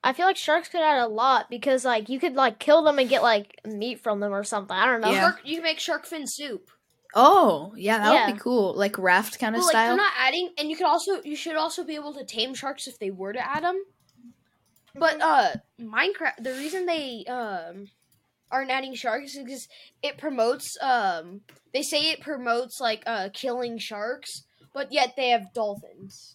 I 0.04 0.12
feel 0.12 0.26
like 0.26 0.38
sharks 0.38 0.68
could 0.68 0.82
add 0.82 1.02
a 1.02 1.08
lot 1.08 1.50
because 1.50 1.86
like 1.86 2.10
you 2.10 2.20
could 2.20 2.34
like 2.36 2.60
kill 2.60 2.84
them 2.84 3.00
and 3.00 3.08
get 3.08 3.22
like 3.22 3.60
meat 3.66 4.02
from 4.02 4.20
them 4.20 4.34
or 4.34 4.44
something. 4.44 4.76
I 4.76 4.86
don't 4.86 5.02
know. 5.02 5.12
Yeah. 5.12 5.22
Shark, 5.22 5.42
you 5.46 5.56
can 5.56 5.64
make 5.64 5.80
shark 5.80 6.06
fin 6.06 6.26
soup. 6.26 6.70
Oh, 7.16 7.74
yeah, 7.78 8.00
that 8.00 8.26
would 8.28 8.34
be 8.34 8.40
cool. 8.40 8.74
Like 8.76 8.98
raft 8.98 9.40
kind 9.40 9.56
of 9.56 9.60
But 9.62 9.66
like 9.66 9.72
style. 9.74 9.88
they're 9.90 9.98
not 9.98 10.14
adding, 10.18 10.50
and 10.58 10.70
you 10.70 10.76
could 10.76 10.88
also 10.88 11.22
you 11.24 11.36
should 11.36 11.56
also 11.56 11.84
be 11.84 11.96
able 11.96 12.14
to 12.16 12.26
tame 12.26 12.54
sharks 12.56 12.88
if 12.88 12.98
they 12.98 13.12
were 13.12 13.34
to 13.34 13.40
add 13.48 13.64
them. 13.64 13.82
But 14.96 15.22
uh, 15.22 15.54
Minecraft. 15.82 16.44
The 16.44 16.54
reason 16.54 16.86
they 16.86 17.26
um 17.26 17.88
aren't 18.52 18.72
adding 18.72 18.94
sharks 18.94 19.36
is 19.36 19.44
because 19.44 19.68
it 20.04 20.18
promotes 20.18 20.78
um 20.82 21.42
they 21.74 21.82
say 21.82 22.12
it 22.12 22.22
promotes 22.22 22.80
like 22.80 23.02
uh 23.08 23.30
killing 23.34 23.78
sharks, 23.80 24.44
but 24.74 24.92
yet 24.92 25.14
they 25.18 25.30
have 25.30 25.54
dolphins. 25.54 26.34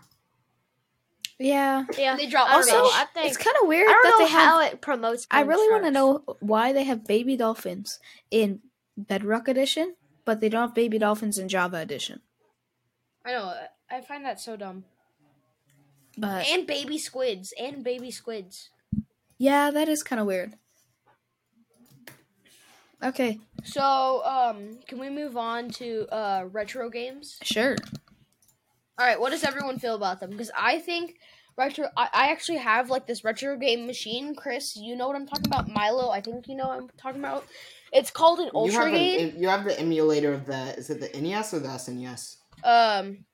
yeah. 1.38 1.84
Yeah, 1.96 2.16
They 2.16 2.26
drop 2.26 2.50
Also, 2.50 2.72
I 2.76 3.06
think 3.14 3.26
It's 3.28 3.36
kind 3.36 3.56
of 3.62 3.68
weird 3.68 3.88
I 3.88 3.92
don't 3.92 4.02
that 4.02 4.10
know 4.10 4.18
they 4.24 4.30
have 4.32 4.44
how 4.48 4.60
it 4.62 4.80
promotes. 4.80 5.26
I 5.30 5.42
really 5.42 5.70
want 5.70 5.84
to 5.84 5.90
know 5.92 6.24
why 6.40 6.72
they 6.72 6.84
have 6.84 7.04
baby 7.06 7.36
dolphins 7.36 8.00
in 8.30 8.60
Bedrock 8.96 9.46
Edition, 9.46 9.94
but 10.24 10.40
they 10.40 10.48
don't 10.48 10.62
have 10.62 10.74
baby 10.74 10.98
dolphins 10.98 11.38
in 11.38 11.48
Java 11.48 11.76
Edition. 11.78 12.22
I 13.24 13.32
know. 13.32 13.54
I 13.90 14.00
find 14.00 14.24
that 14.24 14.40
so 14.40 14.56
dumb. 14.56 14.84
But 16.18 16.46
And 16.46 16.66
baby 16.66 16.98
squids. 16.98 17.52
And 17.58 17.82
baby 17.84 18.10
squids. 18.10 18.70
yeah, 19.38 19.70
that 19.70 19.88
is 19.88 20.02
kind 20.02 20.20
of 20.20 20.26
weird. 20.26 20.54
Okay, 23.00 23.38
So, 23.62 24.24
um, 24.24 24.80
can 24.88 24.98
we 24.98 25.08
move 25.08 25.36
on 25.36 25.70
to 25.78 26.08
uh 26.10 26.46
retro 26.50 26.90
games? 26.90 27.38
sure. 27.44 27.76
All 28.98 29.06
right, 29.06 29.20
what 29.20 29.30
does 29.30 29.44
everyone 29.44 29.78
feel 29.78 29.94
about 29.94 30.18
them? 30.18 30.30
Because 30.30 30.50
I 30.58 30.80
think 30.80 31.14
retro. 31.56 31.86
I, 31.96 32.08
I 32.12 32.28
actually 32.32 32.58
have 32.58 32.90
like 32.90 33.06
this 33.06 33.22
retro 33.22 33.56
game 33.56 33.86
machine. 33.86 34.34
Chris, 34.34 34.74
you 34.74 34.96
know 34.96 35.06
what 35.06 35.14
I'm 35.14 35.28
talking 35.28 35.46
about. 35.46 35.68
Milo, 35.68 36.10
I 36.10 36.20
think 36.20 36.48
you 36.48 36.56
know 36.56 36.66
what 36.66 36.78
I'm 36.80 36.88
talking 37.00 37.20
about. 37.20 37.44
It's 37.92 38.10
called 38.10 38.40
an 38.40 38.46
You 38.46 38.50
Ultra 38.56 38.86
have, 38.86 38.92
Game. 38.92 39.28
an, 39.36 39.40
you 39.40 39.48
have 39.48 39.64
the 39.64 39.78
emulator 39.78 40.32
of 40.32 40.46
the 40.46 40.76
is 40.76 40.90
it 40.90 41.00
the 41.00 41.20
NES 41.20 41.54
or 41.54 41.60
the 41.60 41.68
SNES? 41.68 42.38
Um, 42.64 43.24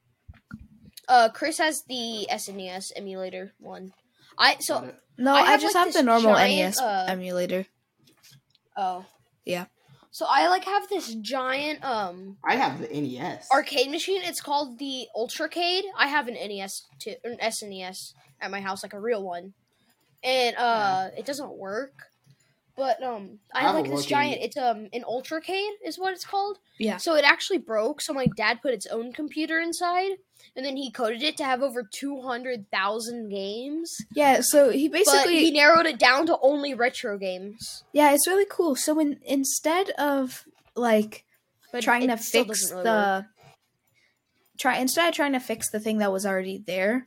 uh, 1.08 1.28
Chris 1.30 1.58
has 1.58 1.82
the 1.82 2.26
SNES 2.30 2.92
emulator 2.96 3.52
one. 3.58 3.92
I 4.38 4.56
so. 4.60 4.92
No, 5.16 5.34
I 5.34 5.40
I, 5.40 5.56
just 5.58 5.74
like, 5.74 5.84
have 5.84 5.94
the 5.94 6.02
normal 6.02 6.34
giant, 6.34 6.58
NES 6.58 6.80
uh, 6.80 7.06
emulator. 7.08 7.66
oh 8.76 9.04
Yeah. 9.44 9.66
So 10.10 10.26
I 10.28 10.48
like 10.48 10.64
have 10.64 10.88
this 10.88 11.14
giant 11.16 11.84
um 11.84 12.36
I 12.44 12.56
have 12.56 12.80
the 12.80 12.88
NES. 12.88 13.48
arcade 13.52 13.90
machine. 13.90 14.22
It's 14.24 14.40
called 14.40 14.78
the 14.78 15.06
Ultracade. 15.16 15.82
I 15.96 16.06
have 16.08 16.28
an 16.28 16.34
NES 16.34 16.82
to 17.00 17.16
an 17.24 17.38
SNES 17.38 18.12
at 18.40 18.50
my 18.50 18.60
house, 18.60 18.82
like 18.82 18.92
a 18.92 19.00
real 19.00 19.22
one, 19.22 19.54
and 20.22 20.56
uh, 20.56 21.08
it 21.16 21.26
doesn't 21.26 21.56
work. 21.56 22.08
But 22.76 23.00
um, 23.04 23.38
I, 23.54 23.58
I 23.58 23.62
have 23.62 23.66
have 23.68 23.74
like 23.76 23.84
this 23.84 23.94
working- 24.00 24.08
giant. 24.08 24.42
It's 24.42 24.56
um 24.56 24.88
an 24.92 25.04
Ultracade 25.08 25.70
is 25.84 25.98
what 25.98 26.12
it's 26.12 26.24
called. 26.24 26.58
Yeah. 26.78 26.96
So 26.96 27.14
it 27.14 27.24
actually 27.24 27.58
broke. 27.58 28.00
So 28.00 28.12
my 28.12 28.26
dad 28.37 28.60
put 28.62 28.74
its 28.74 28.87
own 28.88 29.12
computer 29.12 29.60
inside, 29.60 30.12
and 30.56 30.66
then 30.66 30.76
he 30.76 30.90
coded 30.90 31.22
it 31.22 31.37
to 31.37 31.44
have 31.44 31.62
over 31.62 31.82
two 31.88 32.20
hundred 32.22 32.68
thousand 32.72 33.28
games. 33.28 33.96
Yeah, 34.14 34.40
so 34.42 34.70
he 34.70 34.88
But 34.88 35.04
basically 35.04 35.38
he 35.44 35.50
narrowed 35.52 35.87
it 35.87 35.98
down 36.00 36.26
to 36.26 36.37
only 36.42 36.74
retro 36.74 37.16
games. 37.16 37.84
Yeah, 37.92 38.12
it's 38.12 38.26
really 38.26 38.46
cool. 38.50 38.74
So 38.74 38.94
when 38.94 39.20
instead 39.24 39.90
of 39.90 40.44
like 40.74 41.24
But 41.70 41.82
trying 41.84 42.08
to 42.08 42.16
fix 42.16 42.62
doesn't 42.62 42.76
really 42.78 42.88
work. 42.90 43.24
the 43.24 43.26
try 44.58 44.78
instead 44.78 45.08
of 45.08 45.14
trying 45.14 45.32
to 45.32 45.40
fix 45.40 45.70
the 45.70 45.80
thing 45.80 45.98
that 45.98 46.12
was 46.12 46.26
already 46.26 46.58
there, 46.58 47.06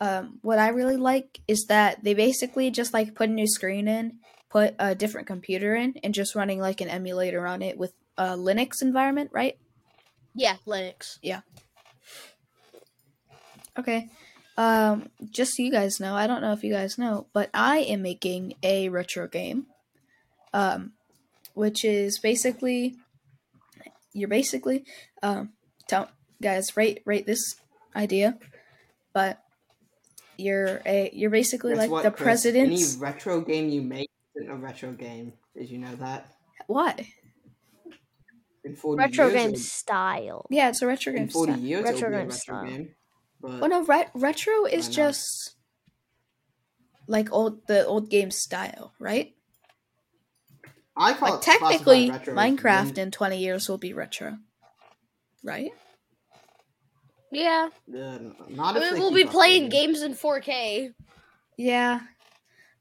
um, 0.00 0.38
what 0.42 0.58
I 0.60 0.68
really 0.68 0.96
like 0.96 1.40
is 1.48 1.64
that 1.68 2.04
they 2.04 2.14
basically 2.14 2.70
just 2.70 2.92
like 2.94 3.14
put 3.14 3.28
a 3.28 3.32
new 3.32 3.46
screen 3.48 3.88
in, 3.88 4.18
put 4.50 4.74
a 4.78 4.94
different 4.94 5.26
computer 5.26 5.74
in, 5.74 5.94
and 6.04 6.12
just 6.12 6.34
running 6.34 6.60
like 6.60 6.80
an 6.80 6.88
emulator 6.88 7.46
on 7.46 7.62
it 7.62 7.78
with 7.78 7.92
a 8.18 8.36
Linux 8.36 8.82
environment, 8.82 9.30
right? 9.32 9.56
yeah, 10.34 10.56
Linux. 10.66 11.18
Yeah. 11.22 11.40
Okay. 13.78 14.08
Um, 14.56 15.08
just 15.30 15.56
so 15.56 15.62
you 15.62 15.70
guys 15.70 16.00
know, 16.00 16.14
I 16.14 16.26
don't 16.26 16.42
know 16.42 16.52
if 16.52 16.62
you 16.62 16.72
guys 16.72 16.98
know, 16.98 17.26
but 17.32 17.50
I 17.54 17.78
am 17.78 18.02
making 18.02 18.54
a 18.62 18.88
retro 18.88 19.26
game. 19.26 19.66
Um, 20.52 20.92
which 21.54 21.84
is 21.84 22.18
basically 22.18 22.96
you're 24.12 24.28
basically 24.28 24.84
um 25.22 25.50
tell 25.88 26.08
guys 26.42 26.76
rate 26.76 27.00
rate 27.04 27.26
this 27.26 27.56
idea. 27.94 28.38
But 29.12 29.42
you're 30.36 30.80
a 30.86 31.10
you're 31.12 31.30
basically 31.30 31.72
Guess 31.72 31.78
like 31.78 31.90
what, 31.90 32.02
the 32.02 32.10
Chris? 32.10 32.24
president's 32.24 32.94
Any 32.94 33.00
retro 33.00 33.40
game 33.40 33.68
you 33.68 33.82
make 33.82 34.09
isn't 34.40 34.50
a 34.50 34.56
retro 34.56 34.92
game. 34.92 35.32
Did 35.56 35.70
you 35.70 35.78
know 35.78 35.94
that? 35.96 36.32
What? 36.66 37.00
In 38.64 38.76
forty 38.76 38.98
retro 39.00 39.26
years, 39.26 39.34
game 39.34 39.50
it'll- 39.50 39.60
style. 39.60 40.46
Yeah, 40.50 40.68
it's 40.68 40.82
a 40.82 40.86
retro 40.86 41.12
in 41.12 41.18
game. 41.20 41.28
forty 41.28 41.52
style. 41.52 41.62
years, 41.62 41.84
Retro 41.84 41.98
it'll 41.98 42.10
be 42.10 42.14
a 42.14 42.18
game 42.20 42.28
retro 42.28 42.36
style. 42.36 42.64
game. 42.66 42.94
But 43.40 43.60
Well, 43.60 43.70
no, 43.70 43.84
re- 43.84 44.08
retro 44.14 44.64
is 44.66 44.88
just 44.88 45.54
like 47.06 47.32
old 47.32 47.66
the 47.66 47.86
old 47.86 48.10
game 48.10 48.30
style, 48.30 48.92
right? 48.98 49.34
I 50.96 51.14
call 51.14 51.30
Like 51.30 51.38
it 51.40 51.44
classified 51.44 51.70
technically, 51.70 52.10
retro 52.10 52.34
Minecraft 52.34 52.94
game. 52.96 53.04
in 53.04 53.10
20 53.10 53.38
years 53.38 53.68
will 53.68 53.78
be 53.78 53.94
retro, 53.94 54.38
right? 55.42 55.70
Yeah, 57.32 57.68
Uh, 57.88 58.18
not 58.48 58.76
I 58.76 58.80
mean, 58.80 58.94
we'll 59.00 59.14
be 59.14 59.24
playing 59.24 59.68
games 59.70 60.02
in 60.02 60.12
4K. 60.14 60.92
Yeah, 61.56 62.00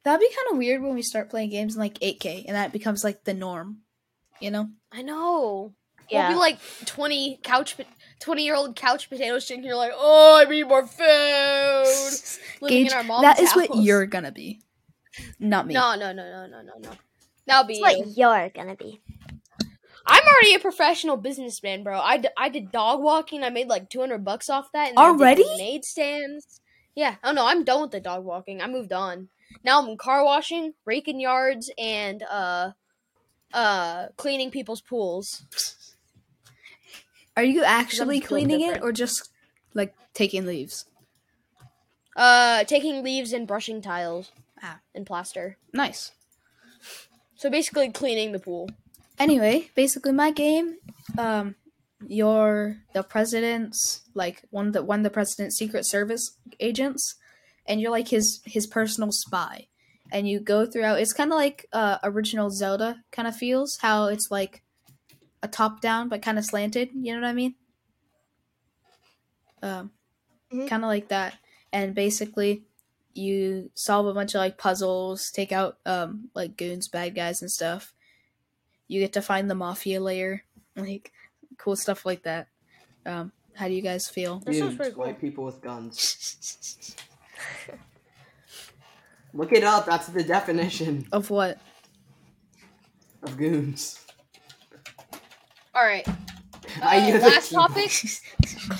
that'd 0.03 0.19
be 0.19 0.27
kind 0.27 0.51
of 0.51 0.57
weird 0.57 0.81
when 0.81 0.93
we 0.95 1.01
start 1.01 1.29
playing 1.29 1.49
games 1.49 1.75
in 1.75 1.81
like 1.81 1.99
8K 1.99 2.45
and 2.47 2.55
that 2.55 2.71
becomes 2.71 3.03
like 3.03 3.23
the 3.23 3.33
norm, 3.33 3.79
you 4.39 4.51
know? 4.51 4.69
I 4.91 5.01
know. 5.01 5.73
Yeah. 6.09 6.29
We'll 6.29 6.37
be 6.37 6.39
like 6.39 6.59
20 6.85 7.39
couch, 7.43 7.75
20 8.19 8.43
year 8.43 8.55
old 8.55 8.75
couch 8.75 9.09
potatoes 9.09 9.45
sitting 9.45 9.63
here 9.63 9.75
like, 9.75 9.91
oh, 9.93 10.43
I 10.45 10.49
need 10.49 10.63
more 10.67 10.87
food. 10.87 12.39
Living 12.61 12.83
Gage, 12.83 12.91
in 12.91 12.97
our 12.97 13.03
mom's 13.03 13.23
that 13.23 13.39
is 13.39 13.49
house. 13.49 13.57
what 13.69 13.83
you're 13.83 14.07
gonna 14.07 14.31
be, 14.31 14.61
not 15.39 15.67
me. 15.67 15.73
No, 15.75 15.95
no, 15.95 16.11
no, 16.11 16.23
no, 16.23 16.47
no, 16.47 16.61
no, 16.61 16.73
no. 16.79 16.91
That'll 17.45 17.67
be 17.67 17.79
That's 17.81 17.95
you. 17.95 18.05
what 18.05 18.17
you're 18.17 18.49
gonna 18.49 18.75
be. 18.75 19.01
I'm 20.05 20.23
already 20.23 20.55
a 20.55 20.59
professional 20.59 21.17
businessman, 21.17 21.83
bro. 21.83 21.99
I, 21.99 22.17
d- 22.17 22.29
I 22.35 22.49
did 22.49 22.71
dog 22.71 23.01
walking. 23.01 23.43
I 23.43 23.51
made 23.51 23.67
like 23.67 23.89
200 23.89 24.25
bucks 24.25 24.49
off 24.49 24.71
that. 24.73 24.89
And 24.89 24.97
then 24.97 25.03
I 25.05 25.11
did 25.11 25.21
Already? 25.21 25.43
Lemonade 25.43 25.85
stands. 25.85 26.61
Yeah. 26.95 27.15
Oh, 27.23 27.31
no, 27.31 27.45
I'm 27.45 27.63
done 27.63 27.81
with 27.81 27.91
the 27.91 27.99
dog 27.99 28.23
walking. 28.23 28.59
I 28.59 28.67
moved 28.67 28.91
on. 28.91 29.29
Now 29.63 29.81
I'm 29.81 29.97
car 29.97 30.23
washing, 30.23 30.73
raking 30.85 31.19
yards, 31.19 31.71
and 31.77 32.23
uh, 32.23 32.71
uh, 33.53 34.07
cleaning 34.17 34.51
people's 34.51 34.81
pools. 34.81 35.43
Are 37.35 37.43
you 37.43 37.63
actually 37.63 38.19
cleaning 38.19 38.61
it 38.61 38.81
or 38.81 38.91
just 38.91 39.29
like 39.73 39.93
taking 40.13 40.45
leaves? 40.45 40.85
Uh, 42.15 42.63
taking 42.65 43.03
leaves 43.03 43.31
and 43.31 43.47
brushing 43.47 43.81
tiles 43.81 44.31
Ah. 44.61 44.79
and 44.93 45.05
plaster. 45.05 45.57
Nice. 45.73 46.11
So 47.35 47.49
basically, 47.49 47.89
cleaning 47.91 48.33
the 48.33 48.39
pool. 48.39 48.69
Anyway, 49.17 49.69
basically 49.75 50.11
my 50.11 50.31
game, 50.31 50.77
um, 51.17 51.55
you're 52.05 52.77
the 52.93 53.03
president's 53.03 54.01
like 54.13 54.43
one 54.49 54.67
of 54.67 54.73
the 54.73 54.83
one 54.83 54.99
of 54.99 55.03
the 55.03 55.09
president's 55.09 55.57
secret 55.57 55.85
service 55.85 56.37
agents, 56.59 57.15
and 57.69 57.79
you're 57.79 57.91
like 57.91 58.09
his 58.09 58.41
his 58.45 58.67
personal 58.67 59.11
spy. 59.13 59.67
And 60.11 60.27
you 60.27 60.39
go 60.39 60.65
throughout. 60.65 60.99
It's 60.99 61.13
kind 61.13 61.31
of 61.31 61.37
like 61.37 61.67
uh, 61.71 61.99
original 62.03 62.49
Zelda 62.49 63.03
kind 63.11 63.27
of 63.27 63.35
feels. 63.35 63.77
How 63.79 64.05
it's 64.07 64.31
like 64.31 64.63
a 65.43 65.47
top 65.47 65.81
down 65.81 66.09
but 66.09 66.23
kind 66.23 66.39
of 66.39 66.45
slanted. 66.45 66.89
You 66.95 67.13
know 67.13 67.21
what 67.21 67.27
I 67.27 67.33
mean? 67.33 67.53
Um, 69.61 69.91
Mhm. 70.51 70.67
kind 70.67 70.83
of 70.83 70.87
like 70.87 71.09
that. 71.09 71.35
And 71.71 71.93
basically, 71.93 72.63
you 73.13 73.69
solve 73.75 74.07
a 74.07 74.13
bunch 74.15 74.33
of 74.33 74.39
like 74.39 74.57
puzzles, 74.57 75.29
take 75.29 75.51
out 75.51 75.77
um 75.85 76.29
like 76.33 76.57
goons, 76.57 76.87
bad 76.87 77.13
guys, 77.13 77.41
and 77.41 77.51
stuff. 77.51 77.93
You 78.87 78.99
get 78.99 79.13
to 79.13 79.21
find 79.21 79.47
the 79.47 79.53
mafia 79.55 79.99
layer, 80.01 80.43
like 80.75 81.11
cool 81.59 81.75
stuff 81.75 82.03
like 82.05 82.23
that. 82.23 82.47
Um, 83.05 83.31
how 83.53 83.67
do 83.67 83.75
you 83.75 83.81
guys 83.83 84.07
feel? 84.09 84.39
That 84.39 84.55
sounds 84.55 84.61
Dudes, 84.71 84.75
pretty 84.77 84.95
cool. 84.95 85.03
white 85.05 85.21
people 85.21 85.43
with 85.45 85.61
guns. 85.61 86.95
Look 89.33 89.51
it 89.53 89.63
up. 89.63 89.85
That's 89.85 90.07
the 90.07 90.23
definition. 90.23 91.07
Of 91.11 91.29
what? 91.29 91.57
of 93.21 93.35
goons. 93.37 93.99
All 95.75 95.83
right. 95.83 96.07
I 96.81 96.99
Uh, 96.99 97.07
use 97.13 97.23
a 97.23 97.27
last 97.27 97.49
keyboard. 97.49 97.69
topic: 97.71 97.89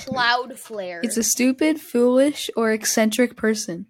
Cloudflare. 0.06 1.04
It's 1.04 1.16
a 1.18 1.22
stupid, 1.22 1.80
foolish, 1.80 2.48
or 2.56 2.72
eccentric 2.72 3.36
person. 3.36 3.86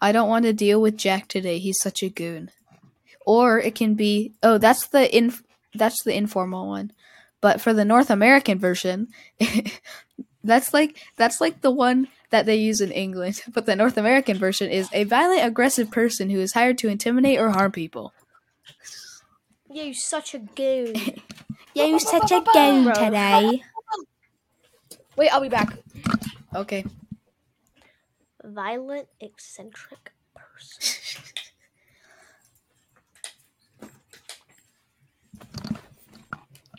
I 0.00 0.10
don't 0.12 0.28
want 0.28 0.44
to 0.46 0.52
deal 0.52 0.80
with 0.80 0.96
Jack 0.96 1.28
today. 1.28 1.58
He's 1.58 1.78
such 1.80 2.02
a 2.02 2.08
goon. 2.08 2.50
Or 3.26 3.60
it 3.60 3.74
can 3.76 3.94
be 3.94 4.32
oh, 4.42 4.58
that's 4.58 4.88
the 4.88 5.14
inf- 5.16 5.44
that's 5.74 6.02
the 6.02 6.16
informal 6.16 6.68
one. 6.68 6.90
But 7.40 7.60
for 7.60 7.72
the 7.72 7.84
North 7.84 8.10
American 8.10 8.58
version, 8.58 9.08
that's 10.44 10.74
like 10.74 10.98
that's 11.16 11.40
like 11.40 11.60
the 11.60 11.70
one 11.70 12.08
that 12.30 12.46
they 12.46 12.56
use 12.56 12.80
in 12.80 12.92
England. 12.92 13.42
But 13.52 13.66
the 13.66 13.76
North 13.76 13.96
American 13.98 14.38
version 14.38 14.70
is 14.70 14.88
a 14.92 15.04
violent, 15.04 15.44
aggressive 15.44 15.90
person 15.90 16.30
who 16.30 16.40
is 16.40 16.52
hired 16.52 16.78
to 16.78 16.88
intimidate 16.88 17.38
or 17.38 17.50
harm 17.50 17.72
people. 17.72 18.12
Yeah, 19.68 19.84
you 19.84 19.94
such 19.94 20.34
a 20.34 20.38
goon. 20.40 20.94
You're 21.74 21.98
such 22.00 22.32
a 22.32 22.40
goon 22.40 22.92
today. 22.92 23.62
Wait, 25.16 25.28
I'll 25.32 25.40
be 25.40 25.48
back. 25.48 25.76
Okay. 26.54 26.84
Violent, 28.44 29.08
eccentric 29.20 30.12
person. 30.34 31.24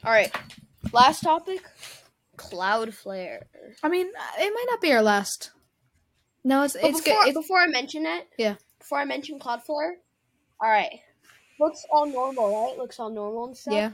All 0.03 0.11
right. 0.11 0.31
Last 0.91 1.21
topic: 1.21 1.63
Cloudflare. 2.51 3.43
I 3.83 3.89
mean, 3.89 4.07
uh, 4.07 4.41
it 4.43 4.53
might 4.53 4.65
not 4.69 4.81
be 4.81 4.91
our 4.93 5.01
last. 5.01 5.51
No, 6.43 6.63
it's 6.63 6.73
But 6.73 6.83
it's 6.85 7.01
before, 7.01 7.21
good. 7.23 7.29
It- 7.29 7.33
before 7.35 7.57
I 7.59 7.67
mention 7.67 8.05
it, 8.05 8.27
Yeah. 8.37 8.55
Before 8.79 8.99
I 8.99 9.05
mention 9.05 9.39
Cloudflare, 9.39 9.93
all 10.59 10.69
right. 10.69 10.99
Looks 11.59 11.83
all 11.91 12.05
normal, 12.07 12.67
right? 12.69 12.77
Looks 12.77 12.99
all 12.99 13.09
normal 13.11 13.45
and 13.45 13.57
stuff. 13.57 13.73
yeah. 13.73 13.91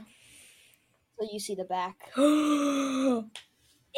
So 1.20 1.26
you 1.30 1.38
see 1.40 1.54
the 1.54 1.64
back. 1.64 2.10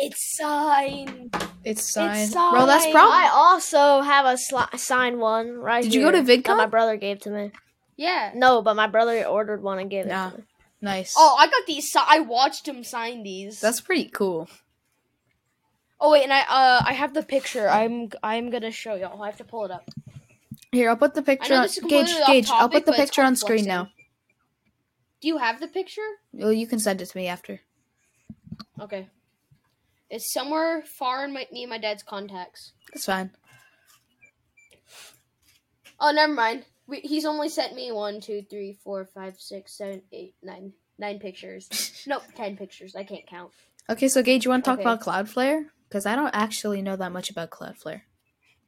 It's 0.02 0.36
signed. 0.36 1.36
It's 1.64 1.92
signed. 1.92 2.20
It's 2.22 2.32
Bro, 2.32 2.64
that's 2.66 2.84
signed. 2.84 2.94
probably. 2.94 3.12
I 3.12 3.30
also 3.34 4.00
have 4.00 4.24
a 4.24 4.34
sli- 4.34 4.78
signed 4.78 5.18
one 5.18 5.58
right 5.58 5.82
Did 5.82 5.92
you 5.92 6.00
go 6.00 6.10
to 6.10 6.18
here 6.22 6.24
that 6.38 6.42
VidCon? 6.44 6.56
my 6.56 6.66
brother 6.66 6.96
gave 6.96 7.20
to 7.20 7.30
me. 7.30 7.50
Yeah. 7.96 8.32
No, 8.34 8.62
but 8.62 8.76
my 8.76 8.86
brother 8.86 9.24
ordered 9.26 9.62
one 9.62 9.78
and 9.78 9.90
gave 9.90 10.06
Nah. 10.06 10.28
it 10.28 10.30
to 10.30 10.36
me. 10.38 10.44
Nice. 10.82 11.14
Oh, 11.16 11.36
I 11.38 11.46
got 11.46 11.66
these. 11.66 11.90
Si- 11.90 12.00
I 12.06 12.20
watched 12.20 12.66
him 12.66 12.82
sign 12.84 13.22
these. 13.22 13.60
That's 13.60 13.80
pretty 13.80 14.08
cool. 14.08 14.48
Oh 16.00 16.10
wait, 16.12 16.24
and 16.24 16.32
I 16.32 16.40
uh 16.40 16.82
I 16.86 16.94
have 16.94 17.12
the 17.12 17.22
picture. 17.22 17.68
I'm 17.68 18.08
I'm 18.22 18.48
gonna 18.50 18.70
show 18.70 18.94
y'all. 18.94 19.22
I 19.22 19.26
have 19.26 19.36
to 19.36 19.44
pull 19.44 19.66
it 19.66 19.70
up. 19.70 19.84
Here, 20.72 20.88
I'll 20.88 20.96
put 20.96 21.14
the 21.14 21.22
picture 21.22 21.54
on 21.54 21.68
Gage. 21.88 22.08
Gage, 22.26 22.48
I'll 22.50 22.68
put 22.68 22.86
the 22.86 22.92
picture 22.92 23.22
on 23.22 23.36
screen 23.36 23.66
now. 23.66 23.88
Do 25.20 25.28
you 25.28 25.36
have 25.38 25.60
the 25.60 25.68
picture? 25.68 26.08
Well, 26.32 26.52
you 26.52 26.66
can 26.66 26.78
send 26.78 27.02
it 27.02 27.06
to 27.06 27.16
me 27.18 27.26
after. 27.26 27.60
Okay. 28.80 29.08
It's 30.08 30.32
somewhere 30.32 30.82
far 30.82 31.24
in 31.24 31.32
my, 31.32 31.46
me 31.52 31.64
and 31.64 31.70
my 31.70 31.78
dad's 31.78 32.02
contacts. 32.02 32.72
That's 32.92 33.04
fine. 33.04 33.30
Oh, 36.00 36.10
never 36.12 36.32
mind. 36.32 36.64
We, 36.90 36.98
he's 37.02 37.24
only 37.24 37.48
sent 37.48 37.76
me 37.76 37.92
one, 37.92 38.20
two, 38.20 38.42
three, 38.50 38.76
four, 38.82 39.04
five, 39.04 39.36
six, 39.38 39.78
seven, 39.78 40.02
eight, 40.10 40.34
nine, 40.42 40.72
nine 40.98 41.20
pictures. 41.20 41.68
nope, 42.08 42.24
ten 42.34 42.56
pictures. 42.56 42.96
I 42.96 43.04
can't 43.04 43.24
count. 43.28 43.52
Okay, 43.88 44.08
so 44.08 44.24
Gage, 44.24 44.44
you 44.44 44.50
want 44.50 44.64
to 44.64 44.70
talk 44.70 44.80
Okay. 44.80 44.88
about 44.88 45.00
Cloudflare? 45.00 45.66
Because 45.88 46.04
I 46.04 46.16
don't 46.16 46.34
actually 46.34 46.82
know 46.82 46.96
that 46.96 47.12
much 47.12 47.30
about 47.30 47.50
Cloudflare. 47.50 48.02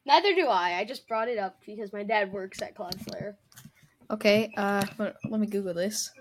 Neither 0.06 0.34
do 0.36 0.46
I. 0.46 0.78
I 0.78 0.84
just 0.84 1.08
brought 1.08 1.28
it 1.28 1.36
up 1.36 1.56
because 1.66 1.92
my 1.92 2.04
dad 2.04 2.32
works 2.32 2.62
at 2.62 2.76
Cloudflare. 2.76 3.34
Okay, 4.08 4.52
uh, 4.56 4.84
let 4.98 5.16
let 5.28 5.40
me 5.40 5.48
Google 5.48 5.74
this. 5.74 6.12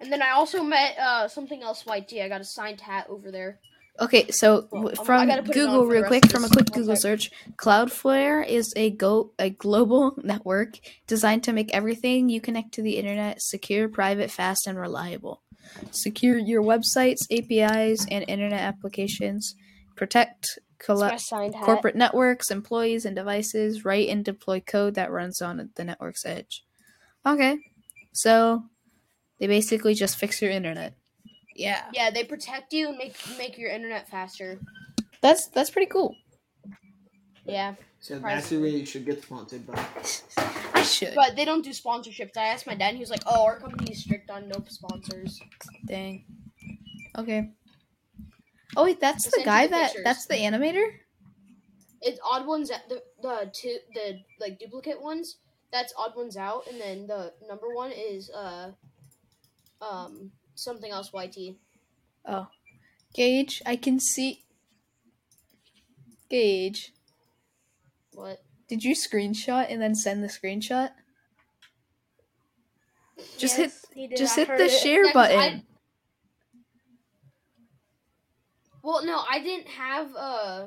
And 0.00 0.12
then 0.12 0.22
I 0.22 0.30
also 0.30 0.62
met 0.62 0.96
uh, 0.98 1.26
something 1.26 1.62
else 1.62 1.84
YT. 1.84 2.12
I 2.20 2.28
got 2.28 2.40
a 2.40 2.44
signed 2.44 2.80
hat 2.80 3.06
over 3.08 3.32
there. 3.32 3.58
Okay, 4.02 4.30
so 4.32 4.66
Well, 4.72 4.82
w- 4.82 4.88
I'm- 4.88 5.00
I 5.00 5.04
from 5.04 5.28
gotta 5.28 5.42
put 5.44 5.56
it 5.56 5.60
on 5.60 5.66
Google, 5.70 5.86
real 5.86 6.04
quick, 6.04 6.26
from 6.28 6.44
a 6.44 6.48
quick 6.48 6.72
Google 6.72 6.96
sec. 6.96 7.02
search, 7.02 7.30
Cloudflare 7.56 8.44
is 8.46 8.72
a 8.74 8.90
go 8.90 9.32
a 9.38 9.50
global 9.50 10.14
network 10.24 10.80
designed 11.06 11.44
to 11.44 11.52
make 11.52 11.72
everything 11.72 12.28
you 12.28 12.40
connect 12.40 12.72
to 12.74 12.82
the 12.82 12.96
internet 12.96 13.40
secure, 13.40 13.88
private, 13.88 14.30
fast, 14.30 14.66
and 14.66 14.76
reliable. 14.76 15.42
Secure 15.92 16.36
your 16.36 16.62
websites, 16.62 17.20
APIs, 17.30 18.04
and 18.10 18.24
internet 18.26 18.60
applications. 18.60 19.54
Protect, 19.96 20.58
collect 20.78 21.22
hat. 21.30 21.54
corporate 21.62 21.94
networks, 21.94 22.50
employees, 22.50 23.04
and 23.04 23.14
devices. 23.14 23.84
Write 23.84 24.08
and 24.08 24.24
deploy 24.24 24.58
code 24.60 24.94
that 24.96 25.12
runs 25.12 25.40
on 25.40 25.70
the 25.76 25.84
network's 25.84 26.26
edge. 26.26 26.64
Okay, 27.24 27.58
so 28.12 28.64
they 29.38 29.46
basically 29.46 29.94
just 29.94 30.16
fix 30.16 30.42
your 30.42 30.50
internet. 30.50 30.94
Yeah, 31.54 31.90
Yeah, 31.92 32.10
they 32.10 32.24
protect 32.24 32.72
you 32.72 32.88
and 32.88 32.98
make 32.98 33.16
make 33.38 33.58
your 33.58 33.70
internet 33.70 34.08
faster. 34.08 34.60
that's 35.20 35.46
that's 35.48 35.70
pretty 35.70 35.90
cool. 35.90 36.16
Yeah, 37.44 37.74
So 38.00 38.18
that's 38.18 38.48
the 38.50 38.56
who 38.56 38.66
you 38.66 38.86
should 38.86 39.04
get 39.04 39.22
sponsored 39.22 39.66
by. 39.66 39.74
I 40.74 40.82
should. 40.82 41.14
but 41.14 41.36
they 41.36 41.44
don't 41.44 41.62
do 41.62 41.70
sponsorships. 41.70 42.36
I 42.36 42.44
asked 42.44 42.66
my 42.66 42.74
dad, 42.74 42.88
and 42.88 42.96
he 42.96 43.00
was 43.02 43.10
like, 43.10 43.22
"Oh, 43.26 43.44
our 43.44 43.58
company 43.58 43.92
is 43.92 44.02
strict 44.02 44.30
on 44.30 44.48
no 44.48 44.64
sponsors." 44.68 45.40
Dang. 45.86 46.24
Okay. 47.18 47.52
Oh 48.76 48.84
wait, 48.84 49.00
that's 49.00 49.24
Just 49.24 49.36
the 49.36 49.42
guy 49.44 49.66
the 49.66 49.70
that 49.70 49.86
pictures. 49.86 50.04
that's 50.04 50.26
the 50.26 50.34
animator. 50.34 50.98
It's 52.00 52.20
odd 52.24 52.46
ones 52.46 52.68
that 52.68 52.88
the 52.88 53.02
the 53.20 53.50
two 53.52 53.78
the 53.94 54.20
like 54.40 54.58
duplicate 54.58 55.00
ones. 55.00 55.38
That's 55.70 55.94
odd 55.96 56.14
ones 56.16 56.36
out, 56.36 56.66
and 56.68 56.80
then 56.80 57.06
the 57.06 57.34
number 57.48 57.68
one 57.74 57.92
is 57.92 58.30
uh 58.30 58.72
um 59.80 60.32
something 60.54 60.90
else 60.92 61.10
YT. 61.12 61.56
Oh, 62.26 62.48
Gage, 63.14 63.62
I 63.66 63.76
can 63.76 63.98
see. 64.00 64.44
Gage, 66.30 66.92
What? 68.14 68.42
did 68.68 68.82
you 68.84 68.94
screenshot 68.94 69.66
and 69.70 69.82
then 69.82 69.94
send 69.94 70.22
the 70.24 70.28
screenshot? 70.28 70.90
Just 73.38 73.56
hit, 73.56 73.70
he 73.94 74.06
did. 74.08 74.16
just 74.16 74.36
hit 74.36 74.48
the 74.48 74.64
it. 74.64 74.70
share 74.70 75.02
'cause 75.04 75.10
I- 75.10 75.12
button. 75.12 75.66
Well, 78.82 79.04
no, 79.04 79.22
I 79.30 79.40
didn't 79.40 79.68
have 79.68 80.14
uh 80.16 80.66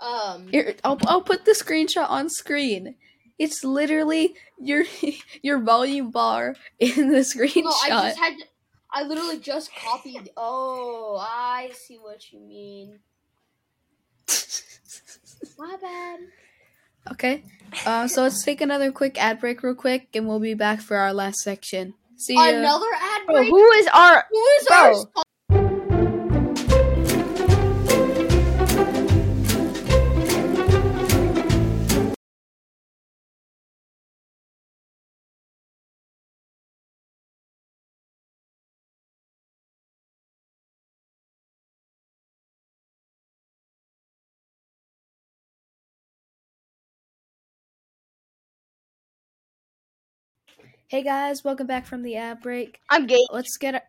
um 0.00 0.48
Here, 0.48 0.76
I'll 0.84 0.98
I'll 1.06 1.22
put 1.22 1.44
the 1.44 1.52
screenshot 1.52 2.08
on 2.08 2.28
screen. 2.28 2.94
It's 3.38 3.62
literally 3.64 4.34
your 4.58 4.84
your 5.42 5.58
volume 5.60 6.10
bar 6.10 6.54
in 6.78 7.08
the 7.10 7.18
screenshot. 7.18 7.64
no, 7.64 7.70
I 7.84 7.88
just 8.08 8.18
had 8.18 8.36
to, 8.38 8.44
I 8.90 9.02
literally 9.02 9.38
just 9.38 9.70
copied. 9.74 10.30
Oh, 10.36 11.18
I 11.20 11.70
see 11.74 11.96
what 11.96 12.32
you 12.32 12.40
mean. 12.40 12.98
My 15.58 15.76
bad. 15.80 16.20
okay, 17.12 17.44
uh, 17.84 18.08
so 18.08 18.22
let's 18.22 18.42
take 18.42 18.60
another 18.60 18.90
quick 18.92 19.20
ad 19.22 19.40
break, 19.40 19.62
real 19.62 19.74
quick, 19.74 20.08
and 20.14 20.26
we'll 20.26 20.40
be 20.40 20.54
back 20.54 20.80
for 20.80 20.96
our 20.96 21.12
last 21.12 21.38
section. 21.40 21.94
See 22.16 22.34
ya. 22.34 22.48
Another 22.48 22.86
ad 22.94 23.26
Bro, 23.26 23.34
break. 23.36 23.48
who 23.50 23.70
is 23.72 23.86
our? 23.88 24.24
Who 24.30 24.44
is 24.60 24.66
Bro. 24.66 24.76
our 24.76 25.24
Hey 50.88 51.02
guys, 51.02 51.42
welcome 51.42 51.66
back 51.66 51.84
from 51.86 52.02
the 52.02 52.16
ad 52.16 52.40
break. 52.42 52.80
I'm 52.88 53.06
gay. 53.06 53.24
Let's 53.32 53.56
get 53.56 53.74
our, 53.74 53.82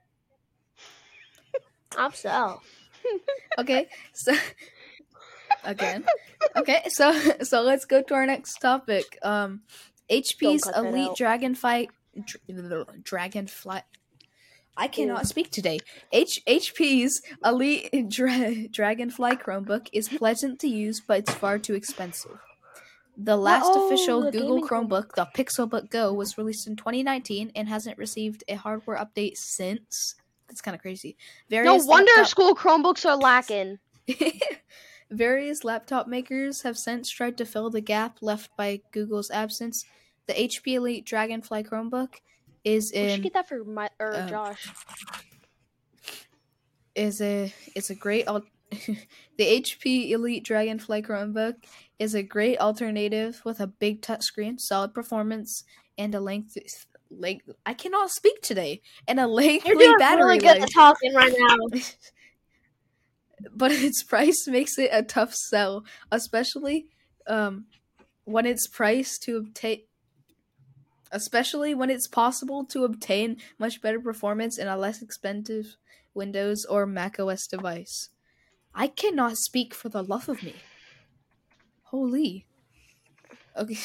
I'm 1.95 2.11
so. 2.13 2.61
okay 3.59 3.87
so 4.13 4.33
again 5.63 6.03
okay 6.55 6.81
so 6.89 7.13
so 7.43 7.61
let's 7.61 7.85
go 7.85 8.01
to 8.01 8.13
our 8.13 8.25
next 8.25 8.55
topic 8.59 9.17
um 9.21 9.61
hp's 10.09 10.67
elite 10.75 11.11
dragon 11.15 11.55
fight, 11.55 11.89
dr- 12.25 13.03
dragonfly 13.03 13.81
I 14.79 14.87
cannot 14.87 15.25
speak 15.25 15.49
today. 15.49 15.79
H- 16.11 16.39
HP's 16.47 17.23
Elite 17.43 18.09
Dra- 18.09 18.67
Dragonfly 18.67 19.37
Chromebook 19.37 19.87
is 19.91 20.07
pleasant 20.07 20.59
to 20.59 20.67
use, 20.67 21.01
but 21.01 21.17
it's 21.19 21.33
far 21.33 21.57
too 21.57 21.73
expensive. 21.73 22.37
The 23.19 23.35
last 23.35 23.65
oh, 23.65 23.87
official 23.87 24.21
the 24.21 24.31
Google 24.31 24.57
gaming 24.57 24.67
Chromebook, 24.69 25.15
the 25.15 25.27
Pixelbook 25.35 25.89
Go, 25.89 26.13
was 26.13 26.37
released 26.37 26.67
in 26.67 26.75
2019 26.75 27.51
and 27.55 27.67
hasn't 27.67 27.97
received 27.97 28.43
a 28.47 28.53
hardware 28.53 28.97
update 28.97 29.37
since. 29.37 30.15
That's 30.47 30.61
kind 30.61 30.75
of 30.75 30.81
crazy. 30.81 31.17
No 31.49 31.75
wonder 31.75 32.11
laptop- 32.11 32.27
school 32.27 32.55
Chromebooks 32.55 33.05
are 33.05 33.17
lacking. 33.17 33.79
Various 35.09 35.63
laptop 35.63 36.07
makers 36.07 36.61
have 36.61 36.77
since 36.77 37.09
tried 37.09 37.37
to 37.37 37.45
fill 37.45 37.69
the 37.69 37.81
gap 37.81 38.17
left 38.21 38.55
by 38.55 38.81
Google's 38.91 39.31
absence. 39.31 39.85
The 40.27 40.33
HP 40.33 40.75
Elite 40.75 41.05
Dragonfly 41.05 41.63
Chromebook 41.63 42.15
is 42.63 42.91
We 42.93 43.09
should 43.09 43.23
get 43.23 43.33
that 43.33 43.47
for 43.47 43.63
my 43.63 43.89
or 43.99 44.15
um, 44.15 44.29
Josh. 44.29 44.67
is 46.93 47.21
a 47.21 47.53
it's 47.75 47.89
a 47.89 47.95
great 47.95 48.27
al- 48.27 48.43
the 48.71 48.97
HP 49.39 50.11
Elite 50.11 50.43
Dragonfly 50.43 51.01
Chromebook 51.03 51.55
is 51.99 52.13
a 52.13 52.23
great 52.23 52.59
alternative 52.59 53.41
with 53.45 53.59
a 53.59 53.67
big 53.67 54.01
touchscreen, 54.01 54.59
solid 54.59 54.93
performance, 54.93 55.63
and 55.97 56.13
a 56.13 56.19
length 56.19 56.57
length. 57.09 57.49
I 57.65 57.73
cannot 57.73 58.11
speak 58.11 58.41
today. 58.41 58.81
And 59.07 59.19
a 59.19 59.27
lengthy 59.27 59.69
You're 59.69 59.77
doing 59.77 59.97
battery 59.97 60.25
really 60.25 60.39
good 60.39 60.59
life. 60.59 60.63
at 60.63 60.73
talking 60.73 61.13
right 61.13 61.33
now. 61.37 61.79
but 63.53 63.71
its 63.71 64.03
price 64.03 64.47
makes 64.47 64.77
it 64.77 64.89
a 64.91 65.03
tough 65.03 65.33
sell, 65.33 65.83
especially 66.11 66.87
um, 67.27 67.65
when 68.25 68.45
it's 68.45 68.67
priced 68.67 69.23
to 69.23 69.37
obtain. 69.37 69.81
Especially 71.09 71.73
when 71.73 71.89
it's 71.89 72.07
possible 72.07 72.65
to 72.65 72.83
obtain 72.83 73.37
much 73.57 73.81
better 73.81 73.99
performance 73.99 74.57
in 74.57 74.67
a 74.67 74.75
less 74.75 75.01
expensive 75.01 75.77
Windows 76.13 76.65
or 76.65 76.85
Mac 76.85 77.17
OS 77.17 77.47
device. 77.47 78.09
I 78.79 78.87
cannot 78.87 79.37
speak 79.37 79.73
for 79.73 79.89
the 79.89 80.03
love 80.03 80.29
of 80.29 80.43
me. 80.43 80.53
Holy. 81.85 82.45
Okay. 83.57 83.77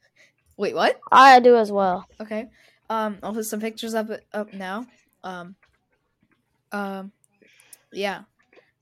Wait, 0.56 0.74
what? 0.74 0.98
I 1.12 1.38
do 1.40 1.56
as 1.56 1.70
well. 1.70 2.06
Okay. 2.20 2.48
Um, 2.90 3.18
I'll 3.22 3.32
put 3.32 3.44
some 3.46 3.60
pictures 3.60 3.94
up 3.94 4.08
up 4.34 4.52
now. 4.52 4.86
Um. 5.22 5.54
Um. 6.72 7.12
Yeah. 7.92 8.22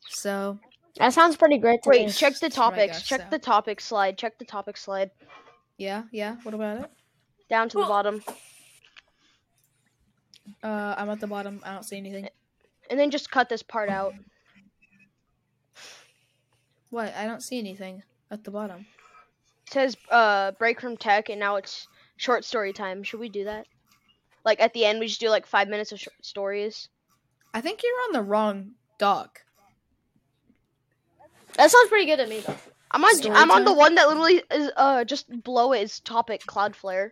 So 0.09 0.59
That 0.97 1.13
sounds 1.13 1.37
pretty 1.37 1.59
great 1.59 1.83
to 1.83 1.91
Wait, 1.91 2.07
me. 2.07 2.13
check 2.13 2.39
the 2.41 2.47
Oh 2.47 2.49
topics. 2.49 2.99
gosh, 2.99 3.07
check 3.07 3.21
so- 3.21 3.27
the 3.31 3.39
topic 3.39 3.81
slide. 3.81 4.17
Check 4.19 4.39
the 4.39 4.45
topic 4.47 4.77
slide 4.77 5.11
yeah, 5.77 6.05
yeah. 6.13 6.37
What 6.43 6.53
about 6.55 6.81
it? 6.85 6.91
down 7.49 7.69
to 7.71 7.79
the 7.79 7.85
bottom, 7.87 8.23
Uh, 10.63 10.95
I'm 10.97 11.09
at 11.11 11.21
the 11.21 11.27
bottom. 11.27 11.61
I 11.65 11.73
don't 11.73 11.85
see 11.85 11.97
anything. 11.97 12.29
and 12.91 12.99
then 12.99 13.11
just 13.11 13.31
cut 13.31 13.49
this 13.49 13.63
part 13.63 13.89
out. 13.89 14.13
What? 16.91 17.15
I 17.15 17.27
don't 17.27 17.43
see 17.43 17.59
anything 17.59 18.03
at 18.31 18.45
the 18.45 18.51
bottom. 18.51 18.87
It 19.67 19.73
says 19.73 19.97
uh 20.11 20.53
break 20.53 20.81
from 20.81 20.97
tech, 20.97 21.29
and 21.29 21.41
now 21.41 21.57
it's 21.57 21.89
short 22.17 22.45
story 22.45 22.73
time. 22.73 23.03
Should 23.03 23.21
we 23.21 23.29
do 23.29 23.45
that? 23.45 23.67
Like 24.45 24.61
at 24.61 24.73
the 24.73 24.85
end, 24.85 25.01
we 25.01 25.07
just 25.07 25.21
do 25.21 25.29
like 25.29 25.47
five 25.47 25.69
minutes 25.69 25.93
of 25.93 26.01
short 26.01 26.25
stories. 26.25 26.89
I 27.55 27.61
think 27.61 27.83
you're 27.83 27.93
on 28.09 28.13
the 28.13 28.29
wrong 28.29 28.73
doc. 28.99 29.41
That 31.57 31.71
sounds 31.71 31.89
pretty 31.89 32.07
good 32.07 32.19
to 32.19 32.27
me 32.27 32.41
though. 32.41 32.57
I'm 32.91 33.05
on. 33.05 33.15
Story 33.15 33.37
I'm 33.37 33.51
on 33.51 33.65
the 33.65 33.73
one 33.73 33.95
that 33.95 34.09
literally 34.09 34.43
is 34.51 34.71
uh 34.77 35.05
just 35.05 35.43
below 35.45 35.73
it 35.73 35.83
is 35.83 36.01
topic 36.01 36.43
Cloudflare. 36.47 37.11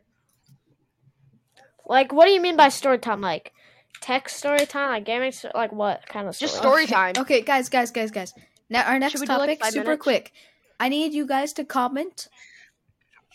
Like, 1.87 2.12
what 2.12 2.26
do 2.26 2.33
you 2.33 2.41
mean 2.41 2.57
by 2.57 2.68
story 2.68 2.99
time? 2.99 3.20
Like, 3.20 3.53
tech 4.01 4.29
story 4.29 4.66
time? 4.66 4.91
Like 4.91 5.05
gaming? 5.05 5.33
Like 5.55 5.72
what 5.72 6.07
kind 6.07 6.29
of 6.29 6.35
story? 6.35 6.49
Just 6.49 6.59
story 6.59 6.83
okay. 6.85 6.93
time. 6.93 7.14
Okay, 7.16 7.41
guys, 7.43 7.68
guys, 7.68 7.91
guys, 7.91 8.11
guys. 8.11 8.35
Now 8.71 8.83
our 8.85 8.99
next 8.99 9.19
we 9.21 9.27
do, 9.27 9.33
like, 9.33 9.59
topic, 9.61 9.73
super 9.73 9.85
minutes? 9.85 10.03
quick. 10.03 10.33
I 10.81 10.89
need 10.89 11.12
you 11.14 11.27
guys 11.27 11.53
to 11.55 11.64
comment, 11.64 12.29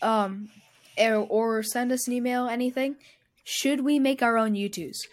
um, 0.02 0.48
or, 0.98 1.14
or 1.16 1.62
send 1.62 1.92
us 1.92 2.06
an 2.06 2.12
email. 2.14 2.46
Anything. 2.48 2.96
Should 3.42 3.82
we 3.84 3.98
make 3.98 4.22
our 4.22 4.38
own 4.38 4.54
YouTubes? 4.54 5.06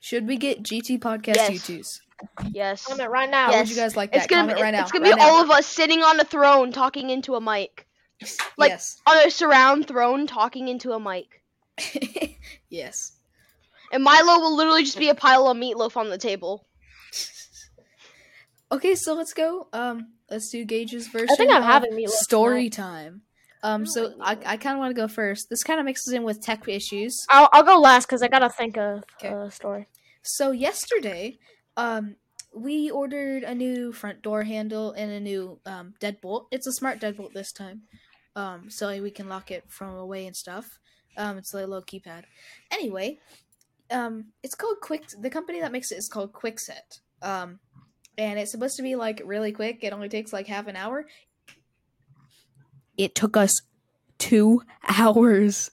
Should 0.00 0.26
we 0.26 0.36
get 0.36 0.62
GT 0.62 0.98
Podcast 0.98 1.36
Yes. 1.36 1.50
YouTubes? 1.50 2.00
Yes. 2.52 2.86
Comment 2.86 3.10
right 3.10 3.30
now. 3.30 3.50
Yes. 3.50 3.68
would 3.68 3.76
you 3.76 3.82
guys 3.82 3.96
like 3.96 4.12
that? 4.12 4.18
It's 4.18 4.26
gonna 4.26 4.42
Comment 4.42 4.58
be. 4.58 4.62
right 4.62 4.70
now. 4.70 4.82
It's 4.82 4.92
gonna 4.92 5.04
right 5.04 5.14
be 5.16 5.20
now. 5.20 5.28
all 5.28 5.42
of 5.42 5.50
us 5.50 5.66
sitting 5.66 6.02
on 6.02 6.18
a 6.20 6.24
throne 6.24 6.72
talking 6.72 7.10
into 7.10 7.34
a 7.34 7.40
mic, 7.40 7.86
like- 8.56 8.70
yes. 8.70 9.00
on 9.06 9.26
a 9.26 9.30
surround 9.30 9.86
throne 9.88 10.26
talking 10.26 10.68
into 10.68 10.92
a 10.92 11.00
mic, 11.00 11.42
yes. 12.70 13.12
and 13.92 14.02
Milo 14.04 14.38
will 14.40 14.56
literally 14.56 14.84
just 14.84 14.98
be 14.98 15.08
a 15.08 15.14
pile 15.14 15.48
of 15.48 15.56
meatloaf 15.56 15.96
on 15.96 16.10
the 16.10 16.18
table. 16.18 16.64
Okay, 18.72 18.94
so 18.94 19.12
let's 19.12 19.34
go. 19.34 19.68
Um, 19.74 20.14
let's 20.30 20.48
do 20.48 20.64
Gage's 20.64 21.06
version. 21.08 21.28
I 21.30 21.36
think 21.36 21.52
I'm 21.52 21.62
having 21.62 21.92
meatloaf 21.92 22.08
story 22.08 22.70
tonight. 22.70 22.88
time. 22.88 23.22
Um, 23.62 23.86
so 23.86 24.14
I, 24.20 24.32
I 24.44 24.56
kind 24.56 24.74
of 24.74 24.78
want 24.78 24.96
to 24.96 25.00
go 25.00 25.06
first. 25.06 25.48
This 25.50 25.62
kind 25.62 25.78
of 25.78 25.84
mixes 25.84 26.14
in 26.14 26.24
with 26.24 26.40
tech 26.40 26.66
issues. 26.66 27.24
I'll, 27.28 27.50
I'll 27.52 27.62
go 27.62 27.78
last 27.78 28.06
because 28.06 28.22
I 28.22 28.28
gotta 28.28 28.48
think 28.48 28.76
of 28.78 29.04
a 29.22 29.50
story. 29.50 29.86
So 30.22 30.52
yesterday, 30.52 31.38
um, 31.76 32.16
we 32.54 32.90
ordered 32.90 33.44
a 33.44 33.54
new 33.54 33.92
front 33.92 34.22
door 34.22 34.42
handle 34.42 34.92
and 34.92 35.12
a 35.12 35.20
new 35.20 35.60
um, 35.66 35.94
deadbolt. 36.00 36.46
It's 36.50 36.66
a 36.66 36.72
smart 36.72 36.98
deadbolt 36.98 37.34
this 37.34 37.52
time, 37.52 37.82
um, 38.34 38.70
so 38.70 38.88
we 39.02 39.10
can 39.10 39.28
lock 39.28 39.50
it 39.50 39.64
from 39.68 39.94
away 39.94 40.26
and 40.26 40.34
stuff. 40.34 40.78
Um, 41.16 41.36
it's 41.38 41.52
like 41.52 41.64
a 41.64 41.66
little 41.66 41.84
keypad. 41.84 42.24
Anyway, 42.72 43.18
um, 43.90 44.32
it's 44.42 44.54
called 44.54 44.80
Quick. 44.80 45.04
The 45.20 45.30
company 45.30 45.60
that 45.60 45.72
makes 45.72 45.92
it 45.92 45.98
is 45.98 46.08
called 46.08 46.32
Kwikset. 46.32 47.00
Um, 47.20 47.60
and 48.18 48.38
it's 48.38 48.50
supposed 48.50 48.76
to 48.76 48.82
be 48.82 48.94
like 48.96 49.22
really 49.24 49.52
quick. 49.52 49.78
It 49.82 49.92
only 49.92 50.08
takes 50.08 50.32
like 50.32 50.46
half 50.46 50.66
an 50.66 50.76
hour. 50.76 51.06
It 52.96 53.14
took 53.14 53.36
us 53.36 53.62
two 54.18 54.62
hours. 54.98 55.70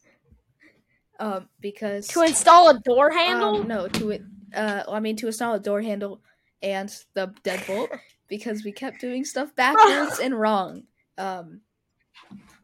Um, 1.19 1.49
because 1.59 2.07
To 2.09 2.21
install 2.21 2.69
a 2.69 2.79
door 2.79 3.11
handle? 3.11 3.61
um, 3.61 3.67
no, 3.67 3.87
to 3.89 4.11
it. 4.11 4.21
Uh, 4.55 4.83
I 4.87 4.99
mean, 4.99 5.15
to 5.17 5.27
install 5.27 5.53
a 5.53 5.59
door 5.59 5.81
handle 5.81 6.21
and 6.61 6.89
the 7.13 7.27
deadbolt 7.43 7.89
because 8.29 8.63
we 8.63 8.71
kept 8.71 9.01
doing 9.01 9.25
stuff 9.25 9.53
backwards 9.55 10.19
and 10.23 10.39
wrong. 10.39 10.83
Um. 11.17 11.61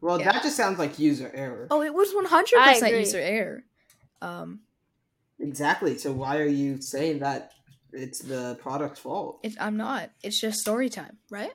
Well, 0.00 0.18
Yeah. 0.18 0.32
that 0.32 0.42
just 0.42 0.56
sounds 0.56 0.78
like 0.78 0.98
user 0.98 1.30
error. 1.34 1.66
Oh, 1.70 1.82
it 1.82 1.92
was 1.92 2.14
one 2.14 2.24
hundred 2.24 2.58
percent 2.62 2.94
user 2.94 3.18
error. 3.20 3.64
Um. 4.22 4.60
Exactly. 5.38 5.98
So 5.98 6.12
why 6.12 6.38
are 6.38 6.46
you 6.46 6.80
saying 6.80 7.18
that 7.18 7.52
it's 7.92 8.18
the 8.20 8.56
product's 8.60 9.00
fault? 9.00 9.40
It, 9.42 9.54
I'm 9.60 9.76
not. 9.76 10.10
It's 10.22 10.40
just 10.40 10.60
story 10.60 10.88
time, 10.88 11.16
right? 11.30 11.52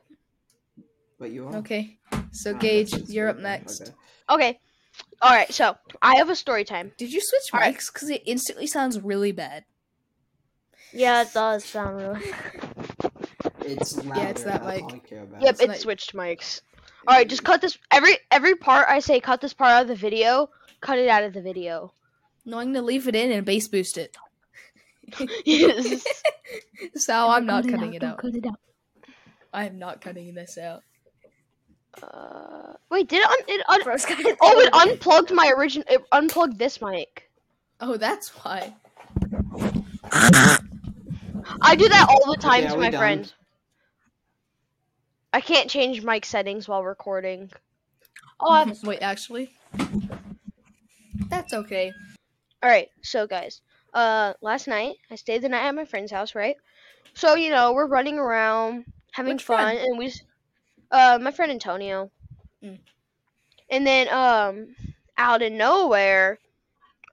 But 1.20 1.32
you 1.32 1.48
are. 1.48 1.56
Okay. 1.58 1.98
So 2.32 2.56
Ah, 2.56 2.58
Gage, 2.58 2.94
you're 3.10 3.30
up 3.30 3.38
next. 3.38 3.82
Okay. 3.82 3.92
Okay. 4.30 4.60
All 5.22 5.30
right. 5.32 5.52
So 5.54 5.76
I 6.02 6.16
have 6.18 6.30
a 6.30 6.36
story 6.36 6.64
time. 6.64 6.92
Did 6.98 7.12
you 7.14 7.22
switch 7.22 7.54
Alright. 7.54 7.76
mics? 7.78 7.94
Because 7.94 8.10
it 8.10 8.24
instantly 8.26 8.66
sounds 8.68 9.00
really 9.00 9.32
bad. 9.32 9.66
Yeah, 10.94 11.22
it 11.22 11.30
does 11.34 11.64
sound 11.66 11.98
really. 11.98 12.32
It's 13.64 13.96
louder. 14.04 14.22
it's 14.30 14.44
that 14.44 14.64
that's 14.64 14.76
mic. 14.76 14.84
all 14.84 14.96
I 14.96 15.00
care 15.00 15.24
about. 15.24 15.42
Yep, 15.42 15.50
It's 15.52 15.62
it 15.62 15.70
like- 15.70 15.80
switched 15.80 16.14
mics. 16.16 16.62
All 17.08 17.16
right, 17.16 17.28
just 17.30 17.44
cut 17.44 17.62
this 17.62 17.78
every 17.92 18.18
every 18.32 18.56
part 18.56 18.88
I 18.90 19.00
say. 19.00 19.20
Cut 19.20 19.40
this 19.42 19.54
part 19.54 19.72
out 19.72 19.82
of 19.84 19.88
the 19.88 19.96
video. 19.96 20.50
Cut 20.82 20.98
it 21.00 21.08
out 21.08 21.24
of 21.24 21.34
the 21.34 21.42
video. 21.42 21.94
No, 22.46 22.58
I'm 22.60 22.74
gonna 22.74 22.86
leave 22.86 23.08
it 23.08 23.16
in 23.16 23.32
and 23.32 23.46
bass 23.46 23.68
boost 23.68 23.98
it. 23.98 24.18
yes. 25.46 26.04
So 26.96 27.30
I'm 27.30 27.46
not 27.46 27.68
cutting 27.68 27.94
it 27.94 28.04
out. 28.04 28.18
Cut 28.18 28.36
it 28.36 28.46
out. 28.46 28.60
I 29.54 29.66
am 29.66 29.78
not 29.80 30.02
cutting 30.02 30.34
this 30.34 30.58
out. 30.58 30.82
Uh, 32.02 32.74
wait, 32.90 33.10
did 33.10 33.22
it? 33.22 33.28
Un- 33.28 33.36
it 33.48 33.66
un- 33.68 33.84
Bro's 33.84 34.06
it. 34.08 34.38
oh, 34.42 34.60
it 34.60 34.70
unplugged 34.74 35.34
my 35.34 35.52
original. 35.58 35.86
It 35.90 36.02
unplugged 36.12 36.58
this 36.58 36.82
mic. 36.82 37.30
Oh, 37.82 37.98
that's 37.98 38.30
why. 38.30 38.74
I 41.62 41.76
do 41.76 41.90
that 41.90 42.08
all 42.10 42.32
the 42.32 42.38
time 42.40 42.64
Okay, 42.64 42.68
to 42.68 42.74
are 42.74 42.78
we 42.78 42.84
my 42.86 42.90
done? 42.92 43.00
friend. 43.00 43.34
I 45.34 45.42
can't 45.42 45.70
change 45.70 46.04
mic 46.04 46.26
settings 46.26 46.68
while 46.68 46.84
recording. 46.84 47.52
Oh, 48.40 48.52
I 48.52 48.60
have 48.66 48.84
a 48.84 48.88
Wait, 48.88 49.02
actually, 49.02 49.52
that's 51.30 51.54
okay. 51.54 51.92
All 52.64 52.70
right, 52.70 52.90
so 53.02 53.28
guys, 53.28 53.62
uh, 53.94 54.34
last 54.42 54.68
night 54.68 54.98
I 55.10 55.16
stayed 55.16 55.42
the 55.42 55.50
night 55.50 55.66
at 55.68 55.76
my 55.76 55.86
friend's 55.86 56.12
house, 56.12 56.36
right? 56.36 56.56
So 57.14 57.36
you 57.36 57.50
know 57.50 57.74
we're 57.74 57.88
running 57.88 58.18
around 58.20 58.86
having 59.12 59.38
Which 59.38 59.44
fun, 59.44 59.78
friend? 59.78 59.80
and 59.80 59.98
we, 59.98 60.14
uh, 60.92 61.20
my 61.22 61.32
friend 61.32 61.52
Antonio, 61.52 62.12
Mm. 62.64 62.80
and 63.70 63.86
then 63.88 64.08
um, 64.10 64.76
out 65.18 65.42
of 65.42 65.52
nowhere, 65.52 66.40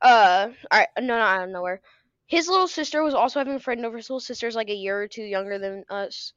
uh, 0.03 0.49
all 0.71 0.79
right, 0.79 0.89
no, 0.99 1.17
not 1.19 1.41
out 1.41 1.45
of 1.45 1.51
nowhere, 1.51 1.81
his 2.27 2.49
little 2.49 2.69
sister 2.69 3.03
was 3.03 3.15
also 3.15 3.41
having 3.41 3.55
a 3.55 3.61
friend 3.61 3.85
over. 3.85 3.97
His 3.97 4.11
little 4.11 4.21
sister's 4.21 4.55
like 4.57 4.71
a 4.71 4.75
year 4.75 5.01
or 5.03 5.09
two 5.09 5.23
younger 5.25 5.59
than 5.59 5.85
us, 5.91 6.33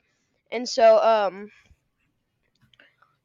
and 0.51 0.67
so 0.67 0.97
um. 0.99 1.51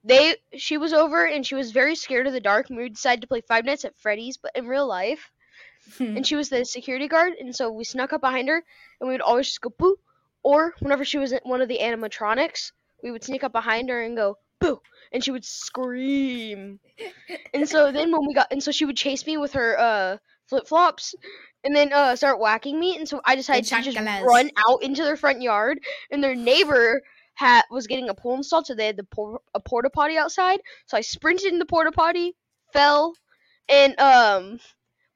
They 0.04 0.36
she 0.56 0.78
was 0.78 0.92
over 0.92 1.26
and 1.26 1.44
she 1.46 1.54
was 1.54 1.72
very 1.72 1.96
scared 1.96 2.26
of 2.26 2.32
the 2.32 2.40
dark 2.40 2.68
and 2.68 2.78
we 2.78 2.88
decided 2.88 3.20
to 3.22 3.26
play 3.26 3.40
Five 3.40 3.64
Nights 3.64 3.84
at 3.84 3.98
Freddy's 3.98 4.36
but 4.36 4.52
in 4.56 4.66
real 4.66 4.86
life 4.86 5.30
Hmm. 5.98 6.16
and 6.16 6.26
she 6.26 6.36
was 6.36 6.48
the 6.48 6.64
security 6.64 7.08
guard, 7.08 7.34
and 7.38 7.54
so 7.54 7.70
we 7.70 7.84
snuck 7.84 8.12
up 8.12 8.20
behind 8.20 8.48
her, 8.48 8.62
and 9.00 9.08
we 9.08 9.14
would 9.14 9.20
always 9.20 9.46
just 9.46 9.60
go 9.60 9.72
boo. 9.76 9.96
Or 10.42 10.74
whenever 10.80 11.04
she 11.04 11.18
was 11.18 11.34
one 11.42 11.60
of 11.60 11.68
the 11.68 11.78
animatronics, 11.78 12.72
we 13.02 13.10
would 13.10 13.24
sneak 13.24 13.44
up 13.44 13.52
behind 13.52 13.88
her 13.88 14.02
and 14.02 14.16
go 14.16 14.38
boo, 14.60 14.80
and 15.12 15.24
she 15.24 15.30
would 15.30 15.44
scream. 15.44 16.80
And 17.52 17.68
so 17.68 17.92
then 17.92 18.12
when 18.12 18.26
we 18.26 18.34
got, 18.34 18.48
and 18.50 18.62
so 18.62 18.70
she 18.70 18.84
would 18.84 18.96
chase 18.96 19.26
me 19.26 19.36
with 19.36 19.52
her 19.54 19.78
uh, 19.78 20.16
flip 20.46 20.66
flops, 20.66 21.14
and 21.64 21.74
then 21.74 21.92
uh, 21.92 22.16
start 22.16 22.40
whacking 22.40 22.78
me. 22.78 22.96
And 22.96 23.08
so 23.08 23.20
I 23.24 23.36
decided 23.36 23.64
to 23.64 23.82
just 23.82 23.98
run 23.98 24.50
out 24.68 24.82
into 24.82 25.02
their 25.02 25.16
front 25.16 25.42
yard, 25.42 25.80
and 26.10 26.22
their 26.22 26.34
neighbor 26.34 27.02
had 27.34 27.62
was 27.70 27.86
getting 27.86 28.08
a 28.08 28.14
pool 28.14 28.36
installed, 28.36 28.66
so 28.66 28.74
they 28.74 28.86
had 28.86 28.96
the 28.96 29.04
por- 29.04 29.40
a 29.54 29.60
porta 29.60 29.90
potty 29.90 30.16
outside. 30.16 30.60
So 30.86 30.96
I 30.96 31.02
sprinted 31.02 31.52
in 31.52 31.58
the 31.58 31.66
porta 31.66 31.92
potty, 31.92 32.34
fell, 32.72 33.14
and 33.68 33.98
um, 34.00 34.58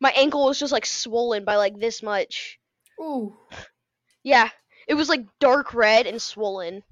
my 0.00 0.10
ankle 0.16 0.46
was 0.46 0.58
just 0.58 0.72
like 0.72 0.86
swollen 0.86 1.44
by 1.44 1.56
like 1.56 1.78
this 1.78 2.02
much. 2.02 2.58
Ooh, 3.00 3.36
Yeah, 4.22 4.48
it 4.88 4.94
was 4.94 5.08
like 5.08 5.24
dark 5.38 5.72
red 5.74 6.06
and 6.06 6.20
swollen. 6.20 6.82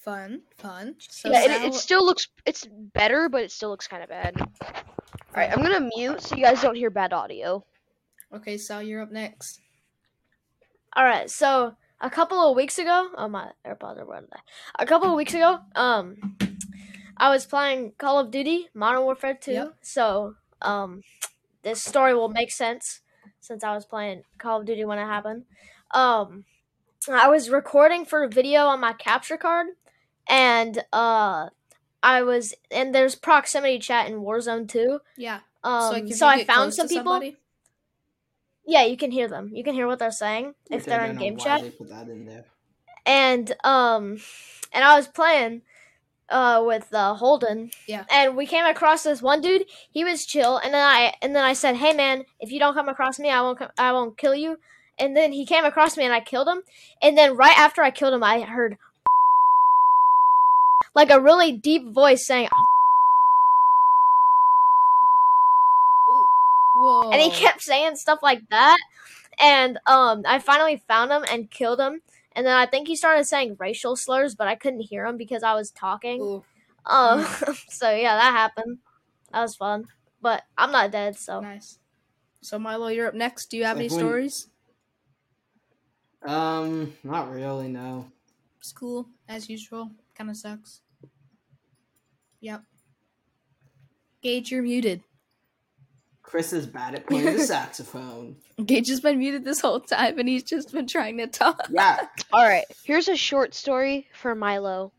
fun, 0.00 0.42
fun. 0.58 0.96
So 0.98 1.30
yeah, 1.30 1.42
and 1.44 1.52
it, 1.52 1.68
it 1.68 1.74
still 1.74 2.04
looks 2.04 2.28
it's 2.46 2.66
better, 2.94 3.28
but 3.28 3.42
it 3.42 3.50
still 3.52 3.70
looks 3.70 3.88
kind 3.88 4.02
of 4.02 4.08
bad. 4.08 4.34
All 4.40 4.48
right, 5.34 5.50
I'm 5.50 5.62
gonna 5.62 5.90
mute 5.96 6.20
so 6.20 6.36
you 6.36 6.42
guys 6.44 6.60
don't 6.62 6.76
hear 6.76 6.90
bad 6.90 7.12
audio. 7.12 7.64
okay, 8.32 8.56
Sal, 8.58 8.82
you're 8.82 9.02
up 9.02 9.10
next. 9.12 9.60
All 10.96 11.04
right, 11.04 11.28
so 11.30 11.74
a 12.00 12.08
couple 12.10 12.38
of 12.38 12.56
weeks 12.56 12.78
ago, 12.78 13.10
oh 13.16 13.28
my 13.28 13.50
AirPods 13.66 13.98
are 13.98 14.04
running. 14.04 14.28
A 14.78 14.86
couple 14.86 15.08
of 15.10 15.16
weeks 15.16 15.34
ago, 15.34 15.58
um, 15.74 16.36
I 17.16 17.30
was 17.30 17.46
playing 17.46 17.92
Call 17.98 18.18
of 18.20 18.30
Duty 18.30 18.68
Modern 18.74 19.02
Warfare 19.02 19.34
2. 19.40 19.52
Yep. 19.52 19.74
So, 19.82 20.34
um, 20.62 21.02
this 21.64 21.82
story 21.82 22.14
will 22.14 22.28
make 22.28 22.52
sense 22.52 23.00
since 23.40 23.64
I 23.64 23.74
was 23.74 23.84
playing 23.84 24.22
Call 24.38 24.60
of 24.60 24.66
Duty 24.66 24.84
when 24.84 24.98
it 24.98 25.06
happened. 25.06 25.44
Um, 25.90 26.44
I 27.10 27.28
was 27.28 27.50
recording 27.50 28.04
for 28.04 28.22
a 28.22 28.28
video 28.28 28.66
on 28.66 28.80
my 28.80 28.92
capture 28.92 29.36
card, 29.36 29.66
and 30.28 30.78
uh, 30.92 31.48
I 32.02 32.22
was 32.22 32.54
and 32.70 32.94
there's 32.94 33.14
proximity 33.14 33.78
chat 33.78 34.06
in 34.08 34.20
Warzone 34.20 34.68
too. 34.68 35.00
Yeah. 35.16 35.40
Um, 35.62 35.92
like, 35.92 36.10
if 36.10 36.16
so 36.16 36.26
I 36.26 36.44
found 36.44 36.74
some 36.74 36.88
people. 36.88 37.04
somebody- 37.12 37.36
Yeah, 38.66 38.84
you 38.84 38.96
can 38.96 39.10
hear 39.10 39.28
them. 39.28 39.50
You 39.52 39.64
can 39.64 39.74
hear 39.74 39.86
what 39.86 39.98
they're 39.98 40.10
saying 40.10 40.54
if 40.70 40.84
they're 40.84 41.00
don't 41.00 41.10
in 41.12 41.16
game 41.16 41.36
chat. 41.38 41.62
They 41.62 41.70
put 41.70 41.88
that 41.90 42.08
in 42.08 42.24
there. 42.26 42.44
and 43.06 43.52
um 43.64 44.18
and 44.72 44.82
I 44.84 44.96
was 44.96 45.06
playing 45.08 45.62
uh 46.30 46.62
with 46.66 46.92
uh 46.92 47.14
Holden. 47.14 47.70
Yeah. 47.86 48.04
And 48.10 48.36
we 48.36 48.46
came 48.46 48.64
across 48.64 49.02
this 49.02 49.22
one 49.22 49.40
dude. 49.40 49.64
He 49.92 50.04
was 50.04 50.26
chill 50.26 50.58
and 50.58 50.74
then 50.74 50.84
I 50.84 51.14
and 51.22 51.34
then 51.34 51.44
I 51.44 51.52
said, 51.52 51.76
"Hey 51.76 51.92
man, 51.92 52.24
if 52.40 52.52
you 52.52 52.58
don't 52.58 52.74
come 52.74 52.88
across 52.88 53.18
me, 53.18 53.30
I 53.30 53.40
won't 53.40 53.60
I 53.78 53.92
won't 53.92 54.16
kill 54.18 54.34
you." 54.34 54.58
And 54.98 55.16
then 55.16 55.32
he 55.32 55.44
came 55.44 55.64
across 55.64 55.96
me 55.96 56.04
and 56.04 56.14
I 56.14 56.20
killed 56.20 56.48
him. 56.48 56.62
And 57.02 57.18
then 57.18 57.36
right 57.36 57.58
after 57.58 57.82
I 57.82 57.90
killed 57.90 58.14
him, 58.14 58.22
I 58.22 58.40
heard 58.42 58.78
like 60.94 61.10
a 61.10 61.20
really 61.20 61.52
deep 61.52 61.92
voice 61.92 62.24
saying 62.26 62.48
Whoa. 66.74 67.10
and 67.10 67.20
he 67.20 67.30
kept 67.30 67.62
saying 67.62 67.96
stuff 67.96 68.20
like 68.22 68.48
that. 68.50 68.78
And 69.40 69.78
um, 69.86 70.22
I 70.26 70.38
finally 70.38 70.82
found 70.86 71.10
him 71.10 71.24
and 71.30 71.50
killed 71.50 71.80
him. 71.80 72.02
And 72.36 72.44
then 72.46 72.56
I 72.56 72.66
think 72.66 72.88
he 72.88 72.96
started 72.96 73.24
saying 73.24 73.56
racial 73.58 73.94
slurs, 73.96 74.34
but 74.34 74.48
I 74.48 74.54
couldn't 74.56 74.80
hear 74.80 75.06
him 75.06 75.16
because 75.16 75.42
I 75.42 75.54
was 75.54 75.70
talking. 75.70 76.20
Ooh, 76.20 76.44
Um, 76.86 77.24
so 77.68 77.90
yeah, 77.94 78.16
that 78.16 78.32
happened. 78.32 78.78
That 79.32 79.40
was 79.42 79.56
fun. 79.56 79.86
But 80.20 80.42
I'm 80.58 80.72
not 80.72 80.90
dead, 80.90 81.16
so 81.16 81.40
nice. 81.40 81.78
So 82.40 82.58
Milo, 82.58 82.88
you're 82.88 83.08
up 83.08 83.14
next. 83.14 83.46
Do 83.50 83.56
you 83.56 83.64
have 83.64 83.76
Like 83.76 83.86
any 83.86 83.94
when- 83.94 83.98
stories? 84.06 84.48
Um, 86.26 86.94
not 87.04 87.30
really. 87.30 87.68
No. 87.68 88.10
School 88.60 89.06
as 89.28 89.48
usual. 89.50 89.90
Kind 90.14 90.30
of 90.30 90.36
sucks. 90.36 90.80
Yep. 92.40 92.62
Gage, 94.22 94.50
you're 94.50 94.62
muted. 94.62 95.02
Chris 96.24 96.52
is 96.52 96.66
bad 96.66 96.94
at 96.96 97.06
playing 97.06 97.26
the 97.26 97.38
saxophone. 97.46 98.34
Gage 98.66 98.88
has 98.88 99.00
been 99.00 99.18
muted 99.20 99.44
this 99.44 99.60
whole 99.60 99.78
time, 99.78 100.18
and 100.18 100.28
he's 100.28 100.42
just 100.42 100.72
been 100.72 100.88
trying 100.88 101.18
to 101.18 101.26
talk. 101.28 101.68
Yeah. 101.70 102.08
All 102.32 102.42
right, 102.44 102.64
here's 102.82 103.06
a 103.08 103.14
short 103.16 103.54
story 103.54 104.08
for 104.14 104.34
Milo. 104.34 104.92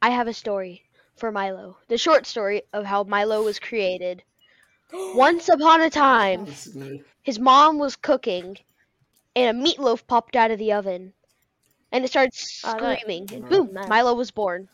I 0.00 0.10
have 0.10 0.28
a 0.28 0.34
story 0.34 0.82
for 1.16 1.32
Milo. 1.32 1.76
The 1.88 1.98
short 1.98 2.26
story 2.26 2.62
of 2.72 2.84
how 2.84 3.02
Milo 3.04 3.42
was 3.42 3.58
created. 3.58 4.22
Once 4.92 5.48
upon 5.48 5.80
a 5.80 5.90
time, 5.90 6.44
This 6.44 6.66
is 6.68 6.74
me. 6.76 7.02
his 7.22 7.38
mom 7.40 7.78
was 7.78 7.96
cooking, 7.96 8.58
and 9.34 9.56
a 9.56 9.68
meatloaf 9.68 10.06
popped 10.06 10.36
out 10.36 10.50
of 10.52 10.58
the 10.58 10.72
oven, 10.72 11.12
and 11.90 12.04
it 12.04 12.08
started 12.08 12.32
Oh, 12.64 12.78
that- 12.78 13.00
screaming. 13.00 13.28
And 13.32 13.48
boom, 13.48 13.72
Nice. 13.72 13.88
Milo 13.88 14.14
was 14.14 14.30
born. 14.30 14.68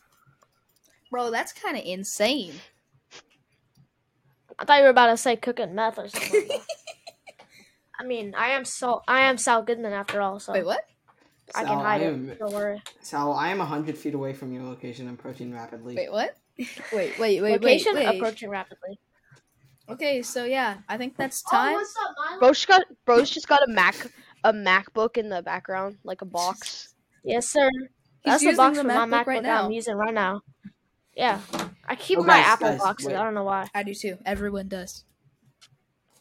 Bro, 1.11 1.31
that's 1.31 1.53
kind 1.55 1.77
of 1.79 1.85
insane. 1.85 2.53
I 4.59 4.65
thought 4.65 4.79
you 4.79 4.85
were 4.85 4.91
about 4.91 5.07
to 5.09 5.17
say 5.17 5.37
cooking 5.37 5.75
meth 5.75 5.99
or 5.99 6.09
something. 6.09 6.49
I 8.01 8.05
mean, 8.05 8.35
I 8.37 8.51
am 8.51 8.65
so 8.65 9.03
I 9.09 9.23
am 9.23 9.39
Sal 9.39 9.63
Goodman 9.63 9.93
after 9.93 10.21
all, 10.21 10.39
so 10.39 10.53
Wait, 10.53 10.65
what? 10.65 10.81
I 11.55 11.65
Sal, 11.65 11.67
can 11.67 11.79
hide 11.85 12.01
I 12.03 12.05
am, 12.05 12.29
it. 12.31 12.39
Don't 12.39 12.53
worry. 12.53 12.83
Sal, 13.01 13.33
I 13.33 13.49
am 13.49 13.59
hundred 13.61 13.99
feet 13.99 14.15
away 14.15 14.33
from 14.33 14.53
your 14.53 14.65
location. 14.65 15.09
I'm 15.09 15.15
approaching 15.15 15.53
rapidly. 15.53 15.97
Wait, 15.97 16.13
what? 16.13 16.37
Wait, 16.93 17.17
wait, 17.21 17.41
wait, 17.41 17.43
Location 17.53 17.95
wait, 17.95 18.07
wait. 18.07 18.17
approaching 18.17 18.51
rapidly. 18.51 18.99
Okay, 19.89 20.23
so 20.23 20.45
yeah, 20.45 20.79
I 20.89 20.99
think 20.99 21.17
that's 21.17 21.43
Oh, 21.47 21.51
time. 21.57 21.77
up, 21.77 22.15
Milo? 22.19 22.41
Bro's 22.41 22.65
got 22.67 22.83
Bro's 23.07 23.31
just 23.31 23.47
got 23.47 23.63
a 23.63 23.71
Mac 23.71 23.95
a 24.45 24.53
MacBook 24.53 25.17
in 25.17 25.29
the 25.29 25.41
background, 25.41 25.99
like 26.05 26.21
a 26.21 26.25
box. 26.27 26.95
Yes, 27.25 27.49
sir. 27.49 27.71
He's 28.23 28.33
That's 28.33 28.45
the 28.45 28.53
box 28.57 28.77
the 28.77 28.83
for 28.83 28.89
my 28.89 29.07
MacBook 29.07 29.11
MacBook 29.11 29.27
right 29.27 29.43
that 29.45 29.65
I'm 29.65 29.71
using 29.71 29.95
right 29.95 30.13
now. 30.15 30.41
Yeah, 31.15 31.41
I 31.89 31.95
keep 31.97 32.18
Oh, 32.18 32.22
my 32.22 32.36
guys, 32.39 32.47
Apple 32.47 32.68
guys, 32.68 32.78
boxes. 32.80 33.07
wait. 33.09 33.16
I 33.16 33.24
don't 33.24 33.34
know 33.34 33.45
why. 33.45 33.68
I 33.74 33.82
do 33.82 33.95
too. 33.95 34.18
Everyone 34.26 34.68
does. 34.68 35.05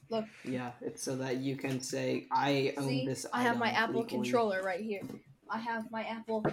Look. 0.09 0.25
Yeah, 0.45 0.71
it's 0.81 1.03
so 1.03 1.17
that 1.17 1.37
you 1.37 1.57
can 1.57 1.81
say 1.81 2.25
I 2.31 2.73
own 2.77 2.87
See, 2.87 3.05
this. 3.05 3.25
I 3.33 3.41
have 3.43 3.57
my 3.57 3.71
Apple 3.71 4.01
legally." 4.01 4.23
controller 4.23 4.63
right 4.63 4.79
here. 4.79 5.01
I 5.49 5.57
have 5.59 5.91
my 5.91 6.03
Apple. 6.03 6.45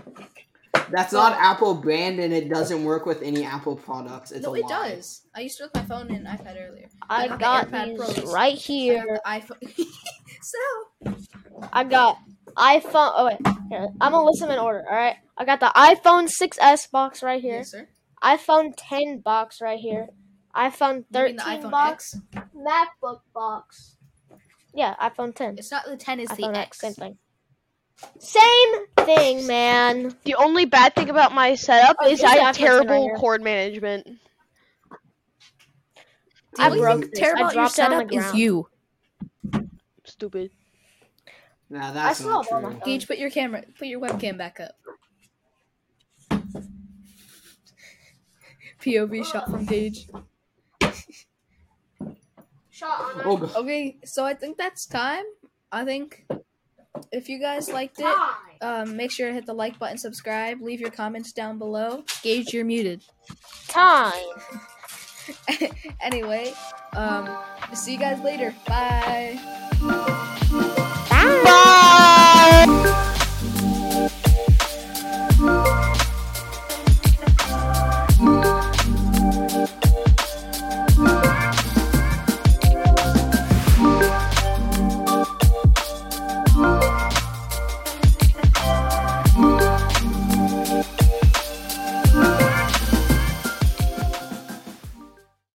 That's 0.90 1.12
not 1.12 1.38
Apple 1.38 1.74
brand, 1.74 2.18
and 2.18 2.32
it 2.34 2.48
doesn't 2.48 2.84
work 2.84 3.06
with 3.06 3.22
any 3.22 3.44
Apple 3.44 3.76
products. 3.76 4.32
It's 4.32 4.44
no, 4.44 4.54
a 4.54 4.58
it 4.58 4.62
lie. 4.64 4.68
does. 4.90 5.22
I 5.34 5.40
used 5.42 5.56
to 5.58 5.64
with 5.64 5.74
my 5.74 5.82
phone 5.82 6.10
and 6.10 6.26
iPad 6.26 6.56
earlier. 6.68 6.88
I 7.08 7.28
got 7.28 7.38
the 7.38 7.38
got 7.38 7.68
AirPod 7.68 7.86
these 7.86 8.20
Pros. 8.20 8.32
right 8.34 8.58
here. 8.58 8.98
have 9.26 9.46
the 9.48 9.54
iPhone. 9.54 9.86
so 10.42 11.68
I 11.72 11.84
got 11.84 12.18
iPhone. 12.56 13.12
Oh 13.16 13.26
wait, 13.26 13.38
here, 13.70 13.88
I'm 14.00 14.12
gonna 14.12 14.24
list 14.24 14.40
them 14.40 14.50
in 14.50 14.58
order. 14.58 14.84
All 14.90 14.96
right, 14.96 15.16
I 15.38 15.44
got 15.44 15.60
the 15.60 15.72
iPhone 15.76 16.28
6s 16.28 16.90
box 16.90 17.22
right 17.22 17.40
here. 17.40 17.58
yes, 17.58 17.70
sir. 17.70 17.88
iPhone 18.24 18.72
10 18.76 19.18
box 19.20 19.60
right 19.60 19.78
here. 19.78 20.08
iPhone 20.56 21.04
You 21.12 21.20
mean 21.22 21.38
13 21.38 21.60
the 21.60 21.68
box. 21.68 22.18
X? 22.34 22.44
MacBook 22.56 23.20
box. 23.34 23.96
Yeah, 24.72 24.94
iPhone 25.00 25.34
10. 25.34 25.56
It's 25.58 25.70
not 25.70 25.84
the 25.86 25.96
10, 25.96 26.20
it's 26.20 26.34
the 26.34 26.42
iPhone 26.42 26.56
X. 26.56 26.82
X. 26.82 26.94
Same 26.94 26.94
thing. 26.94 27.18
Same 28.18 28.86
thing, 29.04 29.46
man. 29.46 30.16
The 30.24 30.34
only 30.34 30.64
bad 30.64 30.94
thing 30.96 31.10
about 31.10 31.32
my 31.32 31.54
setup 31.54 31.96
Oh, 32.00 32.08
is 32.08 32.22
I 32.22 32.36
have 32.36 32.56
iPhone 32.56 32.58
10 32.58 32.66
right 32.66 32.66
terrible 32.66 33.10
cord 33.16 33.42
management. 33.42 34.06
The 36.54 36.62
I 36.62 36.66
only 36.66 36.78
broke 36.80 37.00
thing 37.02 37.10
terrible 37.14 37.44
I 37.44 37.52
about 37.52 37.54
your 37.54 37.62
dropped 37.62 37.78
it 37.78 37.82
on 37.82 37.90
the 37.90 38.14
setup 38.14 38.32
is 38.32 38.34
you. 38.34 38.68
Stupid. 40.04 40.50
Nah, 41.70 41.92
that's 41.92 42.18
still 42.18 42.30
not 42.30 42.46
have 42.46 42.64
all 42.64 42.70
true. 42.70 42.80
Gage, 42.84 43.06
put 43.06 43.18
your 43.18 43.30
camera, 43.30 43.64
put 43.78 43.88
your 43.88 44.00
webcam 44.00 44.38
back 44.38 44.60
up. 44.60 44.72
POV 48.84 49.24
shot 49.24 49.50
from 49.50 49.64
Gage. 49.64 50.08
Shot 52.70 53.00
on 53.00 53.22
Oh, 53.24 53.36
God. 53.38 53.56
Okay, 53.56 53.96
so 54.04 54.24
I 54.24 54.34
think 54.34 54.58
that's 54.58 54.84
time. 54.86 55.24
I 55.72 55.84
think 55.84 56.26
if 57.12 57.28
you 57.28 57.40
guys 57.40 57.70
liked 57.70 57.98
it, 57.98 58.16
um, 58.60 58.96
make 58.96 59.10
sure 59.10 59.28
to 59.28 59.34
hit 59.34 59.46
the 59.46 59.54
like 59.54 59.78
button, 59.78 59.96
subscribe, 59.96 60.60
leave 60.60 60.80
your 60.80 60.90
comments 60.90 61.32
down 61.32 61.58
below. 61.58 62.04
Gage, 62.22 62.52
you're 62.52 62.64
muted. 62.64 63.02
Time. 63.68 64.12
anyway, 66.00 66.52
um, 66.94 67.28
see 67.72 67.92
you 67.92 67.98
guys 67.98 68.20
later. 68.20 68.54
Bye. 68.66 69.40
Bye. 69.80 71.42
Bye. 71.44 71.70